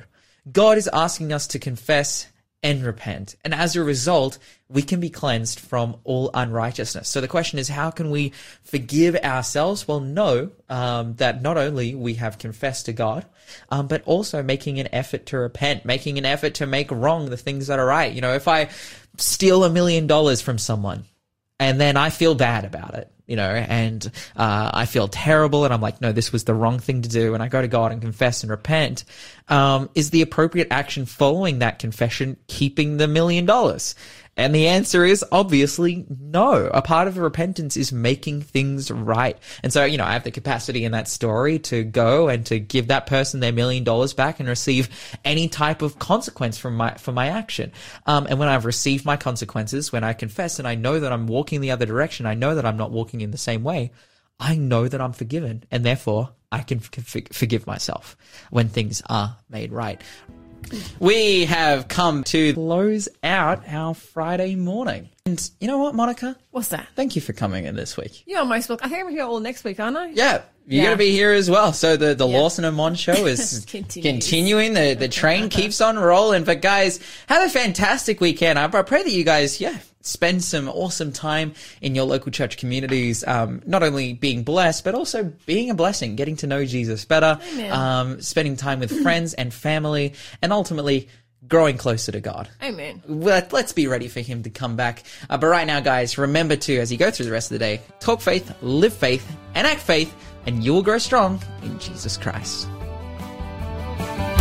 God 0.50 0.78
is 0.78 0.90
asking 0.92 1.32
us 1.32 1.46
to 1.48 1.60
confess 1.60 2.26
and 2.66 2.83
repent. 2.83 3.37
And 3.44 3.55
as 3.55 3.76
a 3.76 3.85
result, 3.85 4.38
we 4.68 4.83
can 4.83 4.98
be 4.98 5.09
cleansed 5.09 5.61
from 5.61 5.94
all 6.02 6.33
unrighteousness. 6.35 7.09
So 7.09 7.20
the 7.20 7.29
question 7.29 7.61
is, 7.61 7.68
how 7.68 7.92
can 7.92 8.11
we 8.11 8.33
forgive 8.64 9.14
ourselves? 9.14 9.87
Well, 9.87 10.00
know 10.00 10.50
um, 10.68 11.14
that 11.14 11.42
not 11.42 11.59
only 11.59 11.94
we 11.94 12.14
have 12.14 12.38
confessed 12.38 12.87
to 12.87 12.92
God, 12.92 13.24
um, 13.68 13.87
but 13.87 14.02
also 14.05 14.42
making 14.42 14.81
an 14.81 14.88
effort 14.92 15.26
to 15.26 15.38
repent, 15.38 15.85
making 15.85 16.18
an 16.18 16.24
effort 16.24 16.55
to 16.55 16.66
make 16.66 16.90
wrong 16.90 17.31
the 17.31 17.37
things 17.37 17.68
that 17.68 17.79
are 17.79 17.87
right. 17.87 18.12
You 18.12 18.20
know, 18.20 18.35
if 18.35 18.48
I 18.48 18.68
steal 19.16 19.62
a 19.62 19.70
million 19.70 20.09
dollars 20.09 20.40
from 20.40 20.59
someone 20.59 21.05
and 21.61 21.81
then 21.81 21.96
I 21.96 22.11
feel 22.11 22.35
bad 22.35 22.64
about 22.64 22.94
it, 22.94 23.12
you 23.26 23.36
know, 23.36 23.48
and 23.48 24.04
uh, 24.36 24.70
I 24.72 24.86
feel 24.86 25.08
terrible, 25.08 25.64
and 25.64 25.74
I'm 25.74 25.80
like, 25.80 26.00
no, 26.00 26.12
this 26.12 26.32
was 26.32 26.44
the 26.44 26.54
wrong 26.54 26.78
thing 26.78 27.02
to 27.02 27.08
do, 27.08 27.34
and 27.34 27.42
I 27.42 27.48
go 27.48 27.60
to 27.60 27.68
God 27.68 27.92
and 27.92 28.00
confess 28.00 28.42
and 28.42 28.50
repent. 28.50 29.04
Um, 29.48 29.90
is 29.94 30.10
the 30.10 30.22
appropriate 30.22 30.68
action 30.70 31.06
following 31.06 31.60
that 31.60 31.78
confession 31.78 32.36
keeping 32.46 32.96
the 32.96 33.08
million 33.08 33.46
dollars? 33.46 33.94
And 34.37 34.55
the 34.55 34.68
answer 34.68 35.05
is 35.05 35.25
obviously 35.33 36.05
no. 36.09 36.66
A 36.66 36.83
part 36.83 37.09
of 37.09 37.16
repentance 37.16 37.77
is 37.77 37.90
making 37.90 38.42
things 38.42 38.90
right. 38.90 39.38
And 39.62 39.72
so, 39.72 39.85
you 39.85 39.96
know, 39.96 40.05
I 40.05 40.12
have 40.12 40.25
the 40.25 40.31
capacity 40.31 40.85
in 40.85 40.92
that 40.92 41.09
story 41.09 41.59
to 41.61 41.85
go 41.85 42.29
and 42.29 42.44
to 42.46 42.59
give 42.59 42.88
that 42.88 43.07
person 43.07 43.40
their 43.40 43.53
million 43.53 43.83
dollars 43.83 44.12
back 44.12 44.38
and 44.38 44.49
receive 44.49 44.88
any 45.25 45.49
type 45.49 45.81
of 45.81 45.99
consequence 45.99 46.59
from 46.59 46.77
my, 46.77 46.94
for 46.94 47.12
my 47.12 47.29
action. 47.29 47.72
Um, 48.07 48.27
and 48.29 48.38
when 48.38 48.49
I've 48.49 48.66
received 48.66 49.07
my 49.07 49.16
consequences, 49.16 49.90
when 49.90 50.05
I 50.05 50.12
confess 50.12 50.59
and 50.59 50.68
I 50.68 50.74
know 50.74 51.01
that 51.01 51.12
I'm 51.12 51.26
walking 51.26 51.62
the 51.62 51.70
other 51.70 51.87
direction, 51.87 52.26
I 52.26 52.34
know 52.34 52.55
that 52.57 52.66
I'm 52.66 52.76
not 52.76 52.91
walking 52.91 53.22
in 53.22 53.30
the 53.30 53.39
same 53.39 53.64
way, 53.64 53.93
I 54.39 54.57
know 54.57 54.87
that 54.87 55.01
I'm 55.01 55.14
forgiven 55.14 55.64
and 55.70 55.84
therefore 55.84 56.30
I 56.53 56.61
can 56.61 56.80
forgive 56.80 57.66
myself 57.66 58.16
when 58.51 58.68
things 58.68 59.03
are 59.09 59.37
made 59.49 59.72
right. 59.72 60.01
We 60.98 61.44
have 61.46 61.88
come 61.88 62.24
to 62.24 62.54
close 62.54 63.08
out 63.22 63.62
our 63.68 63.94
Friday 63.94 64.54
morning. 64.56 65.08
And 65.24 65.50
you 65.60 65.66
know 65.66 65.78
what, 65.78 65.94
Monica? 65.94 66.36
What's 66.50 66.68
that? 66.68 66.86
Thank 66.94 67.16
you 67.16 67.22
for 67.22 67.32
coming 67.32 67.64
in 67.64 67.74
this 67.76 67.96
week. 67.96 68.22
You're 68.26 68.40
on 68.40 68.48
most 68.48 68.68
welcome. 68.68 68.86
I 68.86 68.88
think 68.94 69.06
I'm 69.06 69.10
here 69.10 69.24
all 69.24 69.40
next 69.40 69.64
week, 69.64 69.80
aren't 69.80 69.96
I? 69.96 70.06
Yeah, 70.10 70.42
you're 70.66 70.82
Yeah. 70.82 70.82
going 70.84 70.94
to 70.94 70.98
be 71.04 71.10
here 71.10 71.32
as 71.32 71.50
well. 71.50 71.72
So 71.72 71.96
the, 71.96 72.14
the 72.14 72.26
Yeah. 72.28 72.38
Lawson 72.38 72.64
and 72.64 72.76
Mon 72.76 72.94
show 72.94 73.26
is 73.26 73.64
continuing. 73.68 74.74
The, 74.74 74.94
the 74.94 75.08
train 75.08 75.48
keeps 75.50 75.80
on 75.80 75.98
rolling. 75.98 76.44
But 76.44 76.62
guys, 76.62 77.00
have 77.28 77.44
a 77.44 77.50
fantastic 77.50 78.20
weekend. 78.20 78.58
I 78.58 78.64
I 78.66 78.82
pray 78.82 79.02
that 79.02 79.10
you 79.12 79.24
guys, 79.24 79.60
yeah, 79.60 79.76
spend 80.07 80.42
some 80.44 80.68
awesome 80.68 81.12
time 81.12 81.52
in 81.80 81.94
your 81.94 82.04
local 82.04 82.30
church 82.32 82.57
communities. 82.57 83.26
Um, 83.26 83.62
not 83.66 83.82
only 83.82 84.12
being 84.12 84.42
blessed, 84.42 84.84
but 84.84 84.94
also 84.94 85.32
being 85.46 85.70
a 85.70 85.74
blessing, 85.74 86.16
getting 86.16 86.36
to 86.36 86.46
know 86.46 86.64
Jesus 86.64 87.04
better, 87.04 87.38
um, 87.70 88.20
spending 88.20 88.57
time 88.57 88.80
with 88.80 89.02
friends 89.02 89.34
and 89.34 89.52
family, 89.52 90.14
and 90.40 90.52
ultimately 90.52 91.09
growing 91.48 91.76
closer 91.76 92.12
to 92.12 92.20
God. 92.20 92.48
Amen. 92.62 93.02
Let, 93.07 93.52
let's 93.52 93.72
be 93.72 93.86
ready 93.86 94.09
for 94.09 94.20
him 94.20 94.42
to 94.44 94.50
come 94.50 94.76
back. 94.76 95.04
Uh, 95.28 95.38
but 95.38 95.46
right 95.46 95.66
now, 95.66 95.80
guys, 95.80 96.18
remember 96.18 96.57
to, 96.57 96.78
as 96.78 96.90
you 96.90 96.98
go 96.98 97.11
through 97.11 97.26
the 97.26 97.32
rest 97.32 97.50
of 97.50 97.54
the 97.54 97.64
day, 97.64 97.80
talk 98.00 98.20
faith, 98.20 98.52
live 98.62 98.94
faith, 98.94 99.36
and 99.54 99.66
act 99.66 99.80
faith, 99.80 100.14
and 100.46 100.64
you 100.64 100.72
will 100.72 100.82
grow 100.82 100.98
strong 100.98 101.40
in 101.62 101.78
Jesus 101.78 102.16
Christ. 102.16 102.68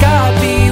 God 0.01 0.41
be 0.41 0.64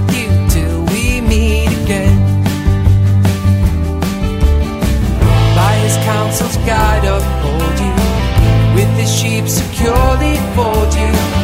with 0.00 0.14
you 0.18 0.28
till 0.50 0.84
we 0.92 1.20
meet 1.22 1.68
again. 1.82 2.18
By 5.56 5.72
his 5.84 5.96
counsel's 6.04 6.56
guide 6.68 7.04
uphold 7.04 7.76
you, 7.86 7.96
with 8.76 8.90
his 8.98 9.10
sheep 9.18 9.48
securely 9.48 10.36
fold 10.54 10.92
you. 10.94 11.36